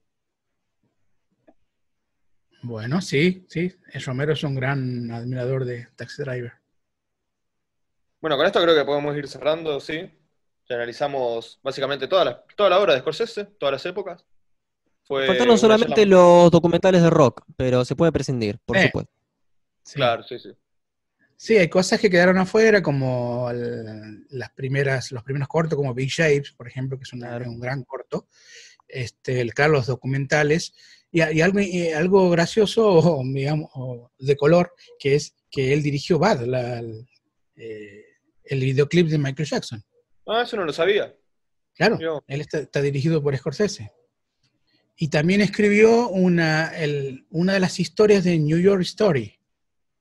[2.61, 3.73] Bueno, sí, sí.
[3.91, 6.53] El Romero es un gran admirador de Taxi Driver.
[8.21, 10.11] Bueno, con esto creo que podemos ir cerrando, ¿sí?
[10.69, 14.23] Ya analizamos básicamente toda la, toda la obra de Scorsese, todas las épocas.
[15.07, 18.87] Fue Faltaron una solamente sola- los documentales de rock, pero se puede prescindir, por Eh.
[18.87, 19.11] supuesto.
[19.83, 19.95] Sí.
[19.95, 20.49] Claro, sí, sí.
[21.37, 26.09] Sí, hay cosas que quedaron afuera, como el- las primeras, los primeros cortos, como Big
[26.09, 27.49] Shapes, por ejemplo, que es una- Claro.
[27.51, 28.27] un gran corto.
[28.87, 30.73] Este, el, claro, los documentales.
[31.11, 35.83] Y, y algo, y algo gracioso, o, digamos, o de color, que es que él
[35.83, 37.07] dirigió Bad, la- el,
[37.55, 38.03] eh,
[38.43, 39.83] el videoclip de Michael Jackson.
[40.25, 41.15] Ah, eso no lo sabía.
[41.75, 42.23] Claro, Yo.
[42.27, 43.91] él está, está dirigido por Scorsese.
[44.97, 49.39] Y también escribió una, el- una de las historias de New York Story,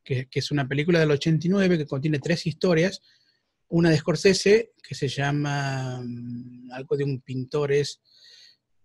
[0.02, 3.02] que, que es una película del 89 que contiene tres historias.
[3.68, 8.00] Una de Scorsese, que se llama mm, algo de un pintor, es,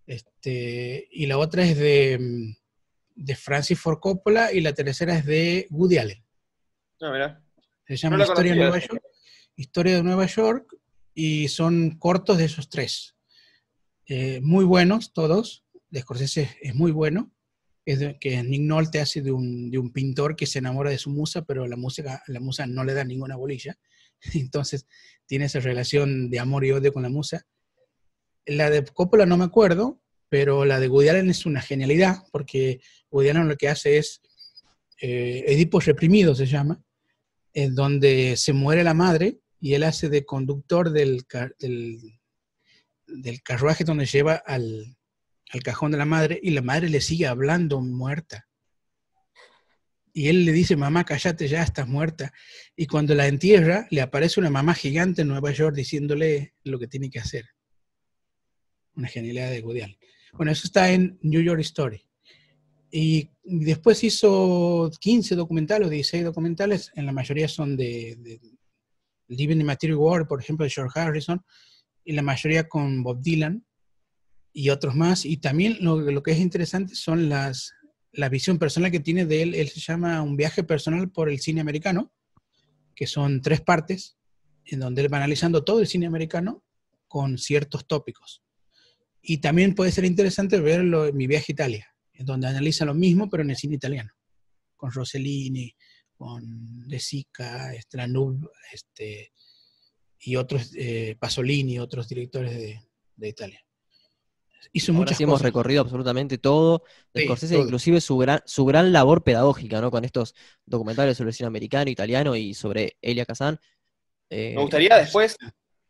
[0.06, 2.56] este, y la otra es de, mm,
[3.24, 6.24] de Francis Ford Coppola, y la tercera es de Woody Allen.
[7.02, 7.42] Ah.
[7.88, 8.80] Se llama la Historia de Nueva.
[8.80, 9.04] York.
[9.56, 10.76] Historia de Nueva York
[11.14, 13.16] y son cortos de esos tres.
[14.08, 15.61] Eh, muy buenos todos.
[15.92, 17.32] De Scorsese es muy bueno.
[17.86, 21.10] Es que Nick Nolte hace de un, de un pintor que se enamora de su
[21.10, 23.78] musa, pero la música, la musa no le da ninguna bolilla.
[24.34, 24.88] Entonces
[25.26, 27.46] tiene esa relación de amor y odio con la musa.
[28.46, 32.80] La de Coppola no me acuerdo, pero la de Woody Allen es una genialidad, porque
[33.12, 34.22] Woody lo que hace es
[35.02, 36.84] eh, Edipo reprimido se llama,
[37.54, 41.26] en donde se muere la madre y él hace de conductor del,
[41.60, 42.00] del,
[43.08, 44.96] del carruaje donde lleva al,
[45.52, 48.48] al cajón de la madre y la madre le sigue hablando muerta.
[50.14, 52.34] Y él le dice, mamá, cállate ya, estás muerta.
[52.76, 56.88] Y cuando la entierra, le aparece una mamá gigante en Nueva York diciéndole lo que
[56.88, 57.46] tiene que hacer.
[58.96, 59.98] Una genialidad de Allen.
[60.34, 62.06] Bueno, eso está en New York Story.
[62.92, 68.42] Y después hizo 15 documentales o 16 documentales, en la mayoría son de, de
[69.30, 71.42] Living in Material World, por ejemplo, de George Harrison,
[72.04, 73.66] y la mayoría con Bob Dylan
[74.54, 75.26] y otros más.
[75.26, 77.74] Y también lo, que es interesante son las,
[78.12, 79.56] la visión personal que tiene de él.
[79.56, 82.12] Él se llama Un viaje personal por el cine americano,
[82.96, 84.18] que son tres partes,
[84.66, 86.64] en donde él va analizando todo el cine americano
[87.08, 88.44] con ciertos tópicos.
[89.22, 92.94] Y también puede ser interesante verlo en Mi viaje a Italia, en donde analiza lo
[92.94, 94.12] mismo, pero en el cine italiano,
[94.76, 95.76] con Rossellini,
[96.14, 99.32] con De Sica, Stranub, este,
[100.20, 102.80] y otros, eh, Pasolini, otros directores de,
[103.16, 103.60] de Italia.
[104.74, 106.84] Hizo Ahora muchas sí hemos recorrido absolutamente todo.
[107.14, 107.64] De Sí, Scorsese, todo.
[107.66, 109.92] inclusive su gran, su gran labor pedagógica, ¿no?
[109.92, 110.36] Con estos
[110.66, 113.60] documentales sobre el cine americano, italiano y sobre Elia Kazan.
[114.30, 115.38] Eh, Me gustaría después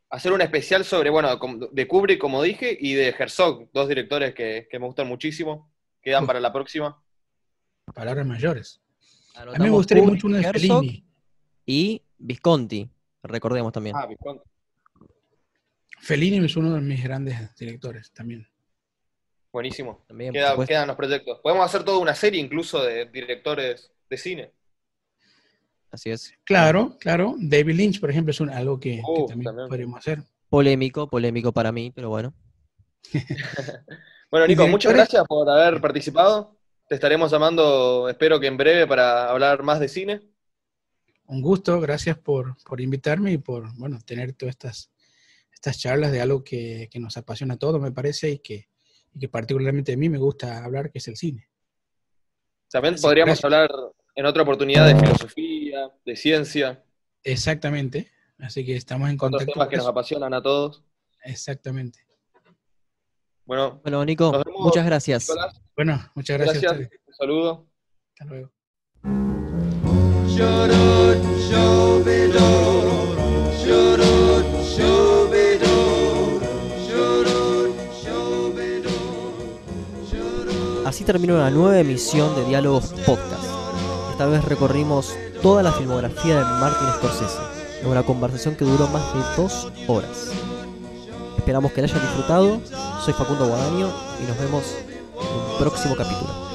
[0.09, 1.29] hacer un especial sobre, bueno,
[1.71, 5.71] de Kubrick, como dije, y de Herzog, dos directores que, que me gustan muchísimo.
[6.01, 6.27] Quedan Uf.
[6.27, 7.01] para la próxima.
[7.93, 8.81] Palabras mayores.
[9.35, 11.05] A mí me gustaría Kubrick, mucho uno de Herzog Fellini.
[11.65, 12.89] Y Visconti,
[13.23, 13.95] recordemos también.
[13.95, 14.43] Ah, Visconti.
[15.99, 18.47] Fellini es uno de mis grandes directores también.
[19.51, 20.03] Buenísimo.
[20.07, 21.39] También, Queda- quedan los proyectos.
[21.41, 24.51] Podemos hacer toda una serie incluso de directores de cine.
[25.91, 26.33] Así es.
[26.45, 27.35] Claro, claro.
[27.37, 29.67] David Lynch, por ejemplo, es un- algo que, que Uh, también, también.
[29.67, 30.23] podríamos hacer.
[30.49, 32.33] Polémico, polémico para mí, pero bueno.
[34.31, 36.55] Bueno, ¿Y Nico, muchas gracias por haber participado.
[36.87, 40.21] Te estaremos llamando, espero que en breve, para hablar más de cine.
[41.25, 44.91] Un gusto, gracias por, por invitarme y por bueno, tener todas estas,
[45.53, 48.69] estas charlas de algo que, que nos apasiona a todos, me parece, y que,
[49.13, 51.47] y que particularmente a mí me gusta hablar, que es el cine.
[52.69, 53.43] También podríamos gracias.
[53.45, 53.71] hablar
[54.15, 56.83] en otra oportunidad de filosofía, de ciencia,
[57.23, 58.09] Exactamente.
[58.39, 59.53] Así que estamos en otros contacto.
[59.53, 60.83] temas por que nos apasionan a todos.
[61.23, 61.99] Exactamente.
[63.45, 65.29] Bueno, Bueno, Nico, Nos vemos, muchas gracias.
[65.29, 66.71] Nicolás, Bueno, muchas gracias.
[66.79, 67.67] Un saludo.
[68.13, 68.51] Hasta luego.
[81.01, 83.43] Así terminó una nueva emisión de Diálogos Podcast.
[84.11, 87.39] Esta vez recorrimos toda la filmografía de Martin Scorsese,
[87.81, 90.29] en una conversación que duró más de dos horas.
[91.39, 92.61] Esperamos que la hayan disfrutado.
[93.03, 93.89] Soy Facundo Guadaño
[94.21, 94.75] y nos vemos
[95.19, 96.50] en un próximo capítulo.